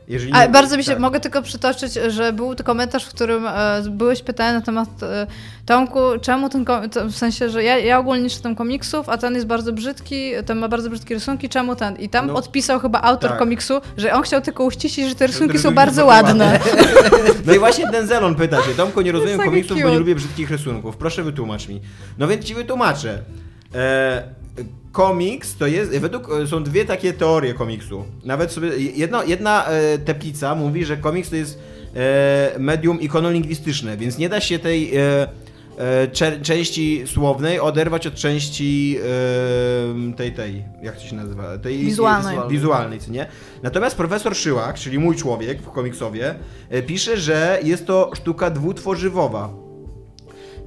[0.08, 1.00] Jeżeli A nie- bardzo mi się, tak.
[1.00, 5.26] mogę tylko przytoczyć, że był komentarz, w którym e, byłeś pytany na temat e,
[5.66, 9.18] Tomku, czemu ten kom- to w sensie, że ja, ja ogólnie nie czytam komiksów, a
[9.18, 11.96] ten jest bardzo brzydki, ten ma bardzo brzydkie rysunki, czemu ten?
[11.96, 12.34] I tam No.
[12.34, 13.38] odpisał chyba autor Tak.
[13.38, 16.58] komiksu, że on chciał tylko uściślić, że te rysunki są bardzo ładne.
[17.46, 20.96] No i właśnie Denzelon pyta się, Tomko, nie rozumiem komiksów, bo nie lubię brzydkich rysunków.
[20.96, 21.80] Proszę wytłumacz mi.
[22.18, 23.18] No więc ci wytłumaczę.
[23.74, 24.22] E,
[24.92, 28.04] komiks to jest, według, są dwie takie teorie komiksu.
[28.24, 31.58] Nawet sobie, jedna, jedna e, teplica mówi, że komiks to jest
[31.96, 35.28] e, medium ikonolingwistyczne, więc nie da się tej e,
[35.78, 38.98] e, cze, części słownej oderwać od części
[40.12, 41.58] e, tej, tej, jak to się nazywa?
[41.58, 42.38] Tej, Wizualnej.
[42.48, 43.26] Wizualnej, co nie?
[43.62, 46.34] Natomiast profesor Szyłak, czyli mój człowiek w komiksowie,
[46.70, 49.67] e, pisze, że jest to sztuka dwutworzywowa.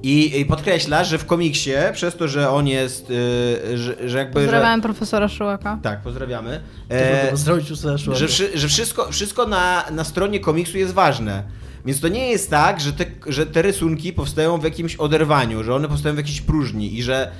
[0.02, 4.40] I, I podkreśla, że w komiksie, przez to, że on jest, y, że, że jakby...
[4.40, 5.76] Pozdrawiam profesora Szyłaka.
[5.76, 6.60] Że, tak, pozdrawiamy.
[6.88, 8.20] E, pozdrowić Justina Szulaka.
[8.20, 11.42] że wszy, że wszystko, wszystko na, na stronie komiksu jest ważne.
[11.84, 15.74] Więc to nie jest tak, że te, że te rysunki powstają w jakimś oderwaniu, że
[15.74, 17.32] one powstają w jakiejś próżni i że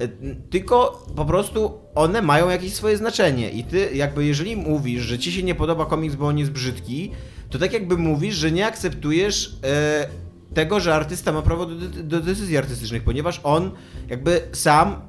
[0.00, 0.08] e,
[0.50, 3.50] tylko po prostu one mają jakieś swoje znaczenie.
[3.50, 7.10] I ty jakby jeżeli mówisz, że ci się nie podoba komiks, bo on jest brzydki,
[7.50, 12.20] to tak jakby mówisz, że nie akceptujesz e, tego, że artysta ma prawo do, do
[12.20, 13.70] decyzji artystycznych, ponieważ on
[14.08, 15.00] jakby sam,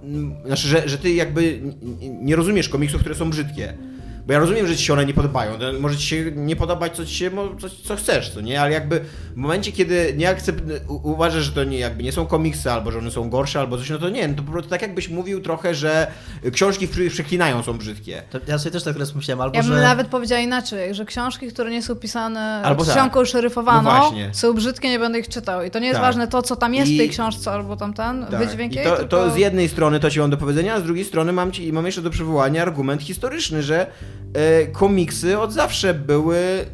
[0.46, 1.62] znaczy, że, że ty jakby
[2.02, 3.74] nie rozumiesz komiksów, które są brzydkie.
[4.32, 5.52] Bo ja rozumiem, że ci się one nie podobają.
[5.80, 8.62] Może ci się nie podobać, co ci się, co, co chcesz, co nie?
[8.62, 9.00] Ale jakby
[9.34, 13.00] w momencie, kiedy nie akcept, uważasz, że to nie, jakby nie są komiksy, albo że
[13.00, 15.42] one są gorsze, albo coś, no to nie, no to po prostu tak jakbyś mówił
[15.42, 16.08] trochę, że
[16.54, 18.24] książki, w których przeklinają są brzydkie.
[18.30, 19.82] To ja sobie też tak teraz myślałem, albo Ja bym że...
[19.82, 22.94] nawet powiedziała inaczej, że książki, które nie są pisane Albo tak.
[22.94, 25.64] czcionką szeryfowaną, No są brzydkie, nie będę ich czytał.
[25.64, 26.06] I to nie jest Tak.
[26.08, 28.40] ważne to, co tam jest I- w tej książce, albo tam ten, Tak.
[28.40, 29.10] wydźwięk jej, to, tylko...
[29.10, 31.74] to z jednej strony to ci mam do powiedzenia, a z drugiej strony mam, ci,
[31.74, 33.88] mam jeszcze do przywołania argument historyczny, że
[34.72, 36.66] komiksy od zawsze były e,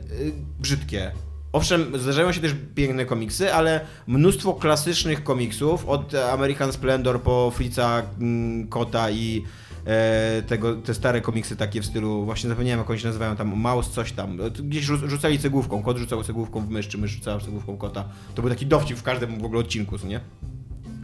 [0.59, 1.11] brzydkie.
[1.53, 8.03] Owszem, zdarzają się też piękne komiksy, ale mnóstwo klasycznych komiksów, od American Splendor po Fritza
[8.19, 9.43] mm, Kota i
[9.85, 13.55] e, tego, te stare komiksy takie w stylu, właśnie zapomniałem jak oni się nazywają, tam
[13.59, 17.11] Maus coś tam, E, gdzieś rzu- rzucali cegłówką, kot rzucał cegłówką w mysz, czy mysz
[17.11, 18.03] rzucała cegłówką kota.
[18.35, 20.19] To był taki dowcip w każdym w ogóle odcinku, co nie?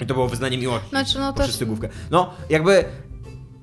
[0.01, 0.89] I to było wyznanie miłości.
[0.89, 1.89] Znaczy, no poprzez też- cegłówkę.
[2.11, 2.85] No, jakby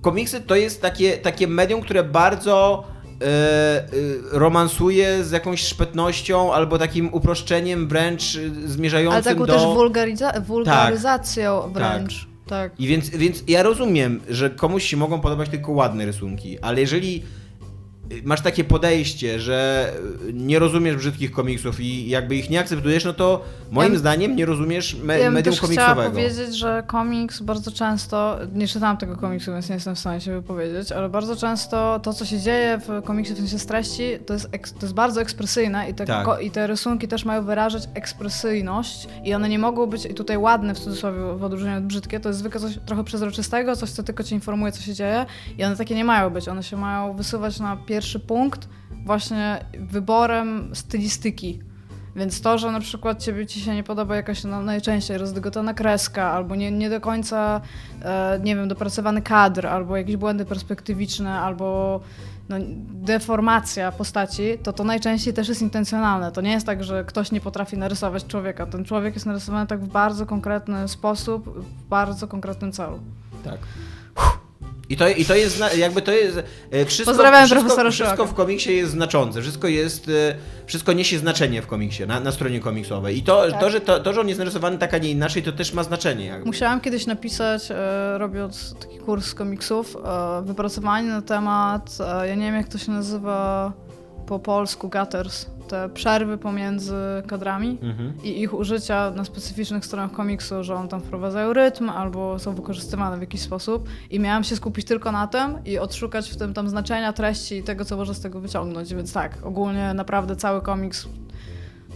[0.01, 2.85] komiksy to jest takie, takie medium, które bardzo
[3.21, 3.87] e, e,
[4.31, 9.53] romansuje z jakąś szpetnością albo takim uproszczeniem wręcz e, zmierzającym Ale taką do...
[9.53, 9.63] też
[10.47, 12.31] wulgaryzacją wręcz.
[12.47, 12.81] Tak.
[12.81, 17.23] I więc, więc ja rozumiem, że komuś się mogą podobać tylko ładne rysunki, ale jeżeli
[18.25, 19.91] masz takie podejście, że
[20.33, 24.47] nie rozumiesz brzydkich komiksów i jakby ich nie akceptujesz, no to moim Ja- zdaniem nie
[24.47, 26.11] rozumiesz me- Ja medium też komiksowego.
[26.11, 30.33] powiedzieć, że komiks bardzo często, nie czytałam tego komiksu, więc nie jestem w stanie się
[30.33, 34.51] wypowiedzieć, ale bardzo często to, co się dzieje w komiksie w sensie treści, to jest,
[34.53, 36.27] to jest bardzo ekspresyjne i te, Tak.
[36.43, 40.75] i te rysunki też mają wyrażać ekspresyjność i one nie mogą być i tutaj ładne
[40.75, 44.23] w cudzysłowie w odróżnieniu od brzydkie, to jest zwykle coś trochę przezroczystego, coś, co tylko
[44.25, 45.27] ci informuje, co się dzieje
[45.59, 48.69] i one takie nie mają być, one się mają wysuwać na pierwszy punkt
[49.05, 51.61] właśnie wyborem stylistyki.
[52.17, 56.31] Więc to, że na przykład ciebie ci się nie podoba jakaś no, najczęściej rozdygotana kreska,
[56.31, 57.61] albo nie, nie do końca,
[58.03, 62.01] e, nie wiem, dopracowany kadr, albo jakieś błędy perspektywiczne, albo
[62.49, 62.57] no,
[62.91, 66.33] deformacja postaci, to to najczęściej też jest intencjonalne.
[66.33, 68.67] To nie jest tak, że ktoś nie potrafi narysować człowieka.
[68.67, 73.01] Ten człowiek jest narysowany tak w bardzo konkretny sposób, w bardzo konkretnym celu.
[73.45, 73.59] Tak.
[74.91, 76.39] I to, I to jest, jakby to jest,
[76.71, 78.33] e, wszystko, Pozdrawiam wszystko, profesora wszystko Szyłaka.
[78.33, 80.35] w komiksie jest znaczące, wszystko jest, e,
[80.67, 83.19] wszystko niesie znaczenie w komiksie, na, na stronie komiksowej.
[83.19, 83.61] I to, Tak.
[83.61, 85.83] to, że to, to, że on jest narysowany tak, a nie inaczej, to też ma
[85.83, 86.27] znaczenie.
[86.27, 86.47] Jakby.
[86.47, 89.97] Musiałam kiedyś napisać, e, robiąc taki kurs z komiksów,
[90.43, 93.73] wypracowanie na temat, ja nie wiem jak to się nazywa
[94.27, 96.95] po polsku, gutters, te przerwy pomiędzy
[97.27, 98.13] kadrami Mhm.
[98.25, 103.17] i ich użycia na specyficznych stronach komiksu, że on tam wprowadzają rytm albo są wykorzystywane
[103.19, 106.69] w jakiś sposób i miałam się skupić tylko na tym i odszukać w tym tam
[106.69, 111.07] znaczenia, treści i tego, co można z tego wyciągnąć, więc tak, ogólnie naprawdę cały komiks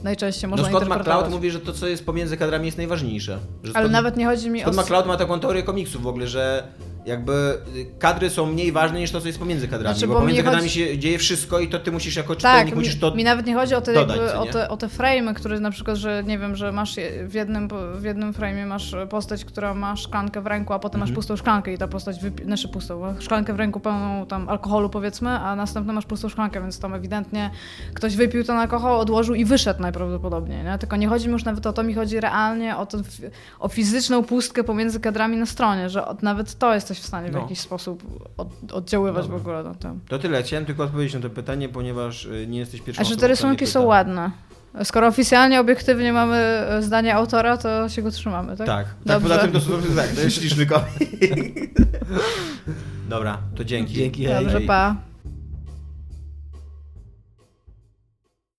[0.02, 0.88] najczęściej można No Scott.
[0.98, 3.38] McCloud mówi, że to, co jest pomiędzy kadrami jest najważniejsze.
[3.62, 4.80] Że Ale Scott- nawet nie chodzi mi Scott o...
[4.82, 6.64] McCloud ma taką teorię komiksów w ogóle, że
[7.06, 7.32] jakby
[7.76, 10.42] y, kadry są mniej ważne niż to, co jest pomiędzy kadrami, Znaczy, bo, bo pomiędzy
[10.42, 13.00] mi chodzi- kadrami się dzieje wszystko i to ty musisz jako czytelnik Tak, musisz mi,
[13.00, 13.14] to...
[13.14, 15.70] mi nawet nie chodzi o te, dodać, jakby, o te, o te frame'y, które na
[15.70, 16.96] przykład, że nie wiem, że masz
[17.26, 21.10] w jednym, w jednym frame'ie masz postać, która ma szklankę w ręku, a potem Mhm.
[21.10, 24.90] masz pustą szklankę i ta postać, wypi- znaczy pustą, szklankę w ręku pełną tam alkoholu
[24.90, 27.50] powiedzmy, a następną masz pustą szklankę, więc tam ewidentnie
[27.94, 30.78] ktoś wypił ten alkohol, odłożył i wyszedł najprawdopodobniej, nie?
[30.78, 33.02] Tylko nie chodzi mi już nawet o to, mi chodzi realnie o, ten,
[33.58, 37.40] o fizyczną pustkę pomiędzy kadrami na stronie, że nawet to jesteś w stanie w No.
[37.40, 38.02] jakiś sposób
[38.36, 39.38] od, oddziaływać Dobra.
[39.38, 40.00] w ogóle na tym.
[40.08, 43.16] To tyle, chciałem tylko odpowiedzieć na to pytanie, ponieważ y, nie jesteś pierwszą A że
[43.16, 44.30] te rysunki są ładne.
[44.84, 48.66] Skoro oficjalnie, obiektywnie mamy e, zdanie autora, to się go trzymamy, tak?
[48.66, 49.28] Tak, tak Dobrze.
[49.28, 50.66] poza tym to, to, tak, to jest śliczny.
[53.08, 53.94] Dobra, to dzięki.
[53.94, 54.66] Dzięki, Dobrze, Hej.
[54.66, 54.96] pa.